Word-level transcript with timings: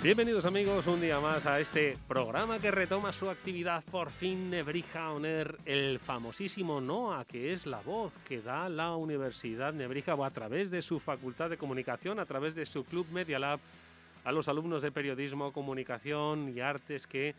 Bienvenidos 0.00 0.44
amigos 0.44 0.86
un 0.86 1.00
día 1.00 1.18
más 1.18 1.44
a 1.44 1.58
este 1.58 1.98
programa 2.06 2.60
que 2.60 2.70
retoma 2.70 3.12
su 3.12 3.28
actividad. 3.28 3.82
Por 3.90 4.10
fin 4.10 4.48
Nebrija 4.48 5.10
Oner, 5.10 5.58
el 5.64 5.98
famosísimo 5.98 6.80
NOA, 6.80 7.24
que 7.24 7.52
es 7.52 7.66
la 7.66 7.80
voz 7.80 8.16
que 8.18 8.40
da 8.40 8.68
la 8.68 8.94
Universidad. 8.94 9.72
Nebrija 9.72 10.12
a 10.24 10.30
través 10.30 10.70
de 10.70 10.82
su 10.82 11.00
Facultad 11.00 11.50
de 11.50 11.58
Comunicación, 11.58 12.20
a 12.20 12.26
través 12.26 12.54
de 12.54 12.64
su 12.64 12.84
Club 12.84 13.08
Media 13.10 13.40
Lab, 13.40 13.58
a 14.22 14.30
los 14.30 14.46
alumnos 14.46 14.82
de 14.82 14.92
periodismo, 14.92 15.52
comunicación 15.52 16.56
y 16.56 16.60
artes 16.60 17.08
que, 17.08 17.34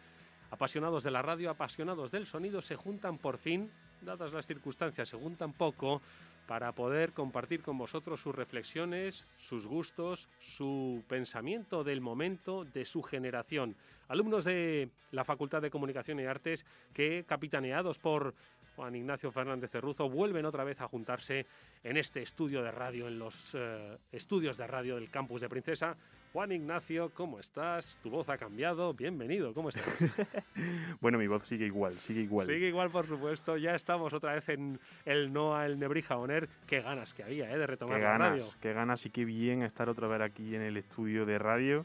apasionados 0.52 1.06
de 1.06 1.12
la 1.12 1.22
radio, 1.22 1.52
apasionados 1.52 2.12
del 2.12 2.26
sonido, 2.26 2.62
se 2.62 2.76
juntan 2.76 3.20
por 3.20 3.38
fin, 3.38 3.72
dadas 4.02 4.34
las 4.34 4.46
circunstancias, 4.46 5.08
se 5.08 5.16
juntan 5.16 5.54
poco 5.54 6.02
para 6.50 6.72
poder 6.72 7.14
compartir 7.14 7.62
con 7.62 7.78
vosotros 7.78 8.22
sus 8.22 8.34
reflexiones, 8.34 9.24
sus 9.38 9.68
gustos, 9.68 10.28
su 10.40 11.04
pensamiento 11.08 11.84
del 11.84 12.02
momento, 12.02 12.66
de 12.66 12.86
su 12.86 13.04
generación. 13.04 13.76
Alumnos 14.08 14.46
de 14.46 14.90
la 15.12 15.24
Facultad 15.24 15.62
de 15.62 15.70
Comunicación 15.70 16.20
y 16.20 16.26
Artes 16.26 16.66
que, 16.92 17.24
capitaneados 17.28 18.00
por 18.00 18.34
Juan 18.76 18.96
Ignacio 18.96 19.32
Fernández 19.32 19.70
Cerruzo, 19.70 20.10
vuelven 20.10 20.48
otra 20.48 20.64
vez 20.64 20.82
a 20.82 20.88
juntarse 20.88 21.46
en 21.84 21.98
este 21.98 22.24
estudio 22.24 22.64
de 22.64 22.72
radio, 22.72 23.08
en 23.08 23.20
los 23.20 23.52
eh, 23.54 24.00
estudios 24.12 24.58
de 24.58 24.66
radio 24.66 24.96
del 24.96 25.12
campus 25.12 25.42
de 25.42 25.50
Princesa, 25.50 25.98
Juan 26.32 26.52
Ignacio, 26.52 27.12
¿cómo 27.16 27.40
estás? 27.40 27.98
Tu 28.04 28.10
voz 28.12 28.30
ha 28.30 28.38
cambiado. 28.38 28.94
Bienvenido, 28.94 29.52
¿cómo 29.56 29.70
estás? 29.70 29.84
bueno, 31.02 31.18
mi 31.18 31.26
voz 31.26 31.44
sigue 31.46 31.66
igual, 31.66 32.00
sigue 32.00 32.22
igual. 32.22 32.46
Sigue 32.46 32.68
igual, 32.68 32.92
por 32.92 33.08
supuesto. 33.08 33.58
Ya 33.58 33.74
estamos 33.74 34.14
otra 34.14 34.34
vez 34.34 34.48
en 34.50 34.80
el 35.06 35.34
NOA, 35.34 35.66
el 35.66 35.80
Nebrija 35.80 36.18
Oner. 36.18 36.48
Qué 36.68 36.82
ganas 36.82 37.16
que 37.16 37.24
había, 37.24 37.50
¿eh? 37.50 37.58
De 37.58 37.66
retomar 37.66 37.98
qué 37.98 38.04
ganas, 38.04 38.20
la 38.20 38.30
radio. 38.30 38.46
Qué 38.62 38.74
ganas 38.74 39.06
y 39.08 39.10
qué 39.10 39.26
bien 39.26 39.64
estar 39.64 39.90
otra 39.90 40.08
vez 40.08 40.22
aquí 40.22 40.54
en 40.54 40.62
el 40.62 40.78
estudio 40.78 41.26
de 41.26 41.40
radio 41.40 41.84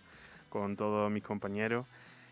con 0.50 0.76
todos 0.76 1.10
mis 1.10 1.22
compañeros. 1.22 1.86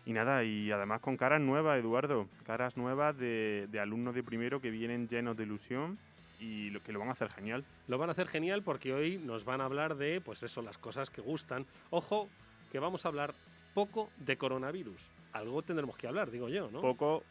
Y 0.05 0.13
nada, 0.13 0.43
y 0.43 0.69
además 0.71 1.01
con 1.01 1.17
caras 1.17 1.41
nuevas, 1.41 1.79
Eduardo. 1.79 2.27
Caras 2.45 2.77
nuevas 2.77 3.17
de, 3.17 3.67
de 3.71 3.79
alumnos 3.79 4.13
de 4.13 4.21
primero 4.21 4.61
que 4.61 4.69
vienen 4.69 5.07
llenos 5.07 5.35
de 5.35 5.45
ilusión 5.45 5.97
y 6.43 6.69
lo, 6.71 6.83
que 6.83 6.91
lo 6.91 6.99
van 6.99 7.09
a 7.09 7.13
hacer 7.13 7.29
genial. 7.29 7.63
Lo 7.87 7.97
van 7.97 8.09
a 8.09 8.11
hacer 8.11 8.27
genial 8.27 8.63
porque 8.63 8.93
hoy 8.93 9.17
nos 9.17 9.45
van 9.45 9.61
a 9.61 9.65
hablar 9.65 9.95
de, 9.95 10.19
pues 10.19 10.43
eso, 10.43 10.61
las 10.61 10.77
cosas 10.77 11.09
que 11.09 11.21
gustan. 11.21 11.65
Ojo, 11.89 12.29
que 12.71 12.79
vamos 12.79 13.05
a 13.05 13.07
hablar 13.07 13.33
poco 13.73 14.09
de 14.17 14.37
coronavirus. 14.37 15.01
Algo 15.31 15.61
tendremos 15.61 15.95
que 15.95 16.07
hablar, 16.07 16.29
digo 16.29 16.49
yo, 16.49 16.69
¿no? 16.69 16.81
Poco, 16.81 17.23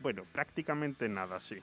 bueno, 0.00 0.24
prácticamente 0.32 1.08
nada, 1.08 1.38
sí. 1.38 1.56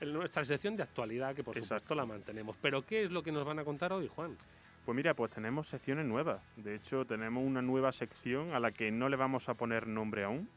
En 0.00 0.12
nuestra 0.12 0.44
sección 0.44 0.76
de 0.76 0.82
actualidad, 0.82 1.34
que 1.36 1.44
por 1.44 1.56
supuesto 1.56 1.94
la 1.94 2.04
mantenemos. 2.04 2.56
Pero 2.60 2.84
¿qué 2.84 3.04
es 3.04 3.12
lo 3.12 3.22
que 3.22 3.30
nos 3.30 3.46
van 3.46 3.60
a 3.60 3.64
contar 3.64 3.92
hoy, 3.92 4.08
Juan? 4.08 4.36
Pues 4.84 4.96
mira, 4.96 5.14
pues 5.14 5.30
tenemos 5.30 5.68
secciones 5.68 6.04
nuevas. 6.04 6.42
De 6.56 6.74
hecho, 6.74 7.04
tenemos 7.04 7.44
una 7.44 7.62
nueva 7.62 7.92
sección 7.92 8.52
a 8.52 8.58
la 8.58 8.72
que 8.72 8.90
no 8.90 9.08
le 9.08 9.16
vamos 9.16 9.48
a 9.48 9.54
poner 9.54 9.86
nombre 9.86 10.24
aún. 10.24 10.48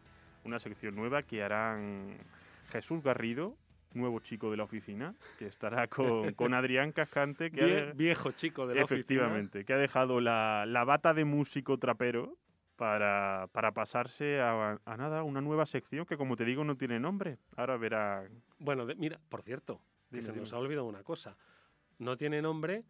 Una 0.44 0.58
sección 0.58 0.96
nueva 0.96 1.22
que 1.22 1.44
harán 1.44 2.18
Jesús 2.72 3.04
Garrido 3.04 3.56
nuevo 3.96 4.20
chico 4.20 4.52
de 4.52 4.58
la 4.58 4.64
oficina, 4.64 5.16
que 5.38 5.48
estará 5.48 5.88
con, 5.88 6.26
Adrián 6.54 6.92
Cascante. 6.92 7.52
Que 7.52 7.94
viejo 7.96 8.32
chico 8.32 8.68
de 8.68 8.76
la 8.76 8.84
oficina. 8.84 9.00
Efectivamente, 9.00 9.66
que 9.66 9.74
ha 9.74 9.78
dejado 9.78 10.22
la, 10.22 10.84
bata 10.86 11.14
de 11.14 11.26
músico 11.26 11.78
trapero 11.78 12.38
para, 12.76 13.48
pasarse 13.74 14.42
a, 14.42 14.80
nada, 14.98 15.24
una 15.24 15.42
nueva 15.42 15.66
sección 15.66 16.06
que, 16.06 16.18
como 16.18 16.36
te 16.36 16.46
digo, 16.46 16.64
no 16.64 16.76
tiene 16.76 17.00
nombre. 17.00 17.38
Ahora 17.56 17.78
verá. 17.78 18.28
Bueno, 18.60 18.86
mira, 18.98 19.20
por 19.30 19.42
cierto, 19.42 19.82
que 20.12 20.22
se 20.22 20.34
nos 20.34 20.54
ha 20.54 20.60
olvidado 20.60 20.86
una 20.86 21.04
cosa. 21.04 21.38
No 21.98 22.18
tiene 22.18 22.42
nombre, 22.42 22.84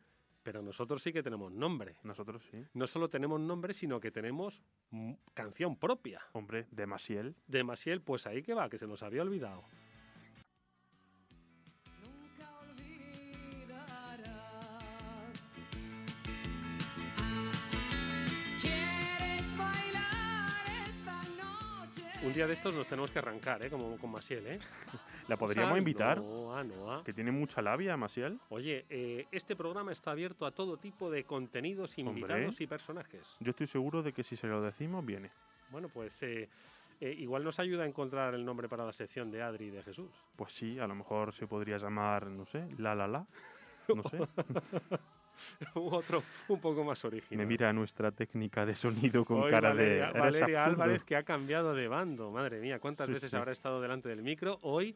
pero 0.46 0.62
nosotros 0.62 1.02
sí 1.02 1.12
que 1.12 1.24
tenemos 1.24 1.52
nombre. 1.52 1.98
Nosotros 2.04 2.44
sí. 2.52 2.64
No 2.74 2.88
solo 2.88 3.10
tenemos 3.10 3.40
nombre, 3.40 3.74
sino 3.74 4.00
que 4.00 4.12
tenemos 4.12 4.62
canción 5.34 5.76
propia. 5.76 6.22
Hombre, 6.34 6.68
de 6.72 6.86
Masiel. 6.86 7.36
De 7.48 7.64
Masiel, 7.64 8.02
pues 8.02 8.28
ahí 8.28 8.44
que 8.44 8.54
va, 8.54 8.70
que 8.70 8.78
se 8.78 8.88
nos 8.88 9.04
había 9.04 9.24
olvidado. 9.24 9.64
Un 22.26 22.34
día 22.34 22.48
de 22.48 22.54
estos 22.54 22.74
nos 22.74 22.88
tenemos 22.88 23.12
que 23.12 23.20
arrancar, 23.20 23.64
¿eh? 23.64 23.70
Como 23.70 23.98
con 23.98 24.12
Masiel, 24.12 24.48
¿eh? 24.48 24.60
¿La 25.28 25.38
podríamos 25.38 25.78
invitar? 25.78 26.20
Que 27.06 27.14
tiene 27.14 27.32
mucha 27.32 27.62
labia, 27.62 27.96
Masiel. 27.98 28.40
Oye, 28.50 28.84
eh, 28.90 29.28
este 29.32 29.56
programa 29.56 29.92
está 29.92 30.10
abierto 30.10 30.48
a 30.48 30.52
todo 30.52 30.78
tipo 30.78 31.12
de 31.12 31.24
contenidos, 31.24 32.00
invitados 32.00 32.60
y 32.62 32.66
personajes. 32.66 33.36
Yo 33.40 33.52
estoy 33.52 33.68
seguro 33.68 34.02
de 34.02 34.12
que 34.12 34.24
si 34.24 34.36
se 34.36 34.48
lo 34.48 34.60
decimos, 34.64 35.06
viene. 35.06 35.30
Bueno, 35.70 35.88
pues 35.88 36.22
eh, 36.24 36.50
eh, 37.00 37.16
igual 37.16 37.44
nos 37.44 37.60
ayuda 37.60 37.84
a 37.84 37.88
encontrar 37.88 38.34
el 38.34 38.44
nombre 38.44 38.68
para 38.68 38.84
la 38.86 38.94
sección 38.94 39.30
de 39.30 39.44
Adri 39.44 39.66
y 39.66 39.70
de 39.70 39.84
Jesús. 39.84 40.10
Pues 40.36 40.52
sí, 40.52 40.80
a 40.80 40.88
lo 40.88 40.96
mejor 40.96 41.32
se 41.32 41.46
podría 41.46 41.78
llamar, 41.78 42.26
no 42.26 42.46
sé, 42.46 42.68
La 42.80 42.96
La 42.96 43.08
La. 43.08 43.26
No 43.96 44.02
sé. 44.02 44.18
otro 45.74 46.24
un 46.48 46.60
poco 46.60 46.84
más 46.84 47.04
original. 47.06 47.38
Me 47.38 47.46
mira 47.46 47.72
nuestra 47.74 48.12
técnica 48.12 48.66
de 48.66 48.76
sonido 48.76 49.26
con 49.26 49.50
cara 49.50 49.74
de. 49.74 50.00
Valeria 50.14 50.64
Álvarez, 50.64 51.04
que 51.04 51.16
ha 51.16 51.24
cambiado 51.24 51.74
de 51.74 51.88
bando. 51.88 52.32
Madre 52.32 52.60
mía, 52.60 52.80
¿cuántas 52.80 53.10
veces 53.10 53.34
habrá 53.34 53.52
estado 53.52 53.82
delante 53.82 54.10
del 54.10 54.22
micro? 54.22 54.60
Hoy 54.62 54.96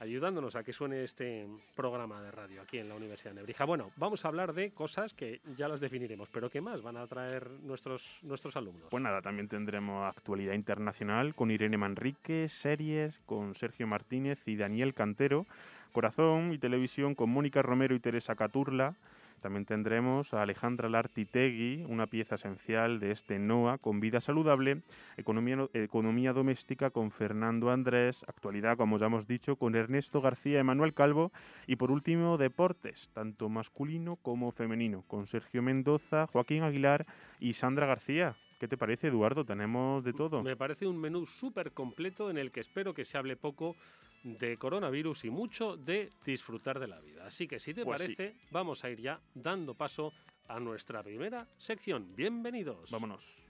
ayudándonos 0.00 0.54
a 0.56 0.62
que 0.62 0.72
suene 0.72 1.04
este 1.04 1.46
programa 1.74 2.20
de 2.22 2.30
radio 2.30 2.62
aquí 2.62 2.78
en 2.78 2.88
la 2.88 2.94
Universidad 2.94 3.32
de 3.32 3.36
Nebrija. 3.36 3.64
Bueno, 3.64 3.90
vamos 3.96 4.24
a 4.24 4.28
hablar 4.28 4.52
de 4.52 4.70
cosas 4.70 5.14
que 5.14 5.40
ya 5.56 5.68
las 5.68 5.80
definiremos, 5.80 6.28
pero 6.30 6.50
¿qué 6.50 6.60
más 6.60 6.82
van 6.82 6.96
a 6.96 7.06
traer 7.06 7.50
nuestros, 7.62 8.20
nuestros 8.22 8.56
alumnos? 8.56 8.88
Pues 8.90 9.02
nada, 9.02 9.22
también 9.22 9.48
tendremos 9.48 10.06
actualidad 10.06 10.54
internacional 10.54 11.34
con 11.34 11.50
Irene 11.50 11.76
Manrique, 11.76 12.48
series 12.48 13.20
con 13.26 13.54
Sergio 13.54 13.86
Martínez 13.86 14.40
y 14.46 14.56
Daniel 14.56 14.94
Cantero, 14.94 15.46
corazón 15.92 16.52
y 16.52 16.58
televisión 16.58 17.14
con 17.14 17.30
Mónica 17.30 17.62
Romero 17.62 17.94
y 17.94 18.00
Teresa 18.00 18.36
Caturla, 18.36 18.94
también 19.40 19.64
tendremos 19.64 20.34
a 20.34 20.42
Alejandra 20.42 20.88
Lartitegui, 20.88 21.84
una 21.88 22.06
pieza 22.06 22.34
esencial 22.34 23.00
de 23.00 23.12
este 23.12 23.38
NOA 23.38 23.78
con 23.78 24.00
vida 24.00 24.20
saludable, 24.20 24.82
economía, 25.16 25.68
economía 25.72 26.32
doméstica 26.32 26.90
con 26.90 27.10
Fernando 27.10 27.70
Andrés, 27.70 28.24
actualidad, 28.26 28.76
como 28.76 28.98
ya 28.98 29.06
hemos 29.06 29.26
dicho, 29.26 29.56
con 29.56 29.74
Ernesto 29.74 30.20
García 30.20 30.60
Emanuel 30.60 30.94
Calvo 30.94 31.32
y 31.66 31.76
por 31.76 31.90
último 31.90 32.38
deportes, 32.38 33.10
tanto 33.12 33.48
masculino 33.48 34.16
como 34.16 34.50
femenino, 34.50 35.04
con 35.06 35.26
Sergio 35.26 35.62
Mendoza, 35.62 36.26
Joaquín 36.26 36.62
Aguilar 36.62 37.06
y 37.40 37.54
Sandra 37.54 37.86
García. 37.86 38.36
¿Qué 38.58 38.66
te 38.66 38.76
parece, 38.76 39.06
Eduardo? 39.06 39.44
Tenemos 39.44 40.02
de 40.02 40.12
todo. 40.12 40.42
Me 40.42 40.56
parece 40.56 40.86
un 40.86 40.98
menú 40.98 41.26
súper 41.26 41.72
completo 41.72 42.28
en 42.28 42.38
el 42.38 42.50
que 42.50 42.58
espero 42.58 42.92
que 42.92 43.04
se 43.04 43.16
hable 43.16 43.36
poco 43.36 43.76
de 44.22 44.56
coronavirus 44.56 45.24
y 45.24 45.30
mucho 45.30 45.76
de 45.76 46.10
disfrutar 46.24 46.78
de 46.78 46.88
la 46.88 47.00
vida. 47.00 47.26
Así 47.26 47.46
que 47.46 47.60
si 47.60 47.74
te 47.74 47.84
pues 47.84 48.00
parece, 48.00 48.34
vamos 48.50 48.84
a 48.84 48.90
ir 48.90 49.00
ya 49.00 49.20
dando 49.34 49.74
paso 49.74 50.12
a 50.48 50.58
nuestra 50.58 51.02
primera 51.02 51.46
sección. 51.58 52.14
Bienvenidos. 52.16 52.90
Vámonos. 52.90 53.47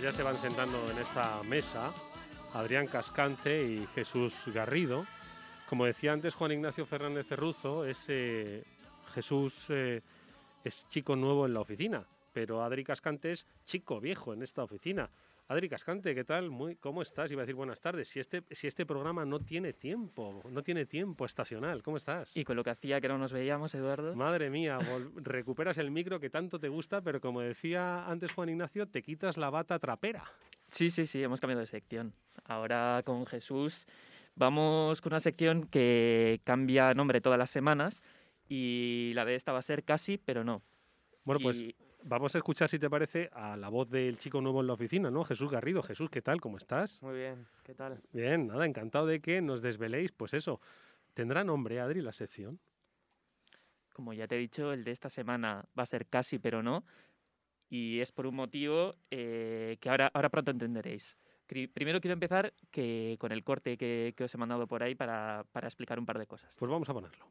Pues 0.00 0.14
ya 0.14 0.16
se 0.16 0.22
van 0.22 0.38
sentando 0.38 0.90
en 0.90 0.96
esta 0.96 1.42
mesa 1.42 1.92
Adrián 2.54 2.86
Cascante 2.86 3.62
y 3.62 3.86
Jesús 3.94 4.44
Garrido. 4.46 5.04
Como 5.68 5.84
decía 5.84 6.14
antes 6.14 6.34
Juan 6.34 6.52
Ignacio 6.52 6.86
Fernández 6.86 7.26
Cerruzo, 7.26 7.84
es, 7.84 8.06
Jesús 9.12 9.66
eh, 9.68 10.00
es 10.64 10.88
chico 10.88 11.16
nuevo 11.16 11.44
en 11.44 11.52
la 11.52 11.60
oficina, 11.60 12.06
pero 12.32 12.64
Adri 12.64 12.82
Cascante 12.82 13.32
es 13.32 13.46
chico 13.66 14.00
viejo 14.00 14.32
en 14.32 14.42
esta 14.42 14.62
oficina. 14.62 15.10
Adri 15.50 15.68
Cascante, 15.68 16.14
¿qué 16.14 16.22
tal? 16.22 16.48
Muy, 16.48 16.76
¿Cómo 16.76 17.02
estás? 17.02 17.28
Iba 17.32 17.42
a 17.42 17.44
decir 17.44 17.56
buenas 17.56 17.80
tardes. 17.80 18.08
Si 18.08 18.20
este, 18.20 18.44
si 18.52 18.68
este 18.68 18.86
programa 18.86 19.24
no 19.24 19.40
tiene 19.40 19.72
tiempo, 19.72 20.44
no 20.48 20.62
tiene 20.62 20.86
tiempo 20.86 21.24
estacional, 21.24 21.82
¿cómo 21.82 21.96
estás? 21.96 22.30
Y 22.36 22.44
con 22.44 22.54
lo 22.54 22.62
que 22.62 22.70
hacía 22.70 23.00
que 23.00 23.08
no 23.08 23.18
nos 23.18 23.32
veíamos, 23.32 23.74
Eduardo. 23.74 24.14
Madre 24.14 24.48
mía, 24.48 24.78
recuperas 25.16 25.78
el 25.78 25.90
micro 25.90 26.20
que 26.20 26.30
tanto 26.30 26.60
te 26.60 26.68
gusta, 26.68 27.00
pero 27.00 27.20
como 27.20 27.40
decía 27.40 28.08
antes 28.08 28.32
Juan 28.32 28.50
Ignacio, 28.50 28.86
te 28.86 29.02
quitas 29.02 29.36
la 29.38 29.50
bata 29.50 29.80
trapera. 29.80 30.22
Sí, 30.68 30.92
sí, 30.92 31.08
sí, 31.08 31.20
hemos 31.20 31.40
cambiado 31.40 31.62
de 31.62 31.66
sección. 31.66 32.14
Ahora 32.44 33.02
con 33.04 33.26
Jesús 33.26 33.88
vamos 34.36 35.00
con 35.00 35.12
una 35.12 35.20
sección 35.20 35.66
que 35.66 36.40
cambia 36.44 36.94
nombre 36.94 37.20
todas 37.20 37.40
las 37.40 37.50
semanas 37.50 38.04
y 38.48 39.10
la 39.16 39.24
de 39.24 39.34
esta 39.34 39.50
va 39.50 39.58
a 39.58 39.62
ser 39.62 39.82
casi, 39.82 40.16
pero 40.16 40.44
no. 40.44 40.62
Bueno, 41.24 41.40
pues 41.42 41.64
Vamos 42.02 42.34
a 42.34 42.38
escuchar, 42.38 42.68
si 42.68 42.78
te 42.78 42.88
parece, 42.88 43.28
a 43.32 43.56
la 43.56 43.68
voz 43.68 43.90
del 43.90 44.16
chico 44.16 44.40
nuevo 44.40 44.60
en 44.60 44.66
la 44.66 44.72
oficina, 44.72 45.10
¿no? 45.10 45.24
Jesús 45.24 45.50
Garrido. 45.50 45.82
Jesús, 45.82 46.08
¿qué 46.08 46.22
tal? 46.22 46.40
¿Cómo 46.40 46.56
estás? 46.56 47.00
Muy 47.02 47.14
bien, 47.14 47.46
¿qué 47.62 47.74
tal? 47.74 48.00
Bien, 48.12 48.46
nada, 48.46 48.64
encantado 48.64 49.06
de 49.06 49.20
que 49.20 49.40
nos 49.42 49.60
desveléis, 49.60 50.12
pues 50.12 50.34
eso. 50.34 50.60
¿Tendrá 51.14 51.44
nombre, 51.44 51.80
Adri, 51.80 52.00
la 52.00 52.12
sección? 52.12 52.58
Como 53.92 54.12
ya 54.12 54.26
te 54.26 54.36
he 54.36 54.38
dicho, 54.38 54.72
el 54.72 54.84
de 54.84 54.92
esta 54.92 55.10
semana 55.10 55.66
va 55.78 55.82
a 55.82 55.86
ser 55.86 56.06
casi, 56.06 56.38
pero 56.38 56.62
no. 56.62 56.84
Y 57.68 58.00
es 58.00 58.12
por 58.12 58.26
un 58.26 58.34
motivo 58.34 58.94
eh, 59.10 59.76
que 59.80 59.90
ahora, 59.90 60.10
ahora 60.14 60.30
pronto 60.30 60.50
entenderéis. 60.50 61.16
Primero 61.46 62.00
quiero 62.00 62.14
empezar 62.14 62.52
que, 62.70 63.16
con 63.18 63.32
el 63.32 63.42
corte 63.42 63.76
que, 63.76 64.14
que 64.16 64.24
os 64.24 64.34
he 64.34 64.38
mandado 64.38 64.66
por 64.66 64.82
ahí 64.82 64.94
para, 64.94 65.44
para 65.52 65.66
explicar 65.66 65.98
un 65.98 66.06
par 66.06 66.18
de 66.18 66.26
cosas. 66.26 66.54
Pues 66.56 66.70
vamos 66.70 66.88
a 66.88 66.94
ponerlo. 66.94 67.26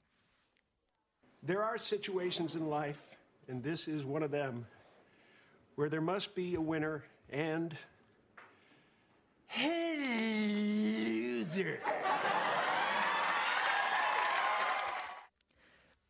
There 1.46 1.62
are 1.62 1.80
situations 1.80 2.56
in 2.56 2.70
life, 2.70 3.00
and 3.50 3.64
this 3.64 3.88
is 3.88 4.06
one 4.06 4.24
of 4.24 4.32
them, 4.32 4.66
where 5.76 5.90
there 5.90 6.02
must 6.02 6.36
be 6.36 6.56
a 6.56 6.62
winner 6.62 7.04
and. 7.32 7.76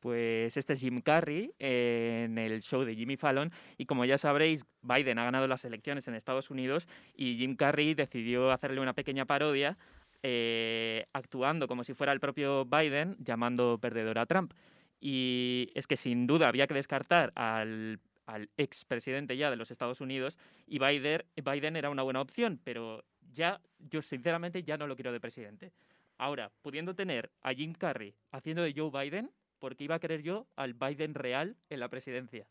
Pues 0.01 0.55
este 0.55 0.73
es 0.73 0.79
Jim 0.79 1.01
Carrey 1.01 1.51
en 1.59 2.37
el 2.37 2.61
show 2.61 2.85
de 2.85 2.95
Jimmy 2.95 3.17
Fallon 3.17 3.51
y 3.77 3.85
como 3.85 4.05
ya 4.05 4.17
sabréis, 4.17 4.65
Biden 4.81 5.19
ha 5.19 5.25
ganado 5.25 5.45
las 5.45 5.65
elecciones 5.65 6.07
en 6.07 6.15
Estados 6.15 6.49
Unidos 6.49 6.87
y 7.17 7.35
Jim 7.35 7.57
Carrey 7.57 7.95
decidió 7.95 8.51
hacerle 8.51 8.79
una 8.79 8.93
pequeña 8.93 9.25
parodia 9.25 9.77
eh, 10.23 11.05
actuando 11.11 11.67
como 11.67 11.83
si 11.83 11.93
fuera 11.93 12.13
el 12.13 12.21
propio 12.21 12.63
Biden 12.63 13.17
llamando 13.19 13.77
perdedor 13.81 14.19
a 14.19 14.25
Trump. 14.25 14.53
Y 14.99 15.69
es 15.75 15.87
que 15.87 15.97
sin 15.97 16.27
duda 16.27 16.47
había 16.47 16.67
que 16.67 16.73
descartar 16.73 17.31
al, 17.35 17.99
al 18.25 18.49
expresidente 18.57 19.37
ya 19.37 19.49
de 19.49 19.55
los 19.55 19.71
Estados 19.71 20.01
Unidos 20.01 20.37
y 20.67 20.79
Biden, 20.79 21.23
Biden 21.35 21.75
era 21.75 21.89
una 21.89 22.03
buena 22.03 22.21
opción, 22.21 22.59
pero 22.63 23.03
ya 23.33 23.61
yo 23.79 24.01
sinceramente 24.01 24.63
ya 24.63 24.77
no 24.77 24.87
lo 24.87 24.95
quiero 24.95 25.11
de 25.11 25.19
presidente. 25.19 25.71
Ahora, 26.17 26.51
pudiendo 26.61 26.95
tener 26.95 27.31
a 27.41 27.53
Jim 27.53 27.73
Carrey 27.73 28.13
haciendo 28.31 28.61
de 28.63 28.73
Joe 28.75 28.91
Biden, 28.91 29.31
porque 29.59 29.85
iba 29.85 29.95
a 29.95 29.99
querer 29.99 30.21
yo 30.21 30.47
al 30.55 30.73
Biden 30.73 31.13
real 31.13 31.55
en 31.69 31.79
la 31.79 31.87
presidencia. 31.89 32.45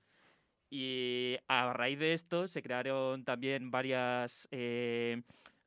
Y 0.70 1.36
a 1.48 1.72
raíz 1.72 1.98
de 1.98 2.12
esto 2.12 2.46
se 2.46 2.62
crearon 2.62 3.24
también 3.24 3.70
varias, 3.70 4.46
eh, 4.50 5.22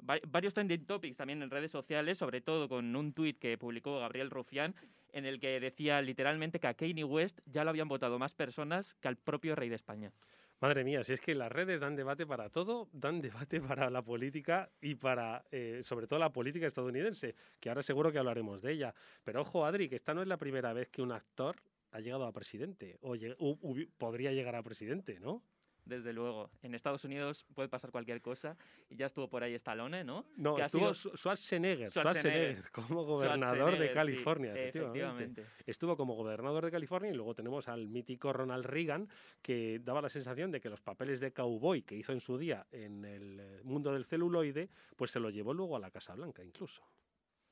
va- 0.07 0.19
varios 0.27 0.53
trending 0.53 0.85
topics 0.85 1.17
también 1.17 1.41
en 1.41 1.49
redes 1.49 1.71
sociales, 1.71 2.17
sobre 2.19 2.41
todo 2.41 2.69
con 2.69 2.95
un 2.95 3.13
tuit 3.13 3.39
que 3.39 3.57
publicó 3.57 3.99
Gabriel 3.99 4.29
Rufián, 4.29 4.75
en 5.13 5.25
el 5.25 5.39
que 5.39 5.59
decía 5.59 6.01
literalmente 6.01 6.59
que 6.59 6.67
a 6.67 6.73
Kanye 6.73 7.03
West 7.03 7.39
ya 7.45 7.63
lo 7.63 7.69
habían 7.69 7.87
votado 7.87 8.19
más 8.19 8.33
personas 8.35 8.95
que 8.95 9.07
al 9.07 9.17
propio 9.17 9.55
rey 9.55 9.69
de 9.69 9.75
España. 9.75 10.11
Madre 10.59 10.83
mía, 10.83 11.03
si 11.03 11.13
es 11.13 11.19
que 11.21 11.33
las 11.33 11.51
redes 11.51 11.81
dan 11.81 11.95
debate 11.95 12.25
para 12.27 12.49
todo, 12.49 12.87
dan 12.93 13.19
debate 13.21 13.59
para 13.61 13.89
la 13.89 14.03
política 14.03 14.71
y 14.79 14.95
para, 14.95 15.43
eh, 15.51 15.81
sobre 15.83 16.07
todo, 16.07 16.19
la 16.19 16.31
política 16.31 16.67
estadounidense, 16.67 17.35
que 17.59 17.69
ahora 17.69 17.81
seguro 17.83 18.11
que 18.11 18.19
hablaremos 18.19 18.61
de 18.61 18.73
ella. 18.73 18.93
Pero 19.23 19.41
ojo, 19.41 19.65
Adri, 19.65 19.89
que 19.89 19.95
esta 19.95 20.13
no 20.13 20.21
es 20.21 20.27
la 20.27 20.37
primera 20.37 20.71
vez 20.73 20.89
que 20.89 21.01
un 21.01 21.11
actor 21.11 21.55
ha 21.91 21.99
llegado 21.99 22.25
a 22.25 22.31
presidente, 22.31 22.97
o 23.01 23.15
hubi- 23.15 23.89
podría 23.97 24.31
llegar 24.31 24.55
a 24.55 24.63
presidente, 24.63 25.19
¿no? 25.19 25.43
Desde 25.91 26.13
luego, 26.13 26.49
en 26.61 26.73
Estados 26.73 27.03
Unidos 27.03 27.45
puede 27.53 27.67
pasar 27.67 27.91
cualquier 27.91 28.21
cosa 28.21 28.55
y 28.89 28.95
ya 28.95 29.07
estuvo 29.07 29.27
por 29.27 29.43
ahí 29.43 29.53
Stallone, 29.55 30.05
¿no? 30.05 30.25
No, 30.37 30.55
Que 30.55 30.61
ha 30.63 30.67
estuvo 30.67 30.93
sido- 30.93 31.17
Schwarzenegger, 31.17 31.89
Schwarzenegger. 31.89 32.63
Schwarzenegger, 32.63 32.71
como 32.71 33.03
gobernador 33.03 33.77
de 33.77 33.89
sí, 33.89 33.93
California, 33.93 34.51
efectivamente. 34.55 35.41
efectivamente. 35.41 35.45
Estuvo 35.65 35.97
como 35.97 36.15
gobernador 36.15 36.63
de 36.63 36.71
California 36.71 37.11
y 37.11 37.13
luego 37.13 37.35
tenemos 37.35 37.67
al 37.67 37.89
mítico 37.89 38.31
Ronald 38.31 38.65
Reagan, 38.65 39.09
que 39.41 39.79
daba 39.83 40.01
la 40.01 40.07
sensación 40.07 40.49
de 40.49 40.61
que 40.61 40.69
los 40.69 40.79
papeles 40.79 41.19
de 41.19 41.33
cowboy 41.33 41.81
que 41.81 41.95
hizo 41.97 42.13
en 42.13 42.21
su 42.21 42.37
día 42.37 42.65
en 42.71 43.03
el 43.03 43.39
eh, 43.41 43.59
mundo 43.65 43.91
del 43.91 44.05
celuloide, 44.05 44.69
pues 44.95 45.11
se 45.11 45.19
lo 45.19 45.29
llevó 45.29 45.53
luego 45.53 45.75
a 45.75 45.79
la 45.79 45.91
Casa 45.91 46.15
Blanca 46.15 46.41
incluso. 46.41 46.81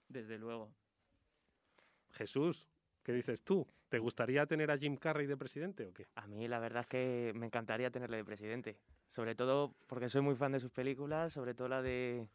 Desde 0.07 0.37
luego. 0.37 0.71
Jesús, 2.11 2.69
¿qué 3.09 3.13
dices 3.13 3.41
tú? 3.41 3.65
¿Te 3.89 3.97
gustaría 3.97 4.45
tener 4.45 4.69
a 4.69 4.77
Jim 4.77 4.95
Carrey 4.95 5.25
de 5.25 5.35
presidente 5.35 5.83
o 5.87 5.91
qué? 5.91 6.05
A 6.13 6.27
mí 6.27 6.47
la 6.47 6.59
verdad 6.59 6.81
es 6.81 6.85
que 6.85 7.31
me 7.33 7.47
encantaría 7.47 7.89
tenerle 7.89 8.17
de 8.17 8.23
presidente. 8.23 8.77
Sobre 9.07 9.33
todo 9.33 9.73
porque 9.87 10.09
soy 10.09 10.21
muy 10.21 10.35
fan 10.35 10.51
de 10.51 10.59
sus 10.59 10.69
películas, 10.69 11.33
sobre 11.33 11.55
todo 11.55 11.69
la 11.69 11.81
de 11.81 12.27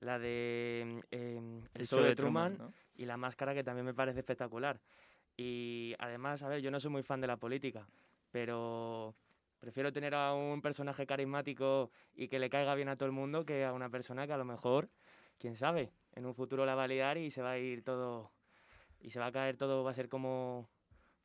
la 0.00 0.18
de 0.18 1.00
em, 1.10 1.62
El, 1.72 1.86
show, 1.86 2.02
de 2.02 2.14
Truman, 2.14 2.58
¿no? 2.58 2.74
y 2.96 3.06
La 3.06 3.16
Máscara 3.16 3.54
que 3.54 3.64
también 3.64 3.86
me 3.86 3.94
parece 3.94 4.18
espectacular. 4.18 4.78
Y 5.38 5.94
además, 5.98 6.42
a 6.42 6.48
ver, 6.48 6.60
yo 6.60 6.70
no 6.70 6.80
soy 6.80 6.90
muy 6.90 7.02
fan 7.02 7.22
de 7.22 7.26
la 7.26 7.38
política, 7.38 7.88
pero 8.30 9.14
prefiero 9.58 9.90
tener 9.90 10.14
a 10.14 10.34
un 10.34 10.60
personaje 10.60 11.06
carismático 11.06 11.90
y 12.14 12.28
que 12.28 12.38
le 12.38 12.50
caiga 12.50 12.74
bien 12.74 12.90
a 12.90 12.96
todo 12.96 13.06
el 13.06 13.12
mundo 13.12 13.46
que 13.46 13.64
a 13.64 13.72
una 13.72 13.88
persona 13.88 14.26
que 14.26 14.34
a 14.34 14.36
lo 14.36 14.44
mejor, 14.44 14.90
quién 15.38 15.56
sabe, 15.56 15.94
en 16.12 16.26
un 16.26 16.34
futuro 16.34 16.66
la 16.66 16.74
va 16.74 16.84
a 16.84 16.88
liar 16.88 17.16
y 17.16 17.30
se 17.30 17.40
va 17.40 17.52
a 17.52 17.58
ir 17.58 17.82
todo 17.82 18.33
y 19.04 19.10
se 19.10 19.20
va 19.20 19.26
a 19.26 19.32
caer 19.32 19.56
todo, 19.58 19.84
va 19.84 19.90
a 19.90 19.94
ser 19.94 20.08
como 20.08 20.68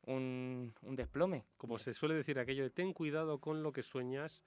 un, 0.02 0.74
un 0.82 0.96
desplome. 0.96 1.46
Como 1.56 1.78
se 1.78 1.94
suele 1.94 2.14
decir 2.14 2.38
aquello 2.38 2.62
de 2.62 2.70
ten 2.70 2.92
cuidado 2.92 3.38
con 3.40 3.62
lo 3.62 3.72
que 3.72 3.82
sueñas, 3.82 4.42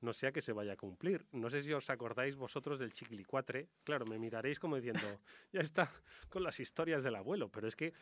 no 0.00 0.12
sea 0.14 0.32
que 0.32 0.40
se 0.40 0.52
vaya 0.52 0.72
a 0.72 0.76
cumplir. 0.76 1.26
No 1.32 1.50
sé 1.50 1.62
si 1.62 1.72
os 1.72 1.90
acordáis 1.90 2.34
vosotros 2.36 2.78
del 2.78 2.94
chiquilicuatre. 2.94 3.68
Claro, 3.84 4.06
me 4.06 4.18
miraréis 4.18 4.58
como 4.58 4.76
diciendo, 4.76 5.00
ya 5.52 5.60
está 5.60 5.92
con 6.30 6.42
las 6.42 6.60
historias 6.60 7.02
del 7.02 7.16
abuelo, 7.16 7.50
pero 7.50 7.68
es 7.68 7.76
que 7.76 7.92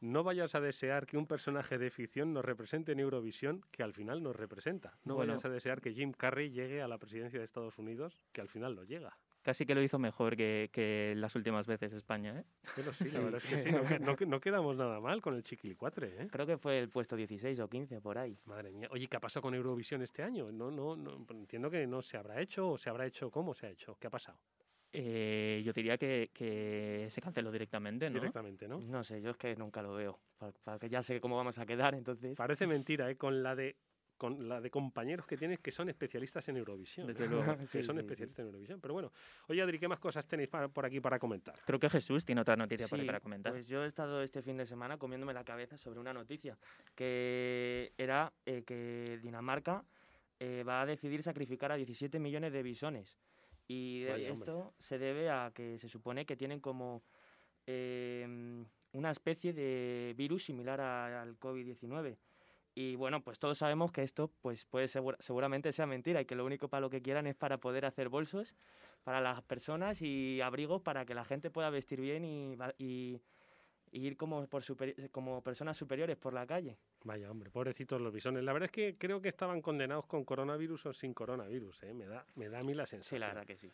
no 0.00 0.22
vayas 0.22 0.54
a 0.54 0.60
desear 0.60 1.06
que 1.06 1.16
un 1.16 1.26
personaje 1.26 1.76
de 1.76 1.90
ficción 1.90 2.32
nos 2.32 2.44
represente 2.44 2.92
en 2.92 3.00
Eurovisión, 3.00 3.62
que 3.72 3.82
al 3.82 3.92
final 3.92 4.22
nos 4.22 4.36
representa. 4.36 4.96
No 5.04 5.16
Bueno. 5.16 5.32
vayas 5.32 5.46
a 5.46 5.48
desear 5.48 5.80
que 5.80 5.92
Jim 5.94 6.12
Carrey 6.12 6.50
llegue 6.50 6.80
a 6.80 6.86
la 6.86 6.98
presidencia 6.98 7.40
de 7.40 7.44
Estados 7.44 7.76
Unidos, 7.78 8.22
que 8.30 8.40
al 8.40 8.48
final 8.48 8.74
lo 8.74 8.84
llega. 8.84 9.18
Casi 9.48 9.64
que 9.64 9.74
lo 9.74 9.80
hizo 9.82 9.98
mejor 9.98 10.36
que, 10.36 10.68
que 10.70 11.14
las 11.16 11.34
últimas 11.34 11.66
veces 11.66 11.94
España, 11.94 12.38
¿eh? 12.38 12.44
Pero 12.76 12.92
sí, 12.92 13.04
la 13.06 13.10
Sí. 13.20 13.24
verdad 13.24 13.40
es 13.42 13.48
que 13.50 13.56
sí, 13.56 13.72
no, 13.72 13.82
que- 13.86 13.98
no 13.98 14.14
que- 14.14 14.26
no 14.26 14.40
quedamos 14.40 14.76
nada 14.76 15.00
mal 15.00 15.22
con 15.22 15.34
el 15.36 15.42
chiquilicuatre, 15.42 16.24
¿eh? 16.24 16.28
Creo 16.30 16.44
que 16.44 16.58
fue 16.58 16.78
el 16.80 16.90
puesto 16.90 17.16
16 17.16 17.58
o 17.60 17.66
15 17.66 17.98
por 18.02 18.18
ahí. 18.18 18.38
Madre 18.44 18.70
mía. 18.72 18.88
Oye, 18.90 19.06
¿qué 19.06 19.16
ha 19.16 19.20
pasado 19.20 19.40
con 19.40 19.54
Eurovisión 19.54 20.02
este 20.02 20.22
año? 20.22 20.52
No, 20.52 20.70
no, 20.70 20.96
no, 20.96 21.24
entiendo 21.30 21.70
que 21.70 21.86
no 21.86 22.02
se 22.02 22.18
habrá 22.18 22.42
hecho 22.42 22.68
o 22.72 22.76
se 22.76 22.90
habrá 22.90 23.06
hecho 23.06 23.30
cómo 23.30 23.54
se 23.54 23.68
ha 23.68 23.70
hecho. 23.70 23.96
¿Qué 23.98 24.08
ha 24.08 24.10
pasado? 24.10 24.38
Eh, 24.92 25.62
yo 25.64 25.72
diría 25.72 25.96
que, 25.96 26.30
que 26.34 27.06
se 27.08 27.22
canceló 27.22 27.50
directamente, 27.50 28.10
¿no? 28.10 28.20
Directamente, 28.20 28.68
¿no? 28.68 28.80
No 28.80 29.02
sé, 29.02 29.22
yo 29.22 29.30
es 29.30 29.38
que 29.38 29.56
nunca 29.56 29.80
lo 29.80 29.94
veo. 29.94 30.20
Para, 30.36 30.52
para 30.62 30.78
que 30.78 30.90
ya 30.90 31.00
sé 31.02 31.22
cómo 31.22 31.38
vamos 31.38 31.58
a 31.58 31.64
quedar, 31.64 31.94
entonces. 31.94 32.36
Parece 32.36 32.66
mentira, 32.66 33.10
¿eh? 33.10 33.16
Con 33.16 33.42
la 33.42 33.56
de 33.56 33.76
con 34.18 34.48
la 34.48 34.60
de 34.60 34.68
compañeros 34.70 35.26
que 35.26 35.36
tienes 35.36 35.60
que 35.60 35.70
son 35.70 35.88
especialistas 35.88 36.46
en 36.48 36.56
Eurovisión. 36.58 37.06
Desde 37.06 37.24
¿eh? 37.24 37.28
luego. 37.28 37.56
que 37.58 37.66
Sí, 37.66 37.82
son 37.82 37.96
sí, 37.96 38.00
sí. 38.02 38.06
especialistas 38.06 38.40
en 38.40 38.46
Eurovisión. 38.46 38.80
Pero 38.80 38.92
bueno, 38.94 39.12
oye 39.46 39.62
Adri, 39.62 39.78
¿qué 39.78 39.88
más 39.88 40.00
cosas 40.00 40.26
tenéis 40.26 40.48
para- 40.50 40.68
por 40.68 40.84
aquí 40.84 41.00
para 41.00 41.18
comentar? 41.18 41.54
Creo 41.64 41.78
que 41.78 41.88
Jesús 41.88 42.24
tiene 42.24 42.40
otra 42.42 42.56
noticia 42.56 42.86
por 42.88 42.98
ahí 42.98 43.04
Sí, 43.04 43.06
para 43.06 43.20
comentar. 43.20 43.52
Pues 43.52 43.68
yo 43.68 43.84
he 43.84 43.86
estado 43.86 44.20
este 44.22 44.42
fin 44.42 44.56
de 44.56 44.66
semana 44.66 44.98
comiéndome 44.98 45.32
la 45.32 45.44
cabeza 45.44 45.76
sobre 45.78 46.00
una 46.00 46.12
noticia 46.12 46.58
que 46.94 47.92
era 47.96 48.32
eh, 48.44 48.64
que 48.66 49.18
Dinamarca 49.22 49.84
eh, 50.40 50.62
va 50.66 50.82
a 50.82 50.86
decidir 50.86 51.22
sacrificar 51.22 51.72
a 51.72 51.76
17 51.76 52.18
millones 52.18 52.52
de 52.52 52.62
bisones. 52.62 53.18
Y 53.68 54.00
de- 54.00 54.10
Vaya, 54.10 54.32
hombre. 54.32 54.50
esto 54.50 54.74
se 54.78 54.98
debe 54.98 55.30
a 55.30 55.52
que 55.54 55.78
se 55.78 55.88
supone 55.88 56.26
que 56.26 56.36
tienen 56.36 56.58
como 56.60 57.02
em, 57.66 58.64
una 58.92 59.10
especie 59.10 59.52
de 59.52 60.14
virus 60.16 60.44
similar 60.44 60.80
a- 60.80 61.22
al 61.22 61.38
COVID-19. 61.38 62.16
Y 62.80 62.94
bueno, 62.94 63.22
pues 63.24 63.40
todos 63.40 63.58
sabemos 63.58 63.90
que 63.90 64.04
esto 64.04 64.30
pues 64.40 64.64
puede 64.64 64.86
segura- 64.86 65.16
seguramente 65.18 65.72
sea 65.72 65.84
mentira 65.86 66.20
y 66.20 66.26
que 66.26 66.36
lo 66.36 66.44
único 66.44 66.68
para 66.68 66.80
lo 66.82 66.90
que 66.90 67.02
quieran 67.02 67.26
es 67.26 67.34
para 67.34 67.58
poder 67.58 67.84
hacer 67.84 68.08
bolsos 68.08 68.54
para 69.02 69.20
las 69.20 69.42
personas 69.42 70.00
y 70.00 70.40
abrigos 70.40 70.80
para 70.82 71.04
que 71.04 71.12
la 71.12 71.24
gente 71.24 71.50
pueda 71.50 71.70
vestir 71.70 72.00
bien 72.00 72.24
y, 72.24 72.56
y- 72.78 73.20
y 73.90 74.06
ir 74.06 74.16
como, 74.16 74.46
por 74.46 74.62
superi- 74.62 75.10
como 75.10 75.42
personas 75.42 75.76
superiores 75.76 76.16
por 76.18 76.32
la 76.32 76.46
calle. 76.46 76.76
Vaya, 77.02 77.28
hombre, 77.32 77.50
pobrecitos 77.50 78.00
los 78.00 78.12
bisones. 78.12 78.44
La 78.44 78.52
verdad 78.52 78.66
es 78.66 78.70
que 78.72 78.96
creo 78.96 79.20
que 79.20 79.28
estaban 79.28 79.60
condenados 79.60 80.06
con 80.06 80.24
coronavirus 80.24 80.86
o 80.86 80.92
sin 80.92 81.14
coronavirus, 81.14 81.82
¿eh? 81.82 81.94
Me 81.94 82.06
da, 82.06 82.24
me 82.36 82.48
da 82.48 82.60
a 82.60 82.62
mí 82.62 82.74
la 82.74 82.86
sensación. 82.86 83.16
Sí, 83.16 83.20
la 83.20 83.26
verdad 83.28 83.44
que 83.46 83.56
sí. 83.56 83.72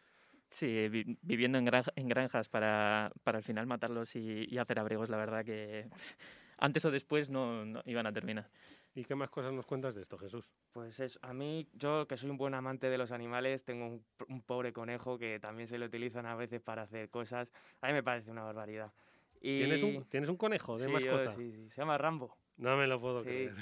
Sí, 0.49 0.89
vi- 0.89 1.19
viviendo 1.21 1.59
en, 1.59 1.67
granja- 1.67 1.93
en 1.97 2.09
granjas 2.09 2.49
para, 2.49 3.13
para 3.23 3.37
al 3.39 3.45
final 3.45 3.67
matarlos 3.67 4.17
y, 4.17 4.47
y 4.49 4.57
hacer 4.57 4.79
abrigos, 4.79 5.11
la 5.11 5.19
verdad 5.19 5.45
que 5.45 5.89
antes 6.59 6.85
o 6.87 6.91
después 6.91 7.29
no, 7.29 7.67
no 7.67 7.83
iban 7.85 8.07
a 8.07 8.13
terminar. 8.13 8.49
¿Y 8.95 9.05
qué 9.05 9.15
más 9.17 9.29
cosas 9.31 9.53
nos 9.53 9.67
cuentas 9.67 9.95
de 9.95 10.03
esto, 10.03 10.17
Jesús? 10.19 10.53
Pues 10.73 11.01
eso, 11.01 11.19
a 11.23 11.33
mí, 11.33 11.69
yo 11.73 12.07
que 12.07 12.17
soy 12.17 12.31
un 12.31 12.37
buen 12.37 12.55
amante 12.55 12.89
de 12.89 12.97
los 12.99 13.11
animales, 13.11 13.65
tengo 13.65 13.87
un, 13.87 14.05
un 14.29 14.43
pobre 14.43 14.73
conejo 14.73 15.19
que 15.19 15.41
también 15.41 15.67
se 15.67 15.79
lo 15.79 15.87
utilizan 15.87 16.27
a 16.27 16.37
veces 16.37 16.61
para 16.61 16.83
hacer 16.83 17.11
cosas. 17.11 17.51
A 17.81 17.89
mí 17.89 17.93
me 17.93 18.03
parece 18.05 18.31
una 18.31 18.43
barbaridad. 18.45 18.93
Y... 19.41 19.59
¿Tienes, 19.59 19.83
un, 19.83 20.05
¿Tienes 20.05 20.31
un 20.31 20.37
conejo 20.37 20.79
de 20.79 20.87
Sí, 20.87 20.91
yo- 20.93 20.93
mascota? 20.93 21.35
sí, 21.35 21.53
sí, 21.53 21.71
se 21.71 21.81
llama 21.81 21.99
Rambo. 21.99 22.37
No 22.57 22.77
me 22.77 22.87
lo 22.87 23.01
puedo 23.01 23.23
Sí. 23.25 23.29
creer. 23.29 23.55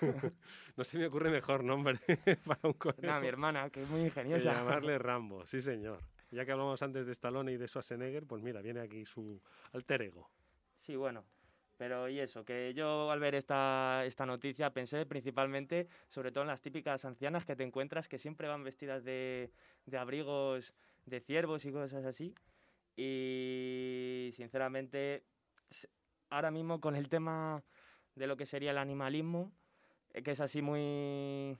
no 0.76 0.84
se 0.84 0.98
me 0.98 1.06
ocurre 1.06 1.30
mejor 1.30 1.64
nombre 1.64 1.98
para 2.46 2.60
un 2.62 2.74
conejo. 2.74 3.02
Nada, 3.02 3.20
mi 3.20 3.26
hermana, 3.26 3.70
que 3.70 3.82
es 3.82 3.88
muy 3.88 4.00
que 4.02 4.06
ingeniosa. 4.06 4.52
llamarle 4.54 4.98
Rambo, 4.98 5.44
sí 5.46 5.60
señor. 5.60 5.98
Ya 6.30 6.44
que 6.44 6.52
hablamos 6.52 6.80
antes 6.82 7.06
de 7.06 7.12
Stallone 7.12 7.52
y 7.52 7.56
de 7.56 7.66
Schwarzenegger, 7.66 8.24
pues 8.26 8.42
mira, 8.42 8.60
viene 8.60 8.80
aquí 8.80 9.04
su 9.04 9.40
alter 9.72 10.02
ego. 10.02 10.30
Sí, 10.80 10.94
bueno. 10.94 11.24
Pero 11.76 12.08
y 12.08 12.18
eso, 12.20 12.44
que 12.44 12.72
yo 12.74 13.10
al 13.10 13.20
ver 13.20 13.34
esta, 13.34 14.02
esta 14.06 14.24
noticia 14.24 14.70
pensé 14.72 15.04
principalmente, 15.04 15.88
sobre 16.08 16.32
todo 16.32 16.42
en 16.42 16.48
las 16.48 16.62
típicas 16.62 17.04
ancianas 17.04 17.44
que 17.44 17.54
te 17.54 17.64
encuentras 17.64 18.08
que 18.08 18.18
siempre 18.18 18.48
van 18.48 18.64
vestidas 18.64 19.04
de, 19.04 19.50
de 19.84 19.98
abrigos 19.98 20.72
de 21.04 21.20
ciervos 21.20 21.64
y 21.66 21.72
cosas 21.72 22.04
así. 22.04 22.34
Y 22.96 24.30
sinceramente, 24.34 25.24
ahora 26.30 26.50
mismo 26.50 26.80
con 26.80 26.96
el 26.96 27.08
tema 27.08 27.62
de 28.14 28.26
lo 28.26 28.36
que 28.36 28.46
sería 28.46 28.70
el 28.70 28.78
animalismo, 28.78 29.52
eh, 30.14 30.22
que 30.22 30.30
es 30.30 30.40
así 30.40 30.62
muy... 30.62 31.58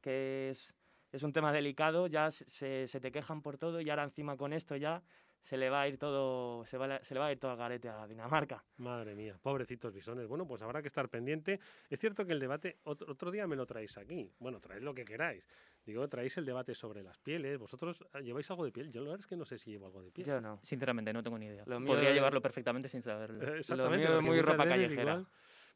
que 0.00 0.50
es, 0.50 0.74
es 1.12 1.22
un 1.22 1.34
tema 1.34 1.52
delicado, 1.52 2.06
ya 2.06 2.30
se, 2.30 2.86
se 2.86 3.00
te 3.00 3.12
quejan 3.12 3.42
por 3.42 3.58
todo 3.58 3.82
y 3.82 3.90
ahora 3.90 4.04
encima 4.04 4.38
con 4.38 4.54
esto 4.54 4.76
ya 4.76 5.02
se 5.42 5.56
le 5.56 5.68
va 5.68 5.82
a 5.82 5.88
ir 5.88 5.98
todo, 5.98 6.64
se, 6.64 6.78
va, 6.78 7.02
se 7.02 7.14
le 7.14 7.20
va 7.20 7.26
a 7.26 7.32
ir 7.32 7.38
todo 7.38 7.50
al 7.50 7.56
garete 7.56 7.88
a 7.88 8.06
Dinamarca. 8.06 8.64
Madre 8.76 9.16
mía, 9.16 9.36
pobrecitos 9.42 9.92
bisones. 9.92 10.28
Bueno, 10.28 10.46
pues 10.46 10.62
habrá 10.62 10.80
que 10.80 10.86
estar 10.88 11.08
pendiente. 11.08 11.58
Es 11.90 11.98
cierto 11.98 12.24
que 12.24 12.32
el 12.32 12.38
debate, 12.38 12.78
otro, 12.84 13.10
otro 13.10 13.30
día 13.32 13.46
me 13.48 13.56
lo 13.56 13.66
traéis 13.66 13.98
aquí. 13.98 14.30
Bueno, 14.38 14.60
traéis 14.60 14.84
lo 14.84 14.94
que 14.94 15.04
queráis. 15.04 15.44
Digo, 15.84 16.08
traéis 16.08 16.38
el 16.38 16.46
debate 16.46 16.76
sobre 16.76 17.02
las 17.02 17.18
pieles. 17.18 17.58
¿Vosotros 17.58 18.04
ah, 18.12 18.20
lleváis 18.20 18.48
algo 18.52 18.64
de 18.64 18.70
piel? 18.70 18.92
Yo 18.92 19.00
la 19.00 19.10
verdad 19.10 19.20
es 19.20 19.26
que 19.26 19.36
no 19.36 19.44
sé 19.44 19.58
si 19.58 19.72
llevo 19.72 19.86
algo 19.86 20.00
de 20.00 20.12
piel. 20.12 20.28
Yo 20.28 20.40
no. 20.40 20.60
Sinceramente, 20.62 21.12
no 21.12 21.24
tengo 21.24 21.38
ni 21.38 21.46
idea. 21.46 21.64
Lo 21.66 21.84
Podría 21.84 22.12
llevarlo 22.12 22.40
perfectamente 22.40 22.88
sin 22.88 23.02
saberlo. 23.02 23.42
Eh, 23.42 23.58
Exactamente. 23.58 24.06
mío 24.06 24.18
es 24.18 24.22
muy 24.22 24.40
ropa 24.40 24.64
callejera. 24.64 25.02
igual- 25.02 25.26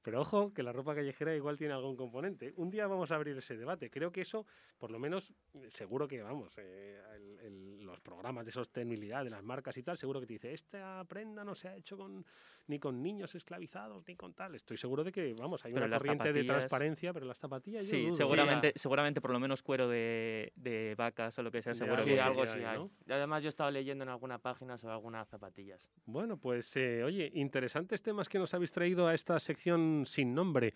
pero 0.07 0.21
ojo, 0.21 0.55
que 0.55 0.63
la 0.63 0.73
ropa 0.73 0.95
callejera 0.95 1.35
igual 1.35 1.57
tiene 1.59 1.75
algún 1.75 1.97
componente. 1.97 2.53
Un 2.59 2.71
día 2.71 2.87
vamos 2.87 3.11
a 3.11 3.17
abrir 3.17 3.37
ese 3.37 3.57
debate. 3.57 3.91
Creo 3.91 4.13
que 4.13 4.21
eso, 4.21 4.47
por 4.79 4.93
lo 4.93 5.01
menos, 5.01 5.33
eh, 5.55 5.67
seguro 5.69 6.07
que, 6.07 6.23
vamos, 6.23 6.53
eh, 6.59 7.03
el- 7.17 7.41
el- 7.41 7.85
los 7.85 8.01
programas 8.01 8.47
de 8.47 8.53
sostenibilidad 8.53 9.25
de 9.25 9.31
las 9.31 9.43
marcas 9.43 9.77
y 9.79 9.83
tal, 9.83 9.99
seguro 9.99 10.21
que 10.21 10.27
te 10.29 10.35
dice, 10.35 10.53
esta 10.53 11.03
prenda 11.09 11.43
no 11.43 11.57
se 11.57 11.67
ha 11.67 11.75
hecho 11.75 11.97
con, 11.97 12.25
ni 12.69 12.79
con 12.79 13.03
niños 13.03 13.35
esclavizados, 13.35 14.07
ni 14.07 14.15
con 14.15 14.33
tal. 14.33 14.55
Estoy 14.55 14.77
seguro 14.77 15.03
de 15.03 15.11
que, 15.11 15.35
vamos, 15.35 15.65
hay 15.65 15.73
Pero 15.73 15.87
una 15.87 15.99
corriente 15.99 16.33
de 16.33 16.45
transparencia, 16.45 17.13
pero 17.13 17.27
las 17.27 17.39
zapatillas 17.39 17.85
yo 17.85 17.91
Sí, 17.91 18.03
dudo. 18.05 18.17
seguramente, 18.17 18.75
seguramente 18.77 19.21
por 19.21 19.33
lo 19.33 19.41
menos 19.41 19.65
cuero 19.65 19.89
de, 19.89 20.53
de 20.55 20.95
vacas 20.97 21.37
o 21.41 21.43
lo 21.43 21.51
que 21.51 21.63
sea, 21.63 21.75
seguro 21.75 21.97
algo 21.97 22.05
que 22.05 22.11
Sí, 22.13 22.15
sí 22.15 22.21
algo 22.21 22.43
que 22.43 22.47
sí 22.47 22.59
hay, 22.63 22.91
además 23.09 23.43
yo 23.43 23.49
he 23.49 23.51
estado 23.51 23.73
leyendo 23.73 24.05
en 24.05 24.11
alguna 24.11 24.39
página 24.39 24.79
sobre 24.79 24.95
algunas 24.95 25.29
zapatillas. 25.29 25.91
Bueno, 26.05 26.37
pues 26.37 26.77
eh, 26.77 27.03
oye, 27.03 27.29
interesantes 27.35 28.03
temas 28.03 28.29
que 28.29 28.39
nos 28.39 28.55
habéis 28.55 28.71
traído 28.71 29.09
a 29.09 29.15
esta 29.15 29.41
sección 29.41 29.96
sin 30.05 30.35
nombre. 30.35 30.75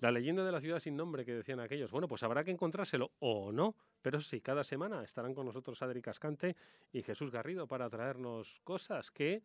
La 0.00 0.10
leyenda 0.10 0.44
de 0.44 0.52
la 0.52 0.60
ciudad 0.60 0.78
sin 0.80 0.96
nombre 0.96 1.24
que 1.24 1.32
decían 1.32 1.60
aquellos. 1.60 1.90
Bueno, 1.90 2.08
pues 2.08 2.22
habrá 2.22 2.42
que 2.44 2.50
encontrárselo 2.50 3.12
o 3.20 3.52
no. 3.52 3.74
Pero 4.02 4.20
sí, 4.20 4.40
cada 4.40 4.62
semana 4.64 5.02
estarán 5.02 5.34
con 5.34 5.46
nosotros 5.46 5.80
Adri 5.82 6.02
Cascante 6.02 6.54
y 6.92 7.02
Jesús 7.02 7.30
Garrido 7.30 7.66
para 7.66 7.88
traernos 7.88 8.60
cosas 8.62 9.10
que, 9.10 9.42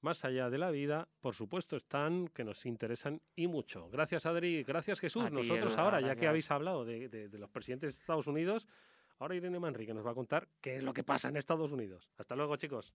más 0.00 0.24
allá 0.24 0.50
de 0.50 0.58
la 0.58 0.70
vida, 0.70 1.08
por 1.20 1.34
supuesto, 1.34 1.76
están, 1.76 2.28
que 2.28 2.44
nos 2.44 2.64
interesan 2.64 3.20
y 3.34 3.48
mucho. 3.48 3.88
Gracias, 3.90 4.24
Adri. 4.26 4.62
Gracias, 4.62 5.00
Jesús. 5.00 5.24
A 5.26 5.30
Nosotros 5.30 5.76
ahora, 5.78 6.00
ya 6.00 6.14
que 6.16 6.28
habéis 6.28 6.50
hablado 6.50 6.84
de, 6.84 7.08
de- 7.08 7.28
de 7.28 7.38
los 7.38 7.50
presidentes 7.50 7.94
de 7.94 8.00
Estados 8.00 8.26
Unidos, 8.28 8.66
ahora 9.18 9.34
Irene 9.34 9.58
Manrique 9.58 9.92
nos 9.94 10.06
va 10.06 10.12
a 10.12 10.14
contar 10.14 10.46
qué 10.60 10.76
es 10.76 10.82
lo 10.84 10.92
que 10.94 11.02
pasa 11.04 11.28
en 11.28 11.36
Estados 11.36 11.70
Unidos. 11.72 12.08
Hasta 12.18 12.34
luego, 12.36 12.56
chicos. 12.56 12.94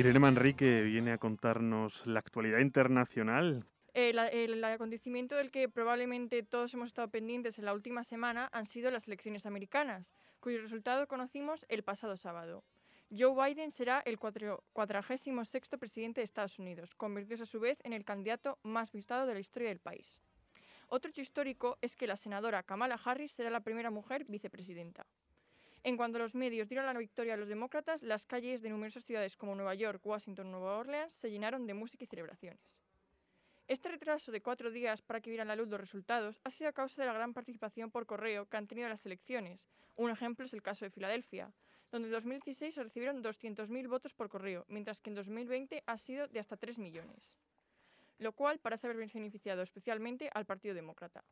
Irene 0.00 0.18
Manrique 0.18 0.80
viene 0.80 1.12
a 1.12 1.18
contarnos 1.18 2.06
la 2.06 2.20
actualidad 2.20 2.60
internacional. 2.60 3.66
El, 3.92 4.18
el 4.18 4.64
acontecimiento 4.64 5.34
del 5.36 5.50
que 5.50 5.68
probablemente 5.68 6.42
todos 6.42 6.72
hemos 6.72 6.86
estado 6.86 7.08
pendientes 7.10 7.58
en 7.58 7.66
la 7.66 7.74
última 7.74 8.02
semana 8.02 8.48
han 8.52 8.64
sido 8.64 8.90
las 8.90 9.08
elecciones 9.08 9.44
americanas, 9.44 10.14
cuyo 10.40 10.62
resultado 10.62 11.06
conocimos 11.06 11.66
el 11.68 11.82
pasado 11.82 12.16
sábado. 12.16 12.64
Joe 13.10 13.34
Biden 13.34 13.72
será 13.72 14.00
el 14.06 14.18
cuatro- 14.18 14.64
46 14.72 15.36
presidente 15.78 16.22
de 16.22 16.24
Estados 16.24 16.58
Unidos, 16.58 16.94
convirtiéndose 16.94 17.42
a 17.42 17.52
su 17.52 17.60
vez 17.60 17.78
en 17.84 17.92
el 17.92 18.06
candidato 18.06 18.58
más 18.62 18.92
visitado 18.92 19.26
de 19.26 19.34
la 19.34 19.40
historia 19.40 19.68
del 19.68 19.80
país. 19.80 20.22
Otro 20.88 21.10
hecho 21.10 21.20
histórico 21.20 21.76
es 21.82 21.94
que 21.94 22.06
la 22.06 22.16
senadora 22.16 22.62
Kamala 22.62 22.98
Harris 23.04 23.32
será 23.32 23.50
la 23.50 23.60
primera 23.60 23.90
mujer 23.90 24.24
vicepresidenta. 24.26 25.04
En 25.82 25.96
cuanto 25.96 26.18
a 26.18 26.20
los 26.20 26.34
medios 26.34 26.68
dieron 26.68 26.84
la 26.84 26.92
victoria 26.92 27.34
a 27.34 27.36
los 27.38 27.48
demócratas, 27.48 28.02
las 28.02 28.26
calles 28.26 28.60
de 28.60 28.68
numerosas 28.68 29.02
ciudades 29.04 29.34
como 29.34 29.54
Nueva 29.54 29.74
York, 29.74 30.04
Washington 30.04 30.50
Nueva 30.50 30.76
Orleans 30.76 31.14
se 31.14 31.30
llenaron 31.30 31.66
de 31.66 31.72
música 31.72 32.04
y 32.04 32.06
celebraciones. 32.06 32.82
Este 33.66 33.88
retraso 33.88 34.30
de 34.30 34.42
cuatro 34.42 34.70
días 34.70 35.00
para 35.00 35.22
que 35.22 35.30
vieran 35.30 35.48
la 35.48 35.56
luz 35.56 35.68
los 35.68 35.80
resultados 35.80 36.38
ha 36.44 36.50
sido 36.50 36.68
a 36.68 36.74
causa 36.74 37.00
de 37.00 37.06
la 37.06 37.14
gran 37.14 37.32
participación 37.32 37.90
por 37.90 38.04
correo 38.04 38.46
que 38.46 38.58
han 38.58 38.66
tenido 38.66 38.90
las 38.90 39.06
elecciones. 39.06 39.70
Un 39.96 40.10
ejemplo 40.10 40.44
es 40.44 40.52
el 40.52 40.60
caso 40.60 40.84
de 40.84 40.90
Filadelfia, 40.90 41.50
donde 41.90 42.08
en 42.08 42.12
2016 42.12 42.74
se 42.74 42.82
recibieron 42.82 43.22
200.000 43.22 43.88
votos 43.88 44.12
por 44.12 44.28
correo, 44.28 44.66
mientras 44.68 45.00
que 45.00 45.08
en 45.08 45.16
2020 45.16 45.82
ha 45.86 45.96
sido 45.96 46.28
de 46.28 46.40
hasta 46.40 46.58
3 46.58 46.78
millones, 46.78 47.38
lo 48.18 48.32
cual 48.32 48.58
parece 48.58 48.86
haber 48.86 48.98
beneficiado 48.98 49.62
especialmente 49.62 50.28
al 50.34 50.44
Partido 50.44 50.74
Demócrata. 50.74 51.24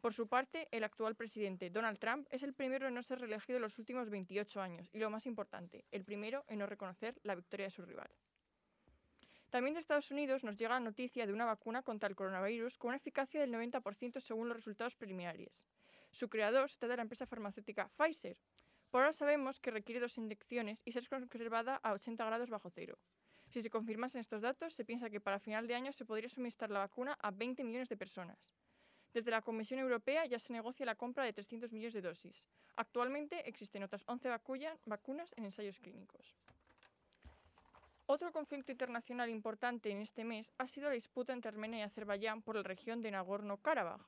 Por 0.00 0.14
su 0.14 0.28
parte, 0.28 0.68
el 0.70 0.84
actual 0.84 1.16
presidente 1.16 1.70
Donald 1.70 1.98
Trump 1.98 2.28
es 2.30 2.44
el 2.44 2.54
primero 2.54 2.86
en 2.86 2.94
no 2.94 3.02
ser 3.02 3.18
reelegido 3.18 3.56
en 3.56 3.62
los 3.62 3.78
últimos 3.78 4.10
28 4.10 4.60
años 4.60 4.88
y, 4.92 4.98
lo 5.00 5.10
más 5.10 5.26
importante, 5.26 5.84
el 5.90 6.04
primero 6.04 6.44
en 6.46 6.60
no 6.60 6.66
reconocer 6.66 7.18
la 7.24 7.34
victoria 7.34 7.66
de 7.66 7.72
su 7.72 7.84
rival. 7.84 8.08
También 9.50 9.74
de 9.74 9.80
Estados 9.80 10.10
Unidos 10.12 10.44
nos 10.44 10.56
llega 10.56 10.74
la 10.74 10.80
noticia 10.80 11.26
de 11.26 11.32
una 11.32 11.46
vacuna 11.46 11.82
contra 11.82 12.08
el 12.08 12.14
coronavirus 12.14 12.78
con 12.78 12.90
una 12.90 12.98
eficacia 12.98 13.40
del 13.40 13.52
90% 13.52 14.20
según 14.20 14.48
los 14.48 14.58
resultados 14.58 14.94
preliminares. 14.94 15.66
Su 16.12 16.28
creador 16.28 16.70
se 16.70 16.78
trata 16.78 16.92
de 16.92 16.96
la 16.98 17.02
empresa 17.02 17.26
farmacéutica 17.26 17.90
Pfizer. 17.96 18.36
Por 18.90 19.00
ahora 19.00 19.12
sabemos 19.12 19.58
que 19.58 19.70
requiere 19.70 20.00
dos 20.00 20.16
inyecciones 20.16 20.82
y 20.84 20.92
ser 20.92 21.08
conservada 21.08 21.76
a 21.76 21.92
80 21.92 22.24
grados 22.24 22.50
bajo 22.50 22.70
cero. 22.70 22.98
Si 23.48 23.62
se 23.62 23.70
confirmasen 23.70 24.20
estos 24.20 24.42
datos, 24.42 24.74
se 24.74 24.84
piensa 24.84 25.10
que 25.10 25.20
para 25.20 25.40
final 25.40 25.66
de 25.66 25.74
año 25.74 25.92
se 25.92 26.04
podría 26.04 26.28
suministrar 26.28 26.70
la 26.70 26.80
vacuna 26.80 27.16
a 27.20 27.30
20 27.30 27.64
millones 27.64 27.88
de 27.88 27.96
personas. 27.96 28.52
Desde 29.14 29.30
la 29.30 29.42
Comisión 29.42 29.80
Europea 29.80 30.26
ya 30.26 30.38
se 30.38 30.52
negocia 30.52 30.84
la 30.86 30.94
compra 30.94 31.24
de 31.24 31.32
300 31.32 31.72
millones 31.72 31.94
de 31.94 32.02
dosis. 32.02 32.46
Actualmente 32.76 33.48
existen 33.48 33.82
otras 33.82 34.04
11 34.06 34.28
vacuya- 34.28 34.78
vacunas 34.84 35.32
en 35.36 35.44
ensayos 35.44 35.80
clínicos. 35.80 36.36
Otro 38.06 38.32
conflicto 38.32 38.72
internacional 38.72 39.28
importante 39.28 39.90
en 39.90 40.00
este 40.00 40.24
mes 40.24 40.52
ha 40.58 40.66
sido 40.66 40.88
la 40.88 40.94
disputa 40.94 41.32
entre 41.32 41.50
Armenia 41.50 41.80
y 41.80 41.82
Azerbaiyán 41.82 42.42
por 42.42 42.56
la 42.56 42.62
región 42.62 43.02
de 43.02 43.10
Nagorno-Karabaj. 43.10 44.00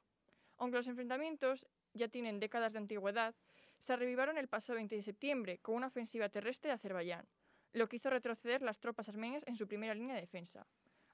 Aunque 0.58 0.76
los 0.78 0.86
enfrentamientos 0.86 1.66
ya 1.92 2.08
tienen 2.08 2.40
décadas 2.40 2.72
de 2.72 2.78
antigüedad, 2.78 3.34
se 3.78 3.96
revivaron 3.96 4.38
el 4.38 4.48
pasado 4.48 4.76
20 4.76 4.94
de 4.96 5.02
septiembre 5.02 5.58
con 5.58 5.74
una 5.74 5.88
ofensiva 5.88 6.28
terrestre 6.28 6.68
de 6.68 6.74
Azerbaiyán, 6.74 7.26
lo 7.72 7.88
que 7.88 7.96
hizo 7.96 8.10
retroceder 8.10 8.62
las 8.62 8.78
tropas 8.78 9.08
armenias 9.08 9.44
en 9.46 9.56
su 9.56 9.66
primera 9.66 9.94
línea 9.94 10.14
de 10.14 10.22
defensa. 10.22 10.66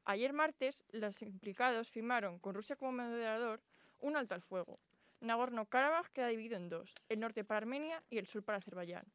Ayer 0.04 0.32
martes, 0.32 0.84
los 0.90 1.22
implicados 1.22 1.90
firmaron, 1.90 2.38
con 2.38 2.54
Rusia 2.54 2.76
como 2.76 2.92
moderador, 2.92 3.60
un 4.00 4.16
alto 4.16 4.34
al 4.34 4.42
fuego. 4.42 4.78
Nagorno-Karabaj 5.20 6.10
queda 6.12 6.28
dividido 6.28 6.56
en 6.56 6.68
dos, 6.68 6.94
el 7.08 7.20
norte 7.20 7.44
para 7.44 7.58
Armenia 7.58 8.02
y 8.10 8.18
el 8.18 8.26
sur 8.26 8.42
para 8.42 8.58
Azerbaiyán. 8.58 9.06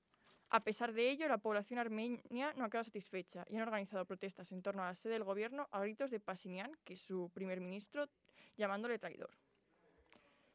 A 0.50 0.60
pesar 0.66 0.92
de 0.92 1.10
ello, 1.10 1.30
la 1.30 1.38
población 1.38 1.80
armenia 1.80 2.54
no 2.58 2.66
ha 2.66 2.70
quedado 2.70 2.84
satisfecha 2.84 3.46
y 3.48 3.56
han 3.56 3.62
organizado 3.62 4.04
protestas 4.04 4.52
en 4.52 4.62
torno 4.62 4.84
a 4.84 4.88
la 4.88 4.96
sede 4.96 5.14
del 5.14 5.24
gobierno 5.24 5.70
a 5.72 5.80
gritos 5.80 6.12
de 6.12 6.20
Pashinyan, 6.20 6.76
que 6.84 6.96
es 6.96 7.02
su 7.02 7.30
primer 7.34 7.62
ministro, 7.62 8.10
llamándole 8.58 9.00
traidor. 9.00 9.30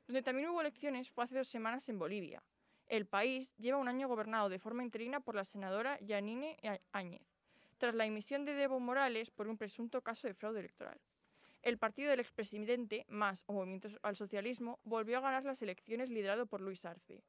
Donde 0.07 0.23
también 0.23 0.51
hubo 0.51 0.61
elecciones 0.61 1.11
fue 1.11 1.25
hace 1.25 1.39
dos 1.39 1.49
semanas 1.49 1.89
en 1.89 1.99
Bolivia. 1.99 2.43
El 2.89 3.07
país 3.07 3.57
lleva 3.57 3.79
un 3.79 3.89
año 3.89 4.07
gobernado 4.07 4.51
de 4.51 4.59
forma 4.59 4.83
interina 4.83 5.21
por 5.21 5.35
la 5.35 5.47
senadora 5.47 5.99
Yanine 6.01 6.59
Áñez, 6.93 7.27
tras 7.79 7.95
la 7.95 8.05
emisión 8.05 8.45
de 8.45 8.63
Evo 8.63 8.79
Morales 8.79 9.31
por 9.31 9.49
un 9.49 9.57
presunto 9.57 10.03
caso 10.03 10.27
de 10.27 10.35
fraude 10.35 10.61
electoral. 10.61 11.01
El 11.67 11.79
partido 11.79 12.11
del 12.11 12.21
expresidente, 12.21 13.05
más 13.09 13.43
o 13.49 13.53
Movimiento 13.53 13.89
al 14.03 14.15
Socialismo, 14.15 14.79
volvió 14.85 15.19
a 15.19 15.21
ganar 15.21 15.45
las 15.45 15.61
elecciones 15.63 16.11
liderado 16.11 16.47
por 16.47 16.61
Luis 16.61 16.85
Arce. 16.85 17.25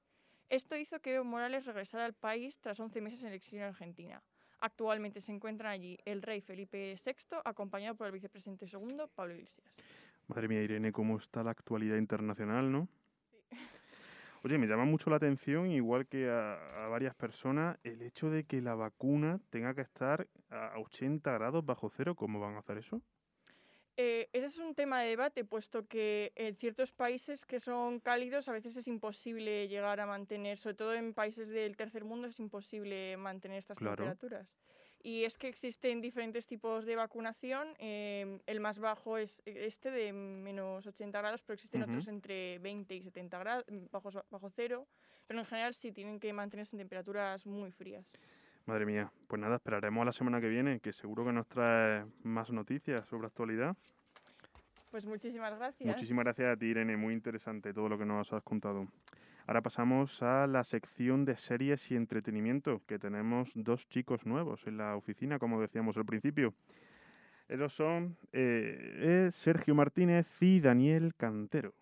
Esto 0.48 0.78
hizo 0.78 1.00
que 1.00 1.16
Evo 1.16 1.24
Morales 1.24 1.66
regresara 1.66 2.06
al 2.06 2.14
país 2.14 2.60
tras 2.60 2.80
11 2.80 3.02
meses 3.02 3.24
en 3.24 3.30
el 3.30 3.34
exilio 3.34 3.66
en 3.66 3.70
Argentina. 3.70 4.22
Actualmente 4.60 5.22
se 5.22 5.32
encuentran 5.32 5.72
allí 5.72 5.98
el 6.06 6.22
rey 6.22 6.42
Felipe 6.42 6.96
VI, 7.04 7.38
acompañado 7.46 7.96
por 7.96 8.06
el 8.06 8.14
vicepresidente 8.14 8.68
segundo, 8.68 9.08
Pablo 9.08 9.34
Iglesias. 9.34 9.82
Madre 10.28 10.48
mía, 10.48 10.62
Irene, 10.62 10.92
cómo 10.92 11.18
está 11.18 11.42
la 11.42 11.50
actualidad 11.50 11.98
internacional, 11.98 12.72
¿no? 12.72 12.88
Oye, 14.44 14.60
me 14.60 14.68
llama 14.68 14.86
mucho 14.86 15.10
la 15.10 15.16
atención, 15.16 15.72
igual 15.72 16.06
que 16.06 16.30
a 16.30 16.88
varias 16.92 17.16
personas, 17.16 17.80
el 17.84 18.04
hecho 18.04 18.30
de 18.30 18.44
que 18.44 18.62
la 18.62 18.76
vacuna 18.76 19.40
tenga 19.50 19.74
que 19.74 19.82
estar 19.82 20.28
a 20.52 20.78
80 20.78 21.32
grados 21.32 21.66
bajo 21.66 21.90
cero. 21.90 22.14
¿Cómo 22.14 22.40
van 22.40 22.54
a 22.54 22.60
hacer 22.60 22.78
eso? 22.78 23.02
Eh, 24.00 24.30
ese 24.32 24.46
es 24.46 24.58
un 24.60 24.76
tema 24.76 25.02
de 25.02 25.10
debate, 25.10 25.44
puesto 25.44 25.88
que 25.88 26.32
en 26.36 26.56
ciertos 26.56 26.92
países 26.92 27.48
que 27.48 27.60
son 27.60 28.00
cálidos 28.00 28.48
a 28.48 28.52
veces 28.52 28.78
es 28.78 28.88
imposible 28.88 29.68
llegar 29.68 30.00
a 30.00 30.06
mantener, 30.06 30.60
sobre 30.60 30.76
todo 30.76 30.94
en 30.94 31.16
países 31.16 31.48
del 31.50 31.76
tercer 31.76 32.06
mundo 32.06 32.28
es 32.28 32.40
imposible 32.40 33.18
mantener 33.18 33.58
estas 33.58 33.80
Claro. 33.80 33.96
temperaturas. 33.96 34.60
Y 35.02 35.24
es 35.24 35.38
que 35.40 35.48
existen 35.48 36.00
diferentes 36.02 36.46
tipos 36.46 36.86
de 36.86 36.96
vacunación. 36.96 37.74
em, 37.80 38.40
el 38.46 38.60
más 38.60 38.78
bajo 38.78 39.18
es 39.18 39.42
este 39.46 39.90
de 39.90 40.14
menos 40.14 40.86
80 40.86 41.20
grados, 41.20 41.42
pero 41.42 41.56
existen 41.56 41.82
otros 41.82 42.08
entre 42.08 42.60
20 42.60 42.94
y 42.96 43.02
70 43.02 43.40
grados, 43.40 43.66
bajo, 43.92 44.10
bajo 44.30 44.50
cero. 44.52 44.88
Pero 45.26 45.40
en 45.40 45.46
general 45.46 45.74
sí 45.74 45.92
tienen 45.92 46.20
que 46.20 46.34
mantenerse 46.34 46.76
en 46.76 46.80
temperaturas 46.80 47.46
muy 47.46 47.72
frías. 47.72 48.14
Madre 48.68 48.86
mía, 48.86 49.10
pues 49.30 49.42
nada, 49.42 49.56
esperaremos 49.56 50.02
a 50.02 50.06
la 50.06 50.12
semana 50.12 50.42
que 50.42 50.50
viene, 50.50 50.82
que 50.82 50.92
seguro 50.92 51.24
que 51.24 51.32
nos 51.32 51.48
trae 51.48 52.04
más 52.24 52.52
noticias 52.52 53.08
sobre 53.08 53.28
actualidad. 53.28 53.78
Pues 54.92 55.06
muchísimas 55.06 55.58
gracias. 55.58 55.88
Muchísimas 55.88 56.26
gracias 56.26 56.54
a 56.54 56.58
ti, 56.58 56.66
Irene, 56.66 56.98
muy 56.98 57.14
interesante 57.14 57.74
todo 57.74 57.88
lo 57.88 57.98
que 57.98 58.06
nos 58.06 58.34
has 58.34 58.44
contado. 58.44 58.86
Ahora 59.46 59.62
pasamos 59.62 60.22
a 60.22 60.48
la 60.48 60.66
sección 60.66 61.24
de 61.24 61.38
series 61.38 61.90
y 61.92 61.96
entretenimiento, 61.96 62.82
que 62.86 63.00
tenemos 63.00 63.54
dos 63.56 63.88
chicos 63.88 64.26
nuevos 64.26 64.68
en 64.68 64.76
la 64.76 64.98
oficina, 64.98 65.40
como 65.40 65.62
decíamos 65.62 65.96
al 65.96 66.06
principio. 66.06 66.54
Ellos 67.48 67.74
son 67.74 68.18
eh, 68.34 69.28
eh, 69.28 69.30
Sergio 69.32 69.76
Martínez 69.76 70.28
y 70.42 70.60
Daniel 70.60 71.16
Cantero. 71.16 71.74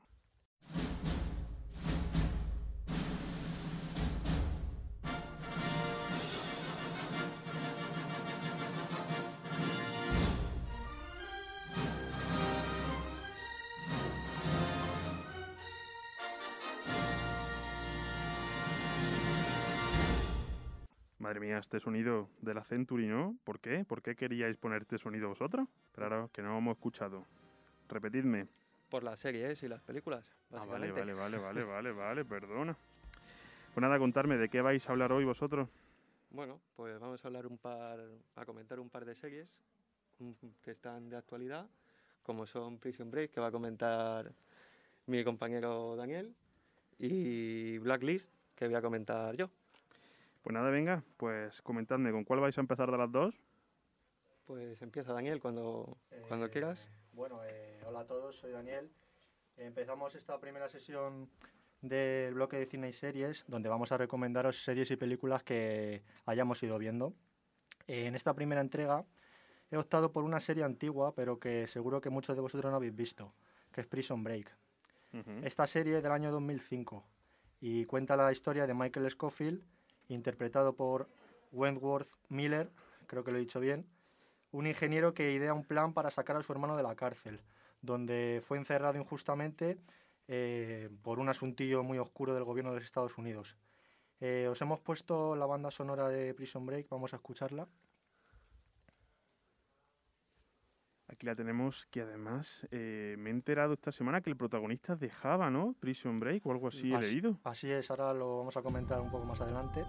Madre 21.26 21.40
mía, 21.40 21.58
este 21.58 21.80
sonido 21.80 22.30
de 22.42 22.54
la 22.54 22.64
Century, 22.64 23.08
¿no? 23.08 23.36
¿Por 23.44 23.60
qué? 23.60 23.84
¿Por 23.84 24.04
qué 24.04 24.16
queríais 24.16 24.58
poner 24.58 24.84
este 24.84 25.00
sonido 25.00 25.28
vosotros? 25.28 25.68
Claro, 25.92 26.30
que 26.32 26.44
no 26.44 26.56
hemos 26.56 26.76
escuchado. 26.78 27.26
Repetidme. 27.90 28.46
Por 28.92 29.02
las 29.02 29.20
series 29.22 29.64
y 29.64 29.68
las 29.68 29.82
películas, 29.82 30.24
Ah, 30.52 30.64
vale, 30.66 30.92
básicamente. 30.92 31.00
vale, 31.02 31.14
vale, 31.16 31.38
vale, 31.40 31.64
vale, 31.74 31.92
vale, 31.94 32.26
perdona. 32.26 32.78
Pues 33.74 33.82
nada, 33.82 33.98
contarme, 33.98 34.38
¿de 34.38 34.50
qué 34.50 34.62
vais 34.62 34.88
a 34.88 34.92
hablar 34.92 35.12
hoy 35.14 35.26
vosotros? 35.26 35.68
Bueno, 36.30 36.60
pues 36.76 37.00
vamos 37.00 37.26
a 37.26 37.28
hablar 37.28 37.48
un 37.48 37.58
par, 37.58 38.00
a 38.36 38.46
comentar 38.46 38.80
un 38.80 38.92
par 38.92 39.04
de 39.04 39.16
series 39.16 39.48
mm, 40.20 40.32
que 40.62 40.70
están 40.70 41.10
de 41.10 41.18
actualidad, 41.18 41.66
como 42.22 42.46
son 42.46 42.78
Prison 42.78 43.10
Break, 43.10 43.32
que 43.32 43.40
va 43.42 43.48
a 43.48 43.52
comentar 43.52 44.32
mi 45.08 45.24
compañero 45.24 45.96
Daniel, 45.96 46.36
y 47.00 47.80
Blacklist, 47.80 48.30
que 48.56 48.68
voy 48.68 48.76
a 48.76 48.82
comentar 48.84 49.36
yo. 49.36 49.50
Pues 50.46 50.54
nada, 50.54 50.70
venga, 50.70 51.04
pues 51.18 51.60
comentadme, 51.64 52.12
¿con 52.12 52.24
cuál 52.24 52.40
vais 52.40 52.56
a 52.56 52.62
empezar 52.62 52.92
de 52.92 53.00
las 53.00 53.12
dos? 53.12 53.34
Pues 54.46 54.80
empieza 54.84 55.12
Daniel 55.12 55.40
cuando, 55.42 55.98
cuando 56.28 56.46
Eh, 56.46 56.50
quieras. 56.52 56.88
Bueno, 57.14 57.44
eh, 57.44 57.82
hola 57.88 58.02
a 58.02 58.06
todos, 58.06 58.36
soy 58.36 58.52
Daniel. 58.52 58.92
Empezamos 59.58 60.14
esta 60.14 60.40
primera 60.40 60.70
sesión 60.70 61.32
del 61.82 62.36
bloque 62.36 62.58
de 62.58 62.68
cine 62.68 62.90
y 62.90 62.94
series, 62.94 63.44
donde 63.48 63.70
vamos 63.70 63.92
a 63.92 63.98
recomendaros 63.98 64.64
series 64.64 64.92
y 64.92 64.98
películas 64.98 65.42
que 65.42 66.04
hayamos 66.28 66.62
ido 66.62 66.78
viendo. 66.78 67.16
Eh, 67.88 68.06
en 68.06 68.14
esta 68.14 68.36
primera 68.36 68.62
entrega 68.62 69.04
he 69.72 69.78
optado 69.78 70.12
por 70.12 70.24
una 70.24 70.40
serie 70.40 70.64
antigua, 70.64 71.16
pero 71.16 71.40
que 71.40 71.66
seguro 71.66 72.02
que 72.02 72.12
muchos 72.12 72.36
de 72.36 72.44
vosotros 72.44 72.70
no 72.70 72.78
habéis 72.78 72.96
visto, 72.96 73.34
que 73.72 73.82
es 73.82 73.88
Prison 73.88 74.24
Break. 74.24 74.56
Esta 75.42 75.66
serie 75.66 75.98
es 75.98 76.04
del 76.04 76.12
año 76.12 76.30
2005 76.32 77.04
y 77.62 77.86
cuenta 77.86 78.16
la 78.16 78.32
historia 78.32 78.68
de 78.68 78.76
Michael 78.76 79.10
Scofield, 79.10 79.64
interpretado 80.08 80.76
por 80.76 81.10
Wentworth 81.52 82.10
Miller, 82.30 82.70
creo 83.08 83.24
que 83.24 83.32
lo 83.32 83.38
he 83.38 83.42
dicho 83.42 83.60
bien, 83.60 83.86
un 84.52 84.68
ingeniero 84.68 85.14
que 85.14 85.32
idea 85.32 85.54
un 85.54 85.66
plan 85.66 85.94
para 85.94 86.12
sacar 86.12 86.38
a 86.38 86.44
su 86.44 86.52
hermano 86.52 86.78
de 86.78 86.84
la 86.84 86.96
cárcel, 86.96 87.42
donde 87.82 88.42
fue 88.44 88.58
encerrado 88.58 88.98
injustamente 88.98 89.78
eh, 90.28 90.90
por 91.04 91.20
un 91.20 91.30
asuntillo 91.30 91.84
muy 91.84 92.00
oscuro 92.00 92.34
del 92.34 92.44
gobierno 92.44 92.72
de 92.72 92.78
los 92.78 92.86
Estados 92.86 93.18
Unidos. 93.18 93.58
Eh, 94.22 94.48
os 94.50 94.62
hemos 94.62 94.80
puesto 94.80 95.36
la 95.36 95.46
banda 95.46 95.72
sonora 95.72 96.08
de 96.08 96.34
Prison 96.34 96.66
Break, 96.66 96.88
vamos 96.90 97.14
a 97.14 97.18
escucharla. 97.18 97.68
Aquí 101.16 101.26
la 101.28 101.36
tenemos, 101.36 101.88
que 101.92 102.02
además 102.02 102.68
eh, 102.72 103.16
me 103.18 103.30
he 103.30 103.32
enterado 103.32 103.72
esta 103.72 103.94
semana 103.94 104.20
que 104.20 104.30
el 104.30 104.36
protagonista 104.36 104.98
dejaba, 104.98 105.50
¿no? 105.50 105.74
Prison 105.80 106.20
Break 106.20 106.46
o 106.46 106.52
algo 106.52 106.68
así 106.68 106.94
he 106.94 107.00
leído. 107.00 107.38
Así 107.46 107.72
es, 107.72 107.90
ahora 107.90 108.14
lo 108.14 108.40
vamos 108.40 108.58
a 108.58 108.62
comentar 108.62 109.00
un 109.00 109.10
poco 109.10 109.24
más 109.24 109.40
adelante. 109.40 109.86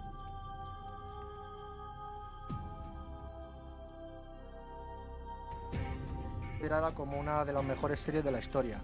Considerada 6.51 6.93
como 6.93 7.19
una 7.19 7.43
de 7.43 7.51
las 7.51 7.63
mejores 7.65 7.99
series 7.99 8.23
de 8.23 8.31
la 8.31 8.39
historia. 8.39 8.79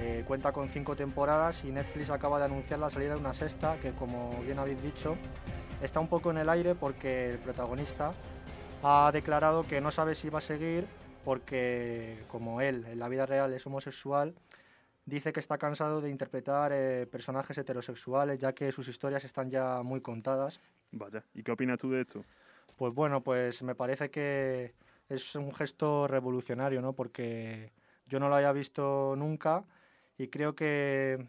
Eh, 0.00 0.24
cuenta 0.26 0.50
con 0.50 0.68
cinco 0.70 0.96
temporadas 0.96 1.62
y 1.62 1.70
Netflix 1.70 2.10
acaba 2.10 2.40
de 2.40 2.46
anunciar 2.46 2.80
la 2.80 2.90
salida 2.90 3.14
de 3.14 3.20
una 3.20 3.34
sexta 3.34 3.78
que, 3.78 3.92
como 3.92 4.30
bien 4.42 4.58
habéis 4.58 4.82
dicho, 4.82 5.16
está 5.80 6.00
un 6.00 6.08
poco 6.08 6.32
en 6.32 6.38
el 6.38 6.48
aire 6.48 6.74
porque 6.74 7.30
el 7.30 7.38
protagonista 7.38 8.10
ha 8.82 9.10
declarado 9.12 9.62
que 9.62 9.80
no 9.80 9.92
sabe 9.92 10.16
si 10.16 10.28
va 10.28 10.38
a 10.38 10.40
seguir 10.40 10.97
porque, 11.28 12.24
como 12.26 12.62
él 12.62 12.86
en 12.86 12.98
la 12.98 13.06
vida 13.06 13.26
real 13.26 13.52
es 13.52 13.66
homosexual, 13.66 14.34
dice 15.04 15.30
que 15.30 15.40
está 15.40 15.58
cansado 15.58 16.00
de 16.00 16.08
interpretar 16.08 16.72
eh, 16.72 17.06
personajes 17.06 17.58
heterosexuales 17.58 18.40
ya 18.40 18.54
que 18.54 18.72
sus 18.72 18.88
historias 18.88 19.26
están 19.26 19.50
ya 19.50 19.82
muy 19.82 20.00
contadas. 20.00 20.58
Vaya, 20.90 21.22
¿y 21.34 21.42
qué 21.42 21.52
opinas 21.52 21.76
tú 21.78 21.90
de 21.90 22.00
esto? 22.00 22.24
Pues 22.78 22.94
bueno, 22.94 23.22
pues 23.22 23.62
me 23.62 23.74
parece 23.74 24.10
que 24.10 24.72
es 25.10 25.34
un 25.34 25.54
gesto 25.54 26.06
revolucionario, 26.06 26.80
¿no? 26.80 26.94
Porque 26.94 27.72
yo 28.06 28.18
no 28.20 28.30
lo 28.30 28.36
había 28.36 28.52
visto 28.52 29.14
nunca 29.14 29.64
y 30.16 30.28
creo 30.28 30.54
que 30.54 31.26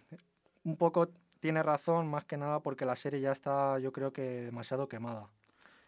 un 0.64 0.78
poco 0.78 1.10
tiene 1.42 1.62
razón 1.62 2.08
más 2.08 2.24
que 2.24 2.38
nada 2.38 2.62
porque 2.62 2.86
la 2.86 2.96
serie 2.96 3.20
ya 3.20 3.34
está, 3.34 3.78
yo 3.80 3.92
creo 3.92 4.14
que 4.14 4.22
demasiado 4.22 4.88
quemada. 4.88 5.28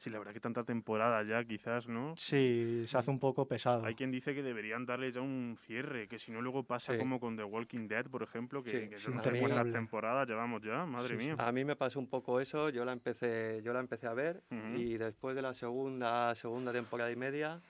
Sí, 0.02 0.10
la 0.10 0.18
verdad 0.18 0.34
que 0.34 0.40
tanta 0.40 0.64
temporada 0.64 1.22
ya, 1.22 1.44
quizás, 1.44 1.88
¿no? 1.88 2.16
Sí, 2.18 2.86
se 2.88 2.98
hace 2.98 3.12
un 3.12 3.20
poco 3.20 3.48
pesado. 3.48 3.86
Hay 3.86 3.94
quien 3.94 4.10
dice 4.10 4.34
que 4.34 4.42
deberían 4.42 4.84
darle 4.84 5.12
ya 5.12 5.22
un 5.22 5.54
cierre, 5.60 6.08
que 6.08 6.18
si 6.18 6.32
no 6.32 6.42
luego 6.42 6.64
pasa 6.64 6.94
Sí. 6.94 6.98
como 6.98 7.20
con 7.20 7.38
The 7.38 7.44
Walking 7.44 7.88
Dead, 7.88 8.08
por 8.08 8.24
ejemplo, 8.24 8.64
que, 8.64 8.72
Sí, 8.72 8.90
que 8.90 9.32
mí- 9.32 9.40
cuántas 9.40 9.72
temporadas 9.72 10.28
llevamos 10.28 10.64
ya, 10.64 10.88
madre 10.88 11.10
Sí, 11.10 11.20
sí. 11.20 11.26
mía. 11.28 11.36
A 11.38 11.52
mí 11.52 11.64
me 11.64 11.76
pasó 11.76 12.00
un 12.00 12.08
poco 12.08 12.40
eso, 12.40 12.70
yo 12.70 12.84
la 12.84 12.94
empecé, 12.94 13.62
yo 13.64 13.74
la 13.74 13.80
empecé 13.80 14.08
a 14.08 14.14
ver 14.16 14.42
Ujú. 14.50 14.76
y 14.80 14.98
después 14.98 15.36
de 15.36 15.44
la 15.44 15.54
segunda, 15.54 16.34
segunda 16.34 16.74
temporada 16.74 17.12
y 17.12 17.16
media 17.16 17.62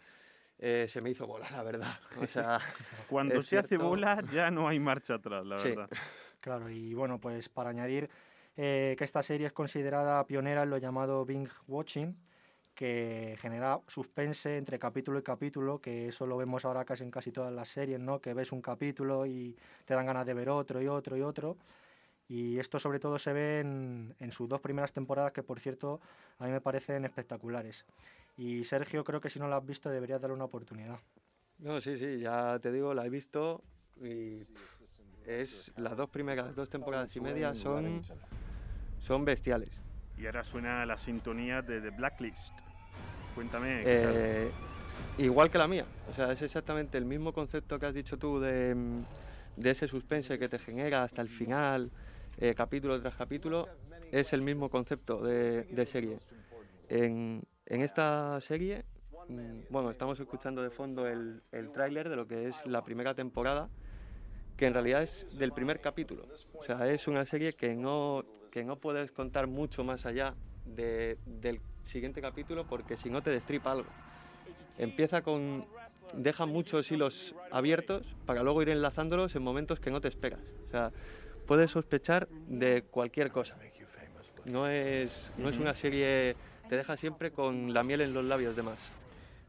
eh, 0.57 0.85
se 0.87 1.01
me 1.01 1.09
hizo 1.09 1.27
bola, 1.27 1.51
la 1.51 1.63
verdad. 1.63 1.99
O 2.25 2.27
sea, 2.27 2.59
Cuando 3.07 3.43
se 3.43 3.57
hace 3.57 3.67
cierto. 3.67 3.85
bola 3.89 4.23
ya 4.31 4.49
no 4.51 4.69
hay 4.69 4.79
marcha 4.79 5.15
atrás, 5.15 5.45
la 5.45 5.57
Sí. 5.57 5.67
verdad. 5.67 5.89
Claro, 6.39 6.69
y 6.69 6.93
bueno, 6.93 7.19
pues 7.19 7.49
para 7.49 7.71
añadir 7.71 8.09
eh, 8.63 8.95
que 8.95 9.05
esta 9.05 9.23
serie 9.23 9.47
es 9.47 9.53
considerada 9.53 10.23
pionera 10.27 10.61
en 10.61 10.69
lo 10.69 10.77
llamado 10.77 11.25
binge 11.25 11.51
watching, 11.67 12.15
que 12.75 13.35
genera 13.39 13.81
suspense 13.87 14.55
entre 14.55 14.77
capítulo 14.77 15.17
y 15.17 15.23
capítulo, 15.23 15.79
que 15.81 16.09
eso 16.09 16.27
lo 16.27 16.37
vemos 16.37 16.63
ahora 16.63 16.85
casi 16.85 17.03
en 17.03 17.09
casi 17.09 17.31
todas 17.31 17.51
las 17.51 17.69
series, 17.69 17.99
¿no? 17.99 18.21
Que 18.21 18.35
ves 18.35 18.51
un 18.51 18.61
capítulo 18.61 19.25
y 19.25 19.57
te 19.83 19.95
dan 19.95 20.05
ganas 20.05 20.27
de 20.27 20.35
ver 20.35 20.49
otro 20.49 20.79
y 20.79 20.87
otro 20.87 21.17
y 21.17 21.21
otro. 21.21 21.57
Y 22.27 22.59
esto 22.59 22.77
sobre 22.77 22.99
todo 22.99 23.17
se 23.17 23.33
ve 23.33 23.61
en, 23.61 24.13
en 24.19 24.31
sus 24.31 24.47
dos 24.47 24.61
primeras 24.61 24.93
temporadas, 24.93 25.31
que 25.31 25.41
por 25.41 25.59
cierto 25.59 25.99
a 26.37 26.45
mí 26.45 26.51
me 26.51 26.61
parecen 26.61 27.03
espectaculares. 27.03 27.87
Y 28.37 28.63
Sergio, 28.63 29.03
creo 29.03 29.19
que 29.21 29.31
si 29.31 29.39
no 29.39 29.47
la 29.47 29.57
has 29.57 29.65
visto 29.65 29.89
deberías 29.89 30.21
darle 30.21 30.35
una 30.35 30.45
oportunidad. 30.45 30.99
no, 31.57 31.81
sí, 31.81 31.97
sí, 31.97 32.19
ya 32.19 32.59
te 32.59 32.71
digo, 32.71 32.93
la 32.93 33.07
he 33.07 33.09
visto 33.09 33.63
y 33.99 34.45
pff, 34.45 34.81
es 35.25 35.71
las 35.77 35.95
dos 35.95 36.09
primeras 36.09 36.55
dos 36.55 36.69
temporadas 36.69 37.15
y 37.15 37.21
media 37.21 37.53
son, 37.53 38.01
son 39.01 39.25
bestiales. 39.25 39.69
Y 40.17 40.25
ahora 40.27 40.43
suena 40.43 40.85
la 40.85 40.97
sintonía 40.97 41.61
de 41.61 41.81
The 41.81 41.89
Blacklist. 41.89 42.53
Cuéntame. 43.33 43.81
Eh, 43.85 44.51
igual 45.17 45.49
que 45.49 45.57
la 45.57 45.67
mía, 45.67 45.85
o 46.09 46.13
sea, 46.13 46.31
es 46.31 46.41
exactamente 46.41 46.97
el 46.97 47.05
mismo 47.05 47.33
concepto 47.33 47.79
que 47.79 47.87
has 47.87 47.93
dicho 47.93 48.17
tú 48.17 48.39
de, 48.39 48.75
mm, 48.75 49.03
de 49.55 49.71
ese 49.71 49.87
suspense 49.87 50.37
que 50.37 50.47
te 50.47 50.59
genera 50.59 51.03
hasta 51.03 51.21
el 51.21 51.29
final, 51.29 51.91
eh, 52.37 52.53
capítulo 52.55 53.01
tras 53.01 53.15
capítulo, 53.15 53.67
es 54.11 54.33
el 54.33 54.41
mismo 54.41 54.69
concepto 54.69 55.23
de, 55.23 55.63
de 55.63 55.85
serie. 55.85 56.19
En, 56.89 57.41
en 57.65 57.81
esta 57.81 58.39
serie, 58.41 58.83
mm, 59.29 59.61
bueno, 59.69 59.89
estamos 59.89 60.19
escuchando 60.19 60.61
de 60.61 60.69
fondo 60.69 61.07
el, 61.07 61.41
el 61.51 61.71
tráiler 61.71 62.09
de 62.09 62.15
lo 62.15 62.27
que 62.27 62.47
es 62.47 62.65
la 62.65 62.83
primera 62.83 63.15
temporada, 63.15 63.69
que 64.61 64.67
en 64.67 64.75
realidad 64.75 65.01
es 65.01 65.25
del 65.31 65.53
primer 65.53 65.81
capítulo. 65.81 66.27
O 66.53 66.63
sea, 66.63 66.87
es 66.87 67.07
una 67.07 67.25
serie 67.25 67.53
que 67.53 67.73
no, 67.75 68.23
que 68.51 68.63
no 68.63 68.75
puedes 68.75 69.11
contar 69.11 69.47
mucho 69.47 69.83
más 69.83 70.05
allá 70.05 70.35
de- 70.65 71.17
del 71.25 71.59
siguiente 71.83 72.21
capítulo 72.21 72.63
porque 72.67 72.95
si 72.95 73.09
no 73.09 73.23
te 73.23 73.31
destripa 73.31 73.71
algo. 73.71 73.89
Empieza 74.77 75.23
con... 75.23 75.65
deja 76.13 76.45
muchos 76.45 76.91
hilos 76.91 77.33
abiertos 77.49 78.15
para 78.27 78.43
luego 78.43 78.61
ir 78.61 78.69
enlazándolos 78.69 79.35
en 79.35 79.41
momentos 79.41 79.79
que 79.79 79.89
no 79.89 79.99
te 79.99 80.09
esperas. 80.09 80.41
O 80.67 80.69
sea, 80.69 80.91
puedes 81.47 81.71
sospechar 81.71 82.27
de 82.29 82.83
cualquier 82.83 83.31
cosa. 83.31 83.57
No 84.45 84.67
es, 84.67 85.31
no 85.37 85.49
es 85.49 85.57
una 85.57 85.73
serie... 85.73 86.35
te 86.69 86.75
deja 86.75 86.95
siempre 86.97 87.31
con 87.31 87.73
la 87.73 87.81
miel 87.81 88.01
en 88.01 88.13
los 88.13 88.25
labios 88.25 88.55
de 88.55 88.61
más. 88.61 89.00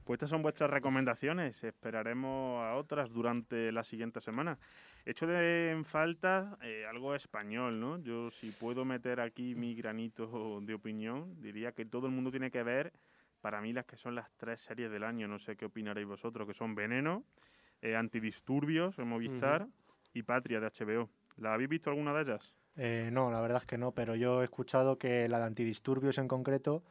Pues 0.04 0.16
estas 0.16 0.30
son 0.30 0.42
vuestras 0.42 0.70
recomendaciones. 0.70 1.62
Esperaremos 1.62 2.62
a 2.62 2.74
otras 2.74 3.10
durante 3.10 3.70
la 3.70 3.84
siguiente 3.84 4.20
semana. 4.20 4.58
Hecho 5.04 5.26
de 5.26 5.70
en 5.70 5.84
falta 5.84 6.58
eh, 6.62 6.84
algo 6.88 7.14
español, 7.14 7.78
¿no? 7.80 7.98
Yo 7.98 8.30
si 8.30 8.50
puedo 8.50 8.84
meter 8.84 9.20
aquí 9.20 9.54
mi 9.54 9.74
granito 9.74 10.60
de 10.60 10.74
opinión, 10.74 11.40
diría 11.40 11.72
que 11.72 11.84
todo 11.84 12.06
el 12.06 12.12
mundo 12.12 12.30
tiene 12.30 12.50
que 12.50 12.62
ver, 12.62 12.92
para 13.40 13.60
mí, 13.60 13.72
las 13.72 13.84
que 13.86 13.96
son 13.96 14.14
las 14.14 14.30
tres 14.36 14.60
series 14.60 14.90
del 14.90 15.04
año. 15.04 15.28
No 15.28 15.38
sé 15.38 15.56
qué 15.56 15.66
opinaréis 15.66 16.06
vosotros, 16.06 16.46
que 16.46 16.54
son 16.54 16.74
Veneno, 16.74 17.24
eh, 17.80 17.96
Antidisturbios 17.96 18.98
en 18.98 19.08
Movistar 19.08 19.66
y 20.12 20.22
Patria 20.22 20.60
de 20.60 20.68
HBO. 20.68 21.10
¿La 21.36 21.54
habéis 21.54 21.68
visto 21.68 21.90
alguna 21.90 22.12
de 22.14 22.22
ellas? 22.22 22.54
Eh, 22.76 23.10
no, 23.12 23.30
la 23.30 23.40
verdad 23.40 23.62
es 23.62 23.66
que 23.66 23.78
no, 23.78 23.92
pero 23.92 24.14
yo 24.14 24.40
he 24.40 24.44
escuchado 24.44 24.98
que 24.98 25.28
la 25.28 25.38
de 25.38 25.44
antidisturbios 25.44 26.18
en 26.18 26.28
concreto, 26.28 26.84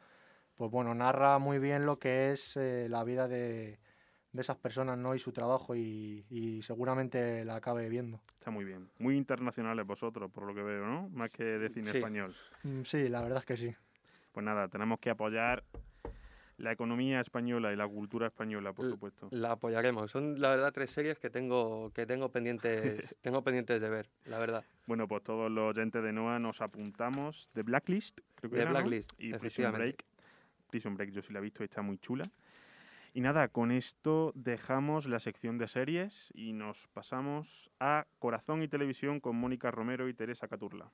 pues 0.56 0.70
bueno, 0.70 0.94
narra 0.94 1.38
muy 1.38 1.58
bien 1.58 1.86
lo 1.86 1.98
que 1.98 2.32
es 2.32 2.56
eh, 2.56 2.86
la 2.88 3.04
vida 3.04 3.28
de, 3.28 3.78
de 4.32 4.40
esas 4.40 4.56
personas, 4.56 4.98
¿no? 4.98 5.14
Y 5.14 5.18
su 5.18 5.32
trabajo 5.32 5.74
y, 5.74 6.24
y 6.30 6.62
seguramente 6.62 7.44
la 7.44 7.56
acabe 7.56 7.88
viendo. 7.88 8.20
Está 8.38 8.50
muy 8.50 8.64
bien. 8.64 8.88
Muy 8.98 9.16
internacionales 9.16 9.86
vosotros, 9.86 10.30
por 10.30 10.44
lo 10.44 10.54
que 10.54 10.62
veo, 10.62 10.84
¿no? 10.86 11.08
Más 11.10 11.30
que 11.32 11.44
de 11.44 11.68
cine 11.68 11.90
Sí. 11.92 11.98
español. 11.98 12.34
Mm, 12.64 12.82
Sí, 12.82 13.08
la 13.08 13.22
verdad 13.22 13.38
es 13.38 13.44
que 13.46 13.56
sí. 13.56 13.74
Pues 14.32 14.44
nada, 14.44 14.68
tenemos 14.68 14.98
que 14.98 15.10
apoyar 15.10 15.62
la 16.58 16.72
economía 16.72 17.20
española 17.20 17.72
y 17.72 17.76
la 17.76 17.86
cultura 17.88 18.26
española, 18.28 18.72
por 18.72 18.88
supuesto. 18.88 19.28
La 19.30 19.52
apoyaremos. 19.52 20.10
Son 20.10 20.40
la 20.40 20.50
verdad 20.50 20.72
tres 20.72 20.90
series 20.90 21.18
que 21.18 21.28
tengo 21.28 21.90
que 21.92 22.06
tengo 22.06 22.30
pendientes 22.30 23.16
tengo 23.22 23.42
pendientes 23.42 23.80
de 23.80 23.88
ver, 23.90 24.08
la 24.26 24.38
verdad. 24.38 24.64
Bueno, 24.86 25.06
pues 25.08 25.22
todos 25.22 25.50
los 25.50 25.76
oyentes 25.76 26.02
de 26.02 26.12
NOA 26.12 26.38
nos 26.38 26.60
apuntamos 26.60 27.48
de 27.54 27.62
Blacklist, 27.62 28.20
creo 28.36 28.50
que 28.50 28.56
The 28.56 28.62
era, 28.62 28.70
¿no? 28.72 28.78
Blacklist, 28.78 29.12
y 29.18 29.34
Prison. 29.34 29.72
Break. 29.72 30.04
Prison 30.72 30.94
Break 30.96 31.10
yo 31.10 31.22
sí 31.22 31.32
la 31.32 31.38
he 31.38 31.42
visto 31.42 31.62
y 31.62 31.66
está 31.66 31.82
muy 31.82 31.98
chula. 31.98 32.24
Y 33.14 33.20
nada, 33.20 33.48
con 33.48 33.70
esto 33.70 34.32
dejamos 34.34 35.06
la 35.06 35.20
sección 35.20 35.58
de 35.58 35.68
series 35.68 36.32
y 36.34 36.54
nos 36.54 36.88
pasamos 36.88 37.70
a 37.78 38.06
Corazón 38.18 38.62
y 38.62 38.68
Televisión 38.68 39.20
con 39.20 39.36
Mónica 39.36 39.70
Romero 39.70 40.08
y 40.08 40.14
Teresa 40.14 40.48
Caturla. 40.48 40.90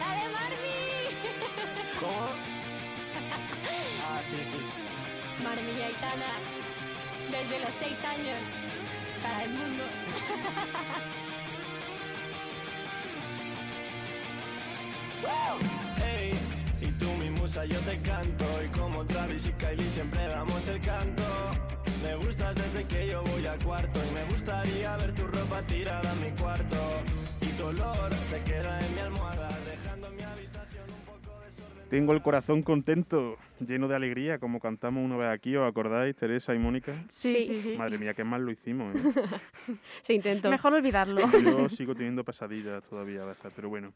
¡Dale, 0.00 0.28
Marmi! 0.32 0.76
¿Cómo? 2.00 2.26
Ah, 4.08 4.22
sí, 4.22 4.36
sí. 4.42 4.58
Marmi 5.44 5.70
y 5.78 5.82
Aitana, 5.82 6.32
desde 7.30 7.60
los 7.60 7.74
seis 7.74 8.02
años, 8.04 8.38
para 9.22 9.44
el 9.44 9.50
mundo. 9.50 9.84
Ey, 16.04 16.32
y 16.80 16.86
tú 16.98 17.06
mi 17.20 17.30
musa 17.30 17.64
yo 17.64 17.78
te 17.80 17.98
canto 18.00 18.44
Y 18.64 18.78
como 18.78 19.04
Travis 19.04 19.46
y 19.46 19.52
Kylie 19.52 19.88
siempre 19.88 20.26
damos 20.28 20.66
el 20.68 20.80
canto 20.80 21.22
Me 22.02 22.14
gustas 22.16 22.54
desde 22.56 22.84
que 22.84 23.08
yo 23.08 23.22
voy 23.24 23.46
a 23.46 23.56
cuarto 23.64 24.00
Y 24.08 24.14
me 24.14 24.24
gustaría 24.30 24.96
ver 24.96 25.12
tu 25.14 25.26
ropa 25.26 25.62
tirada 25.62 26.12
en 26.12 26.20
mi 26.20 26.36
cuarto 26.40 26.76
Y 27.40 27.46
tu 27.58 27.66
olor 27.66 28.14
se 28.14 28.42
queda 28.42 28.78
en 28.80 28.94
mi 28.94 29.00
almohada 29.00 29.48
Dejando 29.66 30.10
mi 30.10 30.22
habitación 30.22 30.84
un 30.88 31.04
poco 31.06 31.40
desordenada 31.44 31.88
Tengo 31.90 32.12
el 32.12 32.22
corazón 32.22 32.62
contento, 32.62 33.36
lleno 33.60 33.88
de 33.88 33.96
alegría, 33.96 34.38
como 34.38 34.60
cantamos 34.60 35.04
una 35.04 35.16
vez 35.16 35.28
aquí, 35.28 35.56
¿os 35.56 35.68
acordáis, 35.68 36.14
Teresa 36.16 36.54
y 36.54 36.58
Mónica? 36.58 36.92
Sí, 37.08 37.38
sí, 37.46 37.62
sí. 37.62 37.76
Madre 37.76 37.98
mía, 37.98 38.14
qué 38.14 38.24
mal 38.24 38.42
lo 38.44 38.50
hicimos. 38.50 38.94
¿eh? 38.94 39.00
Se 40.02 40.14
intentó. 40.14 40.50
Mejor 40.50 40.74
olvidarlo. 40.74 41.20
Yo 41.42 41.68
sigo 41.68 41.94
teniendo 41.94 42.24
pesadillas 42.24 42.82
todavía 42.84 43.22
a 43.22 43.26
veces, 43.26 43.52
pero 43.54 43.68
bueno. 43.68 43.92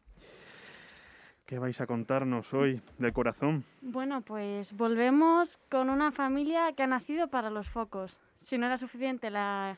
¿Qué 1.51 1.59
vais 1.59 1.81
a 1.81 1.87
contarnos 1.89 2.55
hoy 2.55 2.81
del 2.99 3.13
corazón? 3.13 3.65
Bueno, 3.81 4.21
pues 4.21 4.73
volvemos 4.77 5.59
con 5.69 5.91
una 5.91 6.13
familia 6.13 6.73
que 6.77 6.85
ha 6.85 6.87
nacido 6.87 7.27
para 7.27 7.51
los 7.51 7.69
focos. 7.69 8.21
Si 8.39 8.57
no 8.57 8.67
era 8.67 8.79
suficiente 8.79 9.31
la 9.31 9.77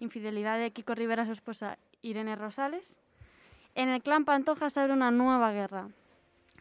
infidelidad 0.00 0.58
de 0.58 0.70
Kiko 0.70 0.94
Rivera 0.94 1.24
a 1.24 1.26
su 1.26 1.32
esposa 1.32 1.76
Irene 2.00 2.34
Rosales, 2.34 2.96
en 3.74 3.90
el 3.90 4.02
clan 4.02 4.24
Pantoja 4.24 4.70
se 4.70 4.80
abre 4.80 4.94
una 4.94 5.10
nueva 5.10 5.52
guerra. 5.52 5.88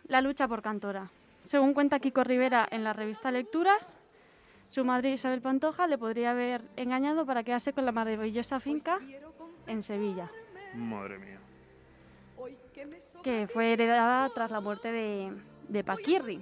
La 0.09 0.19
lucha 0.19 0.49
por 0.49 0.61
Cantora. 0.61 1.09
Según 1.45 1.73
cuenta 1.73 2.01
Kiko 2.01 2.25
Rivera 2.25 2.67
en 2.71 2.83
la 2.83 2.91
revista 2.91 3.31
Lecturas, 3.31 3.95
su 4.59 4.83
madre 4.83 5.13
Isabel 5.13 5.39
Pantoja 5.39 5.87
le 5.87 5.97
podría 5.97 6.31
haber 6.31 6.61
engañado 6.75 7.25
para 7.25 7.43
quedarse 7.43 7.71
con 7.71 7.85
la 7.85 7.93
maravillosa 7.93 8.59
finca 8.59 8.99
en 9.65 9.81
Sevilla. 9.81 10.29
Madre 10.75 11.19
mía. 11.19 11.40
Que 13.23 13.47
fue 13.47 13.73
heredada 13.73 14.29
tras 14.29 14.51
la 14.51 14.59
muerte 14.59 14.91
de, 14.91 15.31
de 15.67 15.83
Paquirri. 15.83 16.41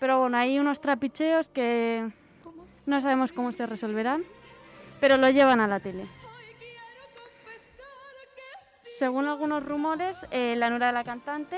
Pero 0.00 0.20
bueno, 0.20 0.36
hay 0.36 0.58
unos 0.58 0.80
trapicheos 0.80 1.48
que 1.48 2.10
no 2.86 3.00
sabemos 3.00 3.32
cómo 3.32 3.52
se 3.52 3.66
resolverán, 3.66 4.24
pero 5.00 5.16
lo 5.16 5.30
llevan 5.30 5.60
a 5.60 5.68
la 5.68 5.80
tele. 5.80 6.06
Según 8.98 9.26
algunos 9.26 9.64
rumores, 9.64 10.16
eh, 10.30 10.54
la 10.56 10.70
nuera 10.70 10.86
de 10.86 10.92
la 10.92 11.04
cantante 11.04 11.56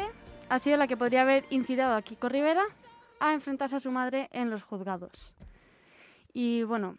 ha 0.48 0.58
sido 0.58 0.76
la 0.76 0.86
que 0.86 0.96
podría 0.96 1.22
haber 1.22 1.44
incitado 1.50 1.94
a 1.94 2.02
Kiko 2.02 2.28
Rivera 2.28 2.64
a 3.20 3.34
enfrentarse 3.34 3.76
a 3.76 3.80
su 3.80 3.90
madre 3.90 4.28
en 4.32 4.50
los 4.50 4.62
juzgados. 4.62 5.32
Y 6.32 6.62
bueno, 6.62 6.96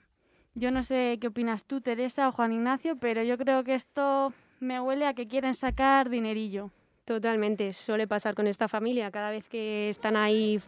yo 0.54 0.72
no 0.72 0.84
sé 0.84 1.18
qué 1.20 1.28
opinas 1.28 1.66
tú, 1.66 1.82
Teresa 1.82 2.28
o 2.28 2.32
Juan 2.32 2.54
Ignacio, 2.54 2.98
pero 2.98 3.24
yo 3.24 3.38
creo 3.38 3.64
que 3.64 3.76
esto 3.76 4.34
me 4.60 4.80
huele 4.80 5.06
a 5.06 5.14
que 5.14 5.28
quieren 5.28 5.54
sacar 5.54 6.10
dinerillo. 6.10 6.72
Totalmente, 7.08 7.72
suele 7.72 8.06
pasar 8.06 8.36
con 8.36 8.48
esta 8.48 8.68
familia. 8.68 9.10
Cada 9.12 9.32
vez 9.32 9.46
que 9.46 9.88
están 9.88 10.18
ahí 10.18 10.60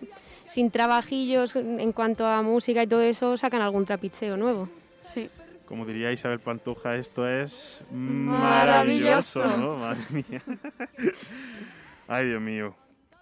sin 0.48 0.72
trabajillos 0.72 1.58
en 1.58 1.92
cuanto 1.92 2.26
a 2.26 2.42
música 2.42 2.82
y 2.82 2.88
todo 2.88 3.02
eso, 3.02 3.36
sacan 3.36 3.62
algún 3.62 3.84
trapicheo 3.86 4.38
nuevo. 4.38 4.70
Sí. 5.04 5.30
Como 5.66 5.86
diría 5.86 6.14
Isabel 6.14 6.40
Pantoja, 6.40 6.96
esto 6.96 7.28
es 7.28 7.82
Maravilloso. 7.92 9.42
maravilloso, 9.44 9.58
¿no? 9.58 9.76
Madre 9.80 10.02
mía. 10.12 10.42
Ay, 12.08 12.28
Dios 12.28 12.42
mío. 12.42 12.74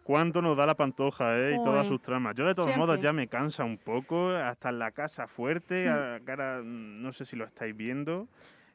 ¿Cuánto 0.03 0.39
nos 0.43 0.55
da 0.55 0.67
la 0.67 0.75
Pantoja, 0.75 1.37
eh? 1.39 1.57
Y 1.59 1.63
todas 1.63 1.87
sus 1.87 1.99
tramas. 1.99 2.35
Yo, 2.35 2.45
de 2.45 2.53
todos 2.53 2.67
Siempre. 2.67 2.85
modos, 2.85 2.99
ya 3.03 3.13
me 3.13 3.27
cansa 3.27 3.63
un 3.63 3.79
poco. 3.79 4.29
Hasta 4.29 4.69
en 4.69 4.77
la 4.77 4.91
casa 4.91 5.27
fuerte. 5.27 5.89
a- 5.89 6.19
que 6.23 6.31
ahora, 6.31 6.61
mm, 6.63 7.01
no 7.01 7.11
sé 7.13 7.25
si 7.25 7.35
lo 7.35 7.45
estáis 7.45 7.75
viendo. 7.75 8.27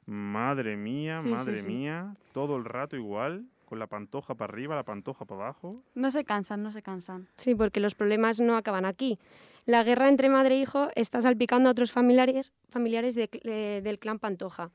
Madre 0.04 0.76
mía, 0.76 1.18
Sí, 1.20 1.28
sí, 1.28 1.30
madre 1.32 1.58
sí. 1.62 1.66
mía. 1.68 2.14
Todo 2.32 2.56
el 2.56 2.64
rato 2.64 2.96
igual. 2.96 3.44
Con 3.72 3.78
la 3.78 3.86
pantoja 3.86 4.34
para 4.34 4.52
arriba, 4.52 4.74
la 4.76 4.82
pantoja 4.82 5.24
para 5.24 5.44
abajo. 5.44 5.82
No 5.94 6.10
se 6.10 6.24
cansan, 6.26 6.62
no 6.62 6.72
se 6.72 6.82
cansan. 6.82 7.30
Sí, 7.36 7.54
porque 7.54 7.80
los 7.80 7.94
problemas 7.94 8.38
no 8.38 8.58
acaban 8.58 8.84
aquí. 8.84 9.18
La 9.64 9.82
guerra 9.82 10.10
entre 10.10 10.28
madre 10.28 10.56
e 10.56 10.58
hijo 10.58 10.90
está 10.94 11.22
salpicando 11.22 11.70
a 11.70 11.72
otros 11.72 11.90
familiares, 11.90 12.52
familiares 12.68 13.14
de- 13.14 13.30
de- 13.42 13.80
del 13.82 13.98
clan 13.98 14.18
Pantoja. 14.18 14.72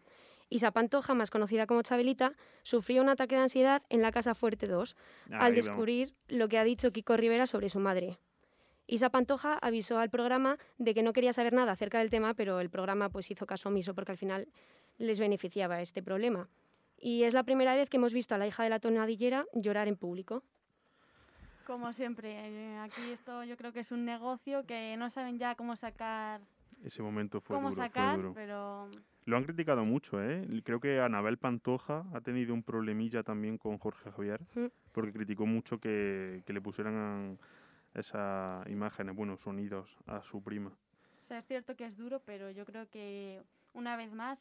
Isa 0.50 0.72
Pantoja, 0.72 1.14
más 1.14 1.30
conocida 1.30 1.68
como 1.68 1.84
Chabelita, 1.84 2.34
sufrió 2.64 3.04
un 3.04 3.10
ataque 3.10 3.36
de 3.36 3.42
ansiedad 3.42 3.84
en 3.90 4.02
la 4.02 4.10
Casa 4.12 4.34
Fuerte 4.34 4.66
2 4.66 4.96
Ahí 5.28 5.34
al 5.34 5.40
vamos. 5.52 5.56
descubrir 5.58 6.12
lo 6.28 6.48
que 6.48 6.58
ha 6.58 6.64
dicho 6.64 6.92
Kiko 6.92 7.16
Rivera 7.18 7.46
sobre 7.46 7.70
su 7.70 7.80
madre. 7.80 8.18
Isa 8.88 9.12
Pantoja 9.12 9.60
avisó 9.62 10.00
al 10.00 10.10
programa 10.10 10.58
de 10.80 10.96
que 10.96 11.04
no 11.04 11.14
quería 11.14 11.34
saber 11.34 11.54
nada 11.54 11.74
acerca 11.74 12.00
del 12.00 12.10
tema, 12.10 12.34
pero 12.34 12.62
el 12.62 12.72
programa 12.72 13.10
pues 13.10 13.30
hizo 13.30 13.46
caso 13.46 13.70
omiso 13.70 13.94
porque 13.94 14.14
al 14.14 14.18
final 14.18 14.48
les 14.98 15.20
beneficiaba 15.20 15.82
este 15.84 16.02
problema. 16.02 16.50
Y 17.00 17.24
es 17.24 17.34
la 17.34 17.44
primera 17.44 17.76
vez 17.76 17.90
que 17.90 17.98
hemos 17.98 18.14
visto 18.14 18.36
a 18.36 18.38
la 18.38 18.48
hija 18.48 18.64
de 18.64 18.70
la 18.70 18.80
tonadillera 18.80 19.46
llorar 19.54 19.88
en 19.88 19.96
público. 19.96 20.44
Como 21.66 21.92
siempre, 21.94 22.32
eh, 22.48 22.78
aquí 22.80 23.02
esto 23.12 23.44
yo 23.44 23.58
creo 23.58 23.74
que 23.74 23.82
es 23.82 23.92
un 23.92 24.06
negocio 24.06 24.66
que 24.66 24.96
no 24.98 25.10
saben 25.10 25.38
ya 25.38 25.56
cómo 25.56 25.76
sacar, 25.76 26.40
Ese 26.84 27.02
momento 27.04 27.42
fue 27.42 27.56
cómo 27.58 27.70
duro, 27.72 27.82
sacar, 27.82 28.16
fue 28.16 28.22
duro. 28.24 28.34
pero 28.34 28.90
Lo 29.26 29.36
han 29.36 29.44
criticado 29.44 29.84
mucho, 29.84 30.24
¿eh? 30.24 30.48
Creo 30.64 30.80
que 30.80 31.02
Anabel 31.02 31.38
Pantoja 31.38 32.06
ha 32.14 32.22
tenido 32.22 32.54
un 32.54 32.64
problemilla 32.64 33.22
también 33.24 33.58
con 33.58 33.78
Jorge 33.78 34.10
Javier, 34.12 34.42
Mm. 34.56 34.68
porque 34.94 35.12
criticó 35.12 35.46
mucho 35.46 35.80
que, 35.80 36.42
que 36.46 36.54
le 36.54 36.62
pusieran 36.62 37.38
esas 37.94 38.66
imágenes, 38.70 39.14
bueno, 39.16 39.38
sonidos 39.38 39.98
a 40.06 40.22
su 40.24 40.42
prima. 40.42 40.70
o 40.70 41.28
sea, 41.28 41.40
es 41.40 41.46
cierto 41.48 41.76
que 41.76 41.84
es 41.86 41.98
duro, 41.98 42.22
pero 42.26 42.50
yo 42.52 42.66
creo 42.66 42.88
que 42.90 43.42
una 43.74 43.98
vez 43.98 44.14
más 44.14 44.40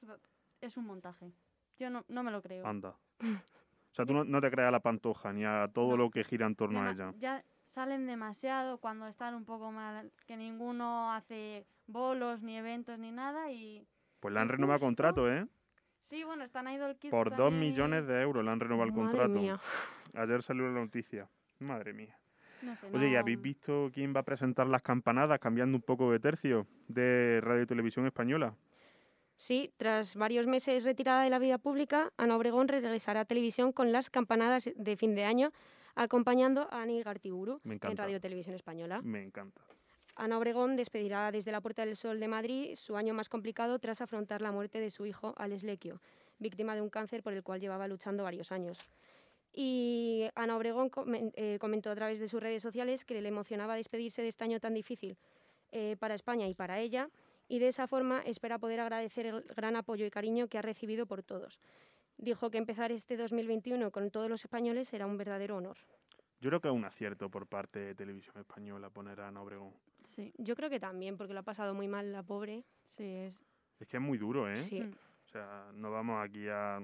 es 0.61 0.77
un 0.77 0.85
montaje. 0.87 1.33
Yo 1.79 1.91
no, 1.91 2.05
no 2.09 2.23
me 2.23 2.31
lo 2.31 2.43
creo. 2.43 2.67
Anda. 2.67 2.95
O 3.89 3.95
sea, 3.97 4.05
tú 4.05 4.13
no, 4.13 4.25
no 4.25 4.43
te 4.43 4.51
creas 4.51 4.69
a 4.69 4.73
la 4.73 4.81
Pantoja 4.81 5.33
ni 5.33 5.47
a 5.47 5.71
todo 5.73 5.93
No. 5.93 5.97
lo 5.97 6.11
que 6.11 6.23
gira 6.23 6.47
en 6.47 6.55
torno 6.55 6.83
a 6.83 6.91
ella. 6.91 7.15
Ya 7.19 7.43
salen 7.71 8.07
demasiado 8.07 8.77
cuando 8.77 9.07
están 9.07 9.35
un 9.35 9.47
poco 9.47 9.73
mal, 9.73 10.13
que 10.27 10.37
ninguno 10.37 11.15
hace 11.15 11.65
bolos, 11.87 12.43
ni 12.43 12.59
eventos, 12.59 12.99
ni 12.99 13.11
nada. 13.11 13.51
Y 13.51 13.87
Pues 14.21 14.35
le 14.35 14.41
han 14.41 14.49
Y 14.49 14.51
renovado 14.51 14.81
justo- 14.81 14.87
contrato, 14.87 15.33
¿eh? 15.33 15.47
sí, 16.03 16.25
bueno, 16.25 16.45
están 16.45 16.69
Idol 16.69 16.95
Kids. 16.99 17.11
Por 17.11 17.35
dos 17.35 17.51
millones 17.55 18.07
de 18.07 18.21
euros 18.21 18.45
le 18.45 18.51
han 18.51 18.61
renovado 18.61 18.85
el 18.89 18.93
Madre 18.93 19.09
contrato. 19.13 19.33
mía. 19.41 19.59
Ayer 20.13 20.43
salió 20.43 20.67
la 20.71 20.79
noticia. 20.79 21.27
Madre 21.61 21.95
mía. 21.95 22.15
No 22.61 22.77
sé, 22.77 22.89
Oye, 22.93 23.09
¿y 23.09 23.13
no- 23.15 23.19
habéis 23.21 23.41
visto 23.41 23.91
quién 23.95 24.15
va 24.15 24.21
a 24.21 24.25
presentar 24.25 24.67
las 24.67 24.83
campanadas 24.83 25.39
cambiando 25.41 25.75
un 25.75 25.83
poco 25.83 26.13
de 26.13 26.21
tercio 26.21 26.67
de 26.89 27.41
Radio 27.43 27.63
y 27.63 27.67
Televisión 27.67 28.05
Española? 28.05 28.53
Sí, 29.37 29.71
tras 29.77 30.17
varios 30.17 30.47
meses 30.47 30.85
retirada 30.85 31.23
de 31.23 31.31
la 31.31 31.39
vida 31.39 31.59
pública, 31.59 32.11
Ana 32.17 32.37
Obregón 32.37 32.69
regresará 32.69 33.21
a 33.21 33.25
televisión 33.27 33.71
con 33.71 33.93
las 33.93 34.09
campanadas 34.09 34.71
de 34.75 34.97
fin 34.97 35.15
de 35.15 35.25
año, 35.25 35.53
acompañando 35.95 36.69
a 36.71 36.83
Ani 36.83 37.03
Gartiburu 37.03 37.61
en. 37.65 37.97
Radio 37.97 38.19
Televisión 38.19 38.55
Española. 38.55 39.03
Me 39.03 39.23
encanta. 39.23 39.61
Ana 40.15 40.39
Obregón 40.39 40.77
despedirá 40.77 41.31
desde 41.31 41.53
la 41.53 41.61
Puerta 41.61 41.85
del 41.85 41.97
Sol 41.97 42.19
de 42.19 42.29
Madrid 42.29 42.75
su 42.77 42.97
año 42.97 43.13
más 43.13 43.29
complicado 43.29 43.79
tras 43.79 44.01
afrontar 44.01 44.41
la 44.41 44.51
muerte 44.51 44.81
de 44.81 44.91
su 44.91 45.05
hijo, 45.05 45.35
Alex 45.37 45.63
Lequio, 45.63 46.01
víctima 46.39 46.75
de 46.75 46.81
un 46.81 46.89
cáncer 46.89 47.23
por 47.23 47.35
el 47.35 47.43
cual 47.43 47.61
llevaba 47.61 47.87
luchando 47.87 48.23
varios 48.23 48.51
años. 48.51 48.79
Y 49.53 50.25
Ana 50.35 50.57
Obregón 50.57 50.91
eh, 51.35 51.59
comentó 51.61 51.91
a 51.91 51.95
través 51.95 52.19
de 52.21 52.29
sus 52.29 52.43
redes 52.43 52.63
sociales 52.63 53.05
que 53.05 53.21
le 53.21 53.29
emocionaba 53.29 53.77
despedirse 53.77 54.23
de 54.23 54.29
este 54.29 54.45
año 54.45 54.61
tan 54.61 54.73
difícil 54.73 55.19
eh, 55.73 55.97
para 55.99 56.15
España 56.15 56.49
y 56.49 56.55
para 56.55 56.81
ella, 56.81 57.11
y 57.49 57.59
de 57.59 57.69
esa 57.69 57.87
forma 57.87 58.21
espera 58.21 58.59
poder 58.59 58.81
agradecer 58.81 59.27
el 59.27 59.43
gran 59.57 59.77
apoyo 59.77 60.05
y 60.07 60.11
cariño 60.11 60.49
que 60.49 60.59
ha 60.59 60.63
recibido 60.63 61.07
por 61.07 61.23
todos. 61.23 61.61
Dijo 62.19 62.51
que 62.51 62.59
empezar 62.59 62.93
este 62.93 63.17
2021 63.17 63.91
con 63.91 64.11
todos 64.11 64.29
los 64.29 64.45
españoles 64.45 64.89
será 64.89 65.07
un 65.07 65.17
verdadero 65.17 65.57
honor. 65.57 65.77
Yo 66.41 66.51
creo 66.51 66.61
que 66.61 66.69
es 66.69 66.75
un 66.75 66.85
acierto 66.85 67.31
por 67.31 67.47
parte 67.47 67.79
de 67.79 67.95
Televisión 67.95 68.37
Española 68.39 68.91
poner 68.91 69.21
a 69.21 69.29
Ana 69.29 69.43
Obregón. 69.43 69.73
Sí, 70.05 70.33
Yo 70.39 70.55
creo 70.55 70.71
que 70.71 70.79
también, 70.79 71.17
porque 71.17 71.35
lo 71.35 71.41
ha 71.41 71.43
pasado 71.43 71.75
muy 71.75 71.89
mal 71.89 72.13
la 72.13 72.23
pobre. 72.23 72.65
sí, 72.85 73.05
es... 73.05 73.41
Es 73.79 73.87
que 73.89 73.99
es 73.99 74.03
muy 74.03 74.17
duro, 74.17 74.49
¿eh? 74.51 74.57
Sí. 74.57 74.81
Mm. 74.81 74.95
O 75.25 75.29
sea, 75.29 75.71
no 75.75 75.91
vamos 75.91 76.25
aquí 76.25 76.49
a, 76.49 76.77
a 76.77 76.81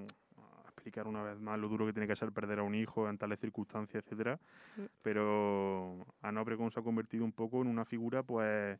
explicar 0.65 1.07
una 1.07 1.23
vez 1.23 1.39
más 1.39 1.57
lo 1.57 1.67
duro 1.67 1.87
que 1.87 1.93
tiene 1.93 2.07
que 2.07 2.15
ser 2.15 2.31
perder 2.31 2.59
a 2.59 2.63
un 2.63 2.75
hijo 2.75 3.09
en 3.09 3.17
tales 3.17 3.39
circunstancias, 3.39 4.03
etcétera. 4.03 4.39
Mm. 4.77 4.81
Pero 5.01 6.05
Ana 6.21 6.41
Obregón 6.41 6.69
se 6.69 6.79
ha 6.79 6.83
convertido 6.83 7.25
un 7.25 7.31
poco 7.31 7.61
en 7.61 7.67
una 7.67 7.85
figura, 7.85 8.21
pues, 8.21 8.77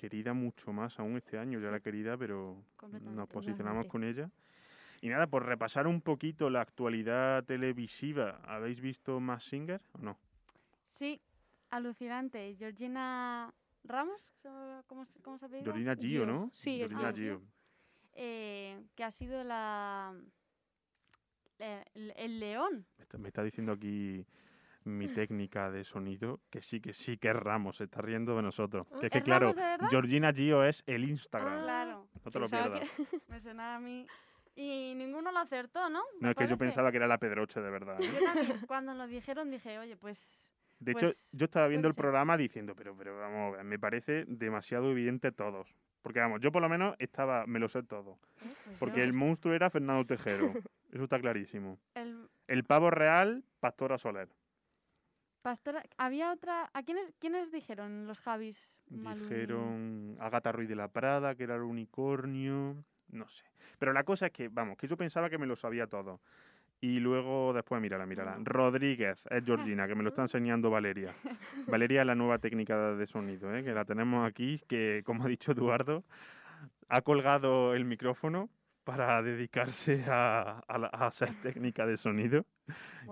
querida 0.00 0.32
mucho 0.32 0.72
más 0.72 0.98
aún 0.98 1.18
este 1.18 1.36
año. 1.38 1.58
Ya 1.60 1.68
era 1.68 1.80
querida, 1.80 2.16
pero 2.16 2.56
nos 3.02 3.28
posicionamos 3.28 3.86
con 3.86 4.02
ella. 4.02 4.30
Y 5.02 5.08
nada, 5.10 5.26
por 5.26 5.44
repasar 5.44 5.86
un 5.86 6.00
poquito 6.00 6.48
la 6.48 6.62
actualidad 6.62 7.44
televisiva, 7.44 8.40
¿habéis 8.44 8.80
visto 8.80 9.20
más 9.20 9.44
Singer 9.44 9.80
o 9.92 9.98
no? 9.98 10.16
Sí, 10.84 11.20
alucinante. 11.68 12.54
Georgina 12.58 13.52
Ramos, 13.84 14.30
¿cómo, 14.86 15.04
se- 15.04 15.20
cómo 15.20 15.36
se 15.38 15.44
apellida? 15.46 15.64
Georgina 15.64 15.94
Gio, 15.94 16.08
Gio. 16.08 16.26
¿no? 16.26 16.50
Sí, 16.54 16.78
Georgina 16.78 17.12
Gio. 17.12 17.38
Gio. 17.38 17.42
Eh, 18.14 18.82
que 18.94 19.04
ha 19.04 19.10
sido 19.10 19.44
la... 19.44 20.14
eh, 21.58 21.84
El, 21.94 22.12
el 22.16 22.40
león. 22.40 22.86
Me 22.98 23.02
está, 23.04 23.18
me 23.18 23.28
está 23.28 23.42
diciendo 23.42 23.72
aquí 23.72 24.24
mi 24.84 25.08
técnica 25.08 25.70
de 25.70 25.84
sonido 25.84 26.40
que 26.50 26.62
sí, 26.62 26.80
que 26.80 26.92
sí, 26.94 27.16
que 27.18 27.32
Ramos, 27.32 27.76
se 27.78 27.84
está 27.84 28.00
riendo 28.00 28.36
de 28.36 28.42
nosotros. 28.42 28.86
Que 29.00 29.06
es 29.06 29.12
que 29.12 29.18
¿Es 29.18 29.24
claro? 29.24 29.54
Georgina 29.90 30.32
Gio 30.32 30.64
es 30.64 30.82
el 30.86 31.04
Instagram. 31.08 31.62
Claro, 31.64 32.06
no 32.24 32.30
te 32.30 32.38
lo 32.40 32.48
pierdas. 32.48 32.80
me 33.28 33.40
sonaba 33.40 33.76
a 33.76 33.80
mí. 33.80 34.06
Y 34.56 34.94
ninguno 34.96 35.30
lo 35.32 35.38
acertó, 35.38 35.88
¿no? 35.88 36.02
No, 36.20 36.30
es 36.30 36.36
que 36.36 36.46
yo 36.46 36.58
pensaba 36.58 36.90
que 36.90 36.96
era 36.98 37.06
la 37.06 37.18
Pedroche, 37.18 37.60
de 37.60 37.70
verdad. 37.70 38.00
¿eh? 38.00 38.10
Yo 38.12 38.24
también, 38.24 38.60
cuando 38.66 38.94
lo 38.94 39.06
dijeron 39.06 39.50
dije, 39.50 39.78
oye, 39.78 39.96
pues... 39.96 40.50
De 40.80 40.92
hecho, 40.92 41.06
Pues, 41.06 41.30
yo 41.32 41.44
estaba 41.44 41.68
viendo 41.68 41.88
el 41.88 41.94
programa 41.94 42.36
diciendo, 42.38 42.74
pero, 42.74 42.96
pero 42.96 43.18
vamos, 43.18 43.52
a 43.54 43.56
ver, 43.58 43.64
me 43.64 43.78
parece 43.78 44.24
demasiado 44.26 44.90
evidente 44.90 45.30
todos. 45.30 45.76
Porque 46.00 46.20
vamos, 46.20 46.40
yo 46.40 46.50
por 46.50 46.62
lo 46.62 46.70
menos 46.70 46.96
estaba, 46.98 47.46
me 47.46 47.58
lo 47.58 47.68
sé 47.68 47.82
todo. 47.82 48.18
eh, 48.42 48.54
pues 48.64 48.78
Porque 48.78 48.98
yo- 48.98 49.04
el 49.04 49.12
monstruo 49.12 49.54
era 49.54 49.68
Fernando 49.68 50.06
Tejero. 50.06 50.52
Eso 50.90 51.04
está 51.04 51.20
clarísimo. 51.20 51.78
el 51.94 52.26
El 52.48 52.64
pavo 52.64 52.90
real, 52.90 53.44
Pastora 53.60 53.98
Soler. 53.98 54.28
Pastora... 55.42 55.82
Había 55.98 56.32
otra... 56.32 56.70
¿A 56.72 56.82
quiénes, 56.82 57.12
quiénes 57.18 57.50
dijeron 57.52 58.06
los 58.06 58.20
Javis? 58.20 58.80
Malú- 58.90 59.20
Dijeron 59.28 60.16
Agata 60.20 60.52
Ruiz 60.52 60.68
de 60.68 60.76
la 60.76 60.88
Prada, 60.88 61.34
que 61.34 61.44
era 61.44 61.56
el 61.56 61.62
unicornio. 61.62 62.76
No 63.08 63.28
sé. 63.28 63.44
Pero 63.78 63.92
la 63.92 64.04
cosa 64.04 64.26
es 64.26 64.32
que, 64.32 64.48
vamos, 64.48 64.76
que 64.76 64.86
yo 64.86 64.96
pensaba 64.96 65.28
que 65.30 65.38
me 65.38 65.46
lo 65.46 65.56
sabía 65.56 65.86
todo. 65.86 66.20
Y 66.82 66.98
luego, 66.98 67.52
después, 67.52 67.80
mírala, 67.82 68.06
mírala. 68.06 68.38
Rodríguez, 68.42 69.22
es 69.28 69.44
Georgina, 69.44 69.86
que 69.86 69.94
me 69.94 70.02
lo 70.02 70.08
está 70.10 70.22
enseñando 70.22 70.70
Valeria. 70.70 71.12
Valeria 71.66 72.00
es 72.02 72.06
la 72.06 72.14
nueva 72.14 72.38
técnica 72.38 72.94
de 72.94 73.06
sonido, 73.06 73.54
¿eh? 73.54 73.62
que 73.62 73.72
la 73.72 73.84
tenemos 73.84 74.26
aquí, 74.26 74.62
que, 74.66 75.02
como 75.04 75.24
ha 75.24 75.28
dicho 75.28 75.52
Eduardo, 75.52 76.04
ha 76.88 77.02
colgado 77.02 77.74
el 77.74 77.84
micrófono 77.84 78.48
para 78.84 79.20
dedicarse 79.22 80.04
a, 80.08 80.62
a 80.66 81.06
a 81.06 81.10
ser 81.10 81.34
técnica 81.42 81.84
de 81.86 81.96
sonido. 81.98 82.46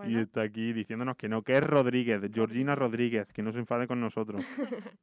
Y 0.06 0.18
está 0.18 0.42
aquí 0.42 0.72
diciéndonos 0.72 1.16
que 1.16 1.28
no, 1.28 1.42
que 1.42 1.52
es 1.52 1.62
Rodríguez, 1.62 2.20
Georgina 2.32 2.74
Rodríguez, 2.74 3.32
que 3.32 3.42
no 3.42 3.52
se 3.52 3.58
enfade 3.58 3.86
con 3.86 4.00
nosotros. 4.00 4.44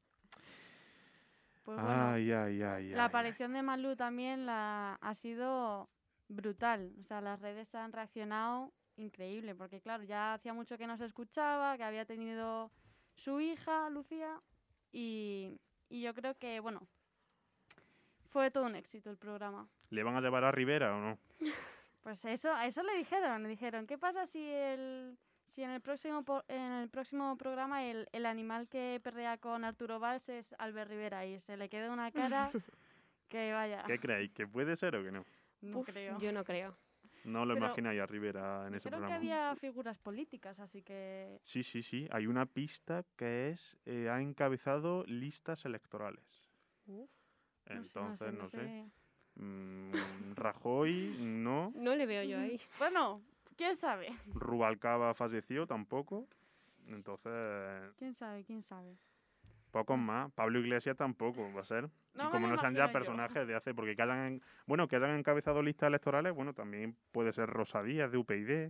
pues 1.63 1.77
bueno. 1.77 2.11
Ay, 2.11 2.31
ay, 2.31 2.61
ay, 2.61 2.89
La 2.89 3.05
aparición 3.05 3.53
de 3.53 3.63
Malú 3.63 3.95
también 3.95 4.45
la, 4.45 4.97
ha 5.01 5.15
sido 5.15 5.89
brutal. 6.27 6.91
O 7.01 7.03
sea, 7.03 7.21
las 7.21 7.39
redes 7.41 7.73
han 7.75 7.91
reaccionado 7.91 8.71
increíble, 8.97 9.55
porque 9.55 9.81
claro, 9.81 10.03
ya 10.03 10.33
hacía 10.33 10.53
mucho 10.53 10.77
que 10.77 10.87
no 10.87 10.97
se 10.97 11.05
escuchaba, 11.05 11.77
que 11.77 11.83
había 11.83 12.05
tenido 12.05 12.71
su 13.15 13.39
hija, 13.41 13.89
Lucía, 13.89 14.39
y, 14.91 15.59
y 15.89 16.01
yo 16.01 16.13
creo 16.13 16.35
que, 16.35 16.59
bueno, 16.59 16.87
fue 18.29 18.51
todo 18.51 18.65
un 18.65 18.75
éxito 18.75 19.09
el 19.09 19.17
programa. 19.17 19.67
¿Le 19.89 20.03
van 20.03 20.15
a 20.15 20.21
llevar 20.21 20.43
a 20.43 20.51
Rivera 20.51 20.95
o 20.95 20.99
no? 20.99 21.19
Pues 22.05 22.23
eso, 22.25 22.55
eso 22.59 22.83
le 22.83 22.95
dijeron, 22.97 23.41
le 23.41 23.49
dijeron, 23.49 23.87
¿qué 23.87 23.97
pasa 23.97 24.27
si 24.27 24.39
el 24.47 25.17
si 25.47 25.63
en 25.63 25.71
el 25.71 25.81
próximo 25.81 26.23
en 26.47 26.71
el 26.73 26.87
próximo 26.87 27.35
programa 27.35 27.83
el, 27.83 28.07
el 28.11 28.27
animal 28.27 28.67
que 28.67 28.99
perrea 29.03 29.39
con 29.39 29.63
Arturo 29.63 29.99
Valls 29.99 30.29
es 30.29 30.53
Albert 30.59 30.91
Rivera 30.91 31.25
y 31.25 31.39
se 31.39 31.57
le 31.57 31.67
queda 31.67 31.91
una 31.91 32.11
cara 32.11 32.51
que 33.27 33.53
vaya, 33.53 33.81
¿Qué 33.87 33.97
creéis? 33.99 34.31
¿Que 34.33 34.45
puede 34.45 34.75
ser 34.75 34.95
o 34.97 35.03
que 35.03 35.11
no? 35.11 35.25
no 35.61 35.79
Uf, 35.79 35.87
creo. 35.87 36.19
Yo 36.19 36.31
no 36.31 36.43
creo. 36.43 36.77
No 37.23 37.43
lo 37.43 37.55
Pero 37.55 37.65
imagináis 37.65 37.99
a 38.01 38.05
Rivera 38.05 38.67
en 38.67 38.75
ese 38.75 38.87
Creo 38.87 38.99
que 39.01 39.07
programa. 39.07 39.15
había 39.15 39.55
figuras 39.55 39.97
políticas, 39.97 40.59
así 40.59 40.83
que 40.83 41.39
Sí, 41.43 41.63
sí, 41.63 41.81
sí. 41.81 42.07
Hay 42.11 42.27
una 42.27 42.45
pista 42.45 43.03
que 43.17 43.49
es, 43.49 43.77
eh, 43.87 44.09
ha 44.11 44.21
encabezado 44.21 45.03
listas 45.07 45.65
electorales. 45.65 46.51
Uf, 46.87 47.09
no 47.73 47.83
sé, 47.83 47.89
Entonces, 47.99 48.33
no 48.33 48.47
sé, 48.47 48.57
no 48.57 48.63
sé. 48.69 48.91
Mm, 49.35 50.33
Rajoy, 50.35 51.15
no. 51.19 51.71
no 51.75 51.95
le 51.95 52.05
veo 52.05 52.23
yo 52.23 52.39
ahí. 52.39 52.59
Bueno, 52.79 53.21
quién 53.55 53.75
sabe, 53.75 54.09
Rubalcaba 54.33 55.13
falleció 55.13 55.65
tampoco. 55.67 56.27
Entonces, 56.87 57.31
quién 57.97 58.13
sabe, 58.13 58.43
quién 58.43 58.61
sabe. 58.63 58.95
pocos 59.71 59.97
más. 59.97 60.31
Pablo 60.33 60.59
Iglesias 60.59 60.95
tampoco 60.95 61.51
va 61.53 61.61
a 61.61 61.65
ser. 61.65 61.89
No 62.13 62.25
y 62.27 62.29
como 62.29 62.47
no 62.47 62.57
sean 62.57 62.75
ya 62.75 62.87
yo. 62.87 62.93
personajes 62.93 63.47
de 63.47 63.55
hace, 63.55 63.73
porque 63.73 63.95
que 63.95 64.01
hayan, 64.03 64.19
en- 64.25 64.41
bueno, 64.67 64.87
que 64.87 64.95
hayan 64.95 65.17
encabezado 65.17 65.61
listas 65.61 65.87
electorales, 65.87 66.33
bueno, 66.33 66.53
también 66.53 66.95
puede 67.11 67.33
ser 67.33 67.49
Rosa 67.49 67.81
Díaz 67.83 68.11
de 68.11 68.17
UPyD. 68.17 68.67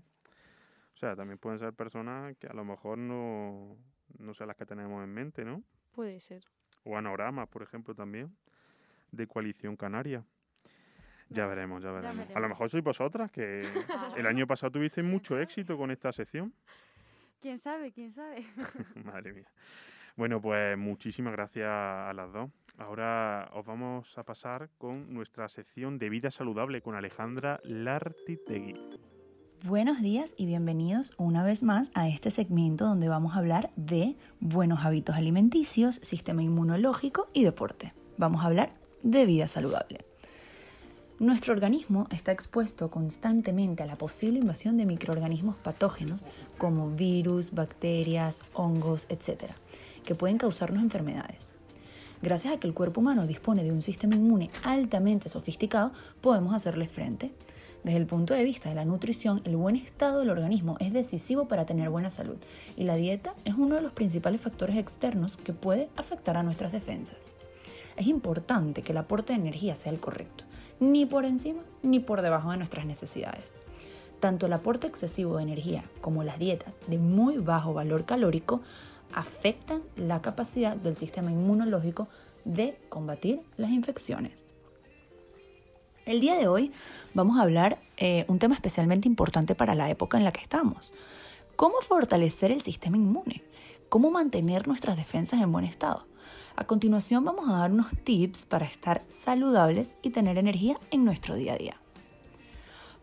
O 0.93 0.97
sea, 0.97 1.15
también 1.15 1.38
pueden 1.38 1.60
ser 1.60 1.73
personas 1.73 2.36
que 2.38 2.47
a 2.47 2.54
lo 2.54 2.63
mejor 2.63 2.97
no, 2.97 3.78
no 4.17 4.34
sean 4.34 4.47
las 4.47 4.56
que 4.58 4.65
tenemos 4.65 5.04
en 5.04 5.13
mente, 5.13 5.43
¿no? 5.43 5.62
Puede 5.91 6.19
ser. 6.21 6.43
O 6.86 6.97
Anagrama, 6.97 7.45
por 7.47 7.62
ejemplo, 7.63 7.93
también, 7.93 8.36
de 9.12 9.28
Coalición 9.28 9.75
Canaria. 9.75 10.23
No 11.30 11.36
Ya 11.36 11.44
sé, 11.44 11.50
veremos, 11.50 11.84
ya 11.84 11.92
veremos. 11.92 12.16
A 12.18 12.20
lo 12.22 12.26
veremos. 12.28 12.50
mejor 12.50 12.70
sois 12.70 12.84
vosotras, 12.84 13.32
que 13.32 13.64
Ah, 13.90 14.14
el 14.18 14.26
año 14.28 14.46
pasado 14.48 14.72
tuvisteis 14.72 15.04
¿quién 15.04 15.12
mucho 15.14 15.30
sabe? 15.36 15.44
éxito 15.44 15.78
con 15.78 15.92
esta 15.92 16.12
sección. 16.12 16.54
quién 17.42 17.60
sabe, 17.60 17.92
quién 17.92 18.14
sabe. 18.14 18.44
Madre 19.04 19.34
mía. 19.34 19.48
Bueno, 20.16 20.40
pues 20.42 20.78
muchísimas 20.78 21.34
gracias 21.34 21.68
a 21.68 22.12
las 22.16 22.32
dos. 22.32 22.50
Ahora 22.78 23.50
os 23.54 23.66
vamos 23.66 24.18
a 24.18 24.24
pasar 24.24 24.70
con 24.78 25.14
nuestra 25.14 25.48
sección 25.50 25.98
de 25.98 26.10
vida 26.10 26.32
saludable 26.32 26.82
con 26.82 26.96
Alejandra 26.96 27.60
Lartitegui. 27.64 28.74
Buenos 29.66 30.02
días 30.02 30.36
y 30.38 30.46
bienvenidos 30.46 31.14
una 31.18 31.44
vez 31.44 31.64
más 31.64 31.90
a 31.96 32.08
este 32.08 32.30
segmento 32.32 32.86
donde 32.86 33.10
vamos 33.10 33.36
a 33.36 33.40
hablar 33.40 33.72
de 33.76 34.16
buenos 34.40 34.86
hábitos 34.86 35.16
alimenticios, 35.16 35.96
sistema 35.96 36.44
inmunológico 36.44 37.30
y 37.34 37.44
deporte. 37.44 37.94
Vamos 38.18 38.44
a 38.44 38.48
hablar 38.48 38.74
de 39.04 39.26
vida 39.26 39.48
saludable. 39.48 40.06
Nuestro 41.17 41.54
organismo 41.54 42.08
está 42.12 42.34
expuesto 42.34 42.89
constantemente 42.89 43.82
a 43.82 43.86
la 43.86 43.97
posible 43.97 44.39
invasión 44.39 44.75
de 44.75 44.86
microorganismos 44.86 45.56
patógenos 45.56 46.25
como 46.58 46.89
virus, 46.89 47.51
bacterias, 47.51 48.41
hongos, 48.54 49.08
etc., 49.08 49.54
que 50.04 50.13
pueden 50.13 50.38
causarnos 50.38 50.84
enfermedades. 50.84 51.56
Gracias 52.21 52.54
a 52.54 52.60
que 52.60 52.67
el 52.67 52.73
cuerpo 52.73 52.99
humano 52.99 53.28
dispone 53.28 53.63
de 53.63 53.71
un 53.71 53.82
sistema 53.82 54.15
inmune 54.15 54.49
altamente 54.63 55.30
sofisticado, 55.30 55.93
podemos 56.19 56.54
hacerle 56.54 56.89
frente. 56.89 57.32
Desde 57.86 57.97
el 57.97 58.08
punto 58.08 58.34
de 58.34 58.43
vista 58.43 58.67
de 58.67 58.75
la 58.75 58.84
nutrición, 58.84 59.41
el 59.45 59.56
buen 59.56 59.78
estado 59.78 60.19
del 60.19 60.32
organismo 60.32 60.75
es 60.82 60.91
decisivo 60.91 61.47
para 61.47 61.65
tener 61.65 61.89
buena 61.89 62.10
salud 62.10 62.36
y 62.75 62.84
la 62.84 62.95
dieta 62.95 63.36
es 63.45 63.54
uno 63.54 63.75
de 63.75 63.82
los 63.82 63.93
principales 63.93 64.41
factores 64.41 64.75
externos 64.75 65.38
que 65.38 65.54
puede 65.54 65.88
afectar 65.95 66.36
a 66.36 66.43
nuestras 66.43 66.73
defensas. 66.73 67.32
Es 67.95 68.08
importante 68.08 68.82
que 68.82 68.91
el 68.91 68.97
aporte 68.97 69.32
de 69.32 69.39
energía 69.39 69.75
sea 69.75 69.93
el 69.93 70.01
correcto, 70.01 70.43
ni 70.80 71.06
por 71.06 71.26
encima 71.26 71.62
ni 71.84 72.00
por 72.00 72.22
debajo 72.22 72.52
de 72.52 72.58
nuestras 72.58 72.86
necesidades. 72.86 73.54
Tanto 74.20 74.46
el 74.46 74.54
aporte 74.54 74.88
excesivo 74.88 75.38
de 75.38 75.44
energía 75.44 75.84
como 76.02 76.24
las 76.24 76.40
dietas 76.40 76.76
de 76.88 76.98
muy 76.98 77.38
bajo 77.38 77.74
valor 77.74 78.06
calórico 78.06 78.62
afectan 79.14 79.82
la 79.96 80.22
capacidad 80.22 80.76
del 80.76 80.96
sistema 80.96 81.32
inmunológico 81.32 82.08
de 82.44 82.78
combatir 82.90 83.42
las 83.58 83.72
infecciones. 83.72 84.46
El 86.06 86.22
día 86.22 86.36
de 86.36 86.48
hoy 86.48 86.72
vamos 87.14 87.40
a 87.40 87.42
hablar 87.42 87.80
eh, 87.98 88.26
un 88.28 88.38
tema 88.38 88.54
especialmente 88.56 89.08
importante 89.08 89.56
para 89.56 89.74
la 89.74 89.90
época 89.90 90.18
en 90.18 90.24
la 90.24 90.32
que 90.32 90.42
estamos. 90.42 90.94
¿Cómo 91.56 91.82
fortalecer 91.82 92.52
el 92.52 92.62
sistema 92.62 92.98
inmune? 92.98 93.44
¿Cómo 93.90 94.12
mantener 94.12 94.68
nuestras 94.68 94.98
defensas 94.98 95.42
en 95.42 95.52
buen 95.52 95.66
estado? 95.66 96.06
A 96.56 96.66
continuación 96.66 97.26
vamos 97.26 97.50
a 97.50 97.58
dar 97.58 97.72
unos 97.72 97.88
tips 98.04 98.46
para 98.46 98.66
estar 98.66 99.04
saludables 99.10 99.96
y 100.02 100.12
tener 100.12 100.38
energía 100.38 100.80
en 100.92 101.04
nuestro 101.04 101.36
día 101.36 101.54
a 101.54 101.58
día. 101.58 101.76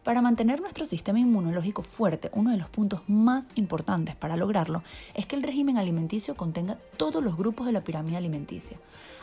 Para 0.05 0.21
mantener 0.21 0.61
nuestro 0.61 0.85
sistema 0.85 1.21
inmunológico 1.21 1.83
fuerte, 1.83 2.31
uno 2.35 2.51
de 2.51 2.57
los 2.57 2.69
puntos 2.69 3.03
más 3.07 3.45
importantes 3.55 4.17
para 4.17 4.37
lograrlo 4.37 4.83
es 5.15 5.27
que 5.27 5.37
el 5.37 5.45
régimen 5.45 5.79
alimenticio 5.79 6.35
contenga 6.35 6.79
todos 6.97 7.23
los 7.23 7.37
grupos 7.37 7.67
de 7.67 7.73
la 7.73 7.85
pirámide 7.85 8.17
alimenticia. 8.17 8.79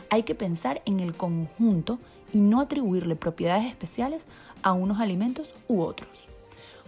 Hay 0.08 0.22
que 0.22 0.34
pensar 0.34 0.80
en 0.86 1.00
el 1.00 1.14
conjunto 1.14 1.98
y 2.32 2.38
no 2.38 2.60
atribuirle 2.60 3.14
propiedades 3.14 3.66
especiales 3.66 4.24
a 4.62 4.72
unos 4.72 5.00
alimentos 5.00 5.50
u 5.68 5.82
otros. 5.82 6.08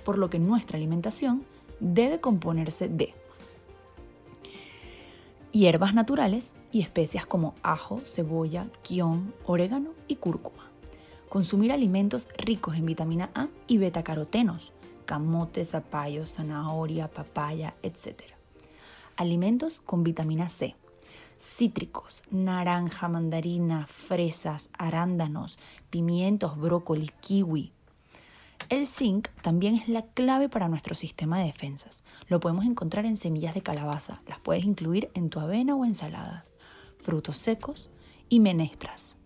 Por 0.06 0.16
lo 0.16 0.30
que 0.30 0.38
nuestra 0.38 0.78
alimentación 0.78 1.44
debe 1.78 2.18
componerse 2.18 2.88
de 2.88 3.14
hierbas 5.52 5.92
naturales 5.92 6.52
y 6.72 6.80
especias 6.80 7.26
como 7.26 7.54
ajo, 7.62 8.00
cebolla, 8.04 8.66
quión, 8.82 9.34
orégano 9.44 9.90
y 10.08 10.16
cúrcuma. 10.16 10.70
Consumir 11.28 11.70
alimentos 11.70 12.28
ricos 12.38 12.76
en 12.76 12.86
vitamina 12.86 13.30
A 13.34 13.48
y 13.66 13.78
betacarotenos, 13.78 14.72
camote, 15.04 15.64
zapallo, 15.64 16.26
zanahoria, 16.26 17.08
papaya, 17.08 17.74
etc. 17.82 18.22
Alimentos 19.16 19.80
con 19.80 20.02
vitamina 20.02 20.48
C, 20.48 20.74
cítricos, 21.38 22.22
naranja, 22.30 23.08
mandarina, 23.08 23.86
fresas, 23.86 24.70
arándanos, 24.78 25.58
pimientos, 25.90 26.58
brócoli, 26.58 27.10
kiwi. 27.20 27.72
El 28.68 28.86
zinc 28.86 29.28
también 29.42 29.74
es 29.74 29.88
la 29.88 30.02
clave 30.02 30.48
para 30.48 30.68
nuestro 30.68 30.94
sistema 30.94 31.38
de 31.38 31.46
defensas. 31.46 32.04
Lo 32.28 32.40
podemos 32.40 32.64
encontrar 32.64 33.04
en 33.04 33.16
semillas 33.16 33.54
de 33.54 33.62
calabaza, 33.62 34.22
las 34.26 34.38
puedes 34.40 34.64
incluir 34.64 35.10
en 35.14 35.30
tu 35.30 35.40
avena 35.40 35.74
o 35.74 35.84
ensaladas, 35.84 36.44
frutos 37.02 37.36
secos 37.36 37.90
y 38.28 38.40
menestras. 38.40 39.18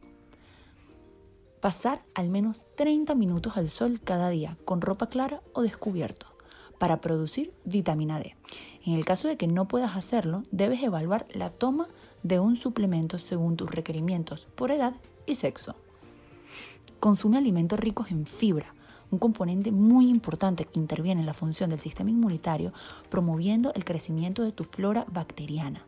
Pasar 1.61 2.03
al 2.15 2.29
menos 2.29 2.67
30 2.77 3.15
minutos 3.15 3.57
al 3.57 3.69
sol 3.69 4.01
cada 4.03 4.29
día 4.31 4.57
con 4.65 4.81
ropa 4.81 5.09
clara 5.09 5.43
o 5.53 5.63
descubierto 5.63 6.27
para 6.79 7.01
producir 7.01 7.53
vitamina 7.65 8.19
D. 8.19 8.37
En 8.85 8.95
el 8.95 9.05
caso 9.05 9.29
de 9.29 9.37
que 9.37 9.47
no 9.47 9.67
puedas 9.67 9.97
hacerlo, 9.97 10.43
debes 10.51 10.83
evaluar 10.83 11.27
la 11.33 11.51
toma 11.51 11.89
de 12.23 12.39
un 12.39 12.57
suplemento 12.57 13.19
según 13.19 13.57
tus 13.57 13.71
requerimientos 13.71 14.47
por 14.55 14.71
edad 14.71 14.95
y 15.27 15.35
sexo. 15.37 15.75
Consume 17.01 17.39
alimentos 17.39 17.81
ricos 17.81 18.11
en 18.11 18.27
fibra, 18.27 18.75
un 19.11 19.19
componente 19.19 19.71
muy 19.71 20.09
importante 20.09 20.65
que 20.65 20.81
interviene 20.81 21.21
en 21.21 21.27
la 21.27 21.35
función 21.35 21.71
del 21.71 21.79
sistema 21.79 22.11
inmunitario, 22.11 22.73
promoviendo 23.09 23.73
el 23.75 23.85
crecimiento 23.85 24.43
de 24.43 24.53
tu 24.53 24.65
flora 24.65 25.07
bacteriana. 25.11 25.85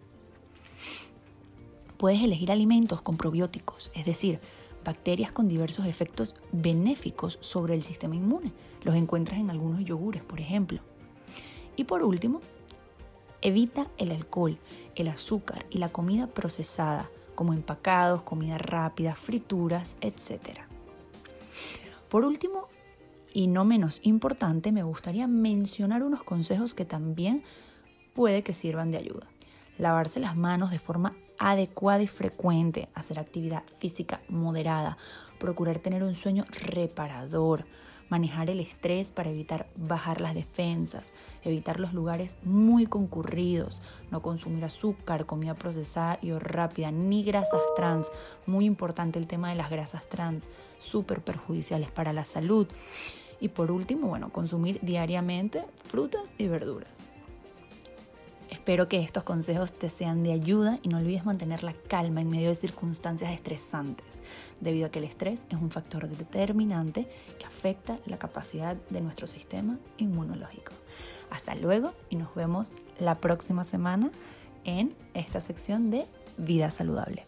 Puedes 1.99 2.23
elegir 2.23 2.53
alimentos 2.53 3.03
con 3.03 3.17
probióticos, 3.17 3.91
es 3.93 4.07
decir, 4.07 4.39
bacterias 4.85 5.33
con 5.33 5.49
diversos 5.49 5.85
efectos 5.87 6.37
benéficos 6.53 7.39
sobre 7.41 7.75
el 7.75 7.83
sistema 7.83 8.15
inmune. 8.15 8.53
Los 8.85 8.95
encuentras 8.95 9.41
en 9.41 9.51
algunos 9.51 9.85
yogures, 9.85 10.23
por 10.23 10.41
ejemplo. 10.41 10.81
Y 11.75 11.85
por 11.85 12.05
último, 12.05 12.41
evita 13.43 13.89
el 13.99 14.13
alcohol, 14.13 14.59
el 14.95 15.09
azúcar 15.09 15.67
y 15.71 15.79
la 15.79 15.91
comida 15.91 16.29
procesada, 16.29 17.11
como 17.35 17.53
empacados, 17.53 18.23
comida 18.23 18.59
rápida, 18.59 19.17
frituras, 19.17 19.97
etc. 20.01 20.61
Por 22.09 22.25
último, 22.25 22.69
y 23.35 23.49
no 23.49 23.65
menos 23.65 24.01
importante, 24.05 24.73
me 24.73 24.85
gustaría 24.85 25.27
mencionar 25.27 26.05
unos 26.05 26.23
consejos 26.23 26.75
que 26.75 26.85
también 26.85 27.43
puede 28.15 28.43
que 28.43 28.55
sirvan 28.55 28.91
de 28.91 28.99
ayuda. 28.99 29.27
Lavarse 29.79 30.19
las 30.19 30.37
manos 30.37 30.71
de 30.71 30.79
forma 30.79 31.15
adecuada 31.38 32.03
y 32.03 32.07
frecuente, 32.07 32.88
hacer 32.94 33.18
actividad 33.18 33.62
física 33.79 34.20
moderada, 34.29 34.98
procurar 35.38 35.79
tener 35.79 36.03
un 36.03 36.14
sueño 36.14 36.44
reparador, 36.51 37.64
manejar 38.09 38.51
el 38.51 38.61
estrés 38.61 39.12
para 39.12 39.31
evitar 39.31 39.66
bajar 39.77 40.20
las 40.20 40.35
defensas, 40.35 41.05
evitar 41.44 41.79
los 41.79 41.92
lugares 41.92 42.37
muy 42.42 42.87
concurridos, 42.87 43.81
no 44.11 44.22
consumir 44.22 44.64
azúcar, 44.64 45.27
comida 45.27 45.55
procesada 45.55 46.18
y 46.22 46.31
o 46.31 46.38
rápida, 46.38 46.90
ni 46.90 47.22
grasas 47.22 47.61
trans. 47.77 48.07
Muy 48.46 48.64
importante 48.64 49.18
el 49.18 49.27
tema 49.27 49.51
de 49.51 49.57
las 49.57 49.70
grasas 49.70 50.09
trans, 50.09 50.44
súper 50.79 51.20
perjudiciales 51.20 51.90
para 51.90 52.12
la 52.12 52.24
salud. 52.24 52.66
Y 53.40 53.48
por 53.48 53.70
último, 53.70 54.09
bueno, 54.09 54.31
consumir 54.31 54.81
diariamente 54.83 55.64
frutas 55.85 56.35
y 56.38 56.48
verduras. 56.48 57.08
Espero 58.51 58.89
que 58.89 59.03
estos 59.03 59.25
consejos 59.25 59.73
te 59.73 59.91
sean 59.91 60.23
de 60.23 60.33
ayuda 60.33 60.79
y 60.83 60.89
no 60.89 60.99
olvides 60.99 61.25
mantener 61.25 61.63
la 61.63 61.75
calma 61.75 62.23
en 62.23 62.31
medio 62.31 62.49
de 62.49 62.55
circunstancias 62.55 63.33
estresantes, 63.33 64.23
debido 64.61 64.87
a 64.87 64.91
que 64.91 65.01
el 65.01 65.05
estrés 65.05 65.43
es 65.51 65.59
un 65.59 65.71
factor 65.71 66.09
determinante 66.09 67.07
que 67.39 67.47
afecta 67.47 67.99
la 68.07 68.19
capacidad 68.19 68.77
de 68.89 69.01
nuestro 69.03 69.27
sistema 69.27 69.79
inmunológico. 69.99 70.73
Hasta 71.31 71.55
luego 71.55 71.93
y 72.09 72.17
nos 72.17 72.35
vemos 72.35 72.71
la 72.99 73.17
próxima 73.17 73.65
semana 73.65 74.11
en 74.65 74.95
esta 75.13 75.41
sección 75.41 75.91
de 75.91 76.07
vida 76.39 76.71
saludable. 76.71 77.28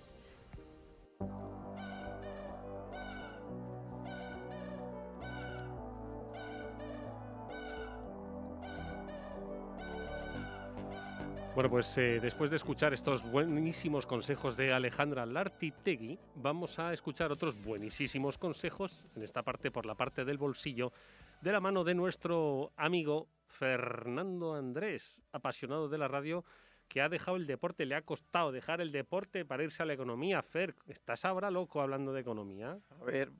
Bueno, 11.54 11.68
pues 11.68 11.98
eh, 11.98 12.20
después 12.20 12.48
de 12.48 12.56
escuchar 12.56 12.94
estos 12.94 13.28
buenísimos 13.28 14.06
consejos 14.06 14.56
de 14.56 14.72
Alejandra 14.72 15.26
Lartitegui, 15.26 16.16
vamos 16.36 16.78
a 16.78 16.92
escuchar 16.92 17.32
otros 17.32 17.60
buenísimos 17.60 18.38
consejos, 18.38 19.04
en 19.16 19.24
esta 19.24 19.42
parte 19.42 19.72
por 19.72 19.84
la 19.84 19.96
parte 19.96 20.24
del 20.24 20.38
bolsillo, 20.38 20.92
de 21.40 21.50
la 21.50 21.60
mano 21.60 21.82
de 21.82 21.94
nuestro 21.94 22.72
amigo 22.76 23.26
Fernando 23.48 24.54
Andrés, 24.54 25.18
apasionado 25.32 25.88
de 25.88 25.98
la 25.98 26.06
radio, 26.06 26.44
que 26.88 27.02
ha 27.02 27.08
dejado 27.08 27.36
el 27.36 27.48
deporte, 27.48 27.84
le 27.84 27.96
ha 27.96 28.02
costado 28.02 28.52
dejar 28.52 28.80
el 28.80 28.92
deporte 28.92 29.44
para 29.44 29.64
irse 29.64 29.82
a 29.82 29.86
la 29.86 29.92
economía. 29.92 30.42
Fer, 30.42 30.76
¿estás 30.86 31.24
ahora 31.24 31.50
loco 31.50 31.82
hablando 31.82 32.12
de 32.12 32.20
economía? 32.20 32.78
A 33.00 33.04
ver, 33.04 33.32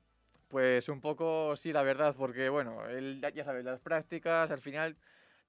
pues 0.49 0.89
un 0.89 0.99
poco 0.99 1.55
sí, 1.55 1.71
la 1.71 1.81
verdad, 1.81 2.13
porque 2.17 2.49
bueno, 2.49 2.85
el, 2.87 3.21
ya 3.33 3.45
sabes, 3.45 3.63
las 3.63 3.79
prácticas 3.79 4.51
al 4.51 4.59
final 4.59 4.97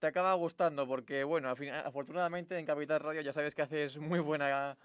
te 0.03 0.09
acaba 0.09 0.35
gustando 0.35 0.85
porque, 0.85 1.23
bueno, 1.23 1.49
al 1.49 1.57
final, 1.57 1.87
afortunadamente 1.87 2.59
en 2.59 2.67
Capital 2.67 2.99
Radio 2.99 3.21
ya 3.21 3.33
sabes 3.33 3.55
que 3.55 3.63
haces 3.63 3.99
muy 3.99 4.19
buena, 4.19 4.77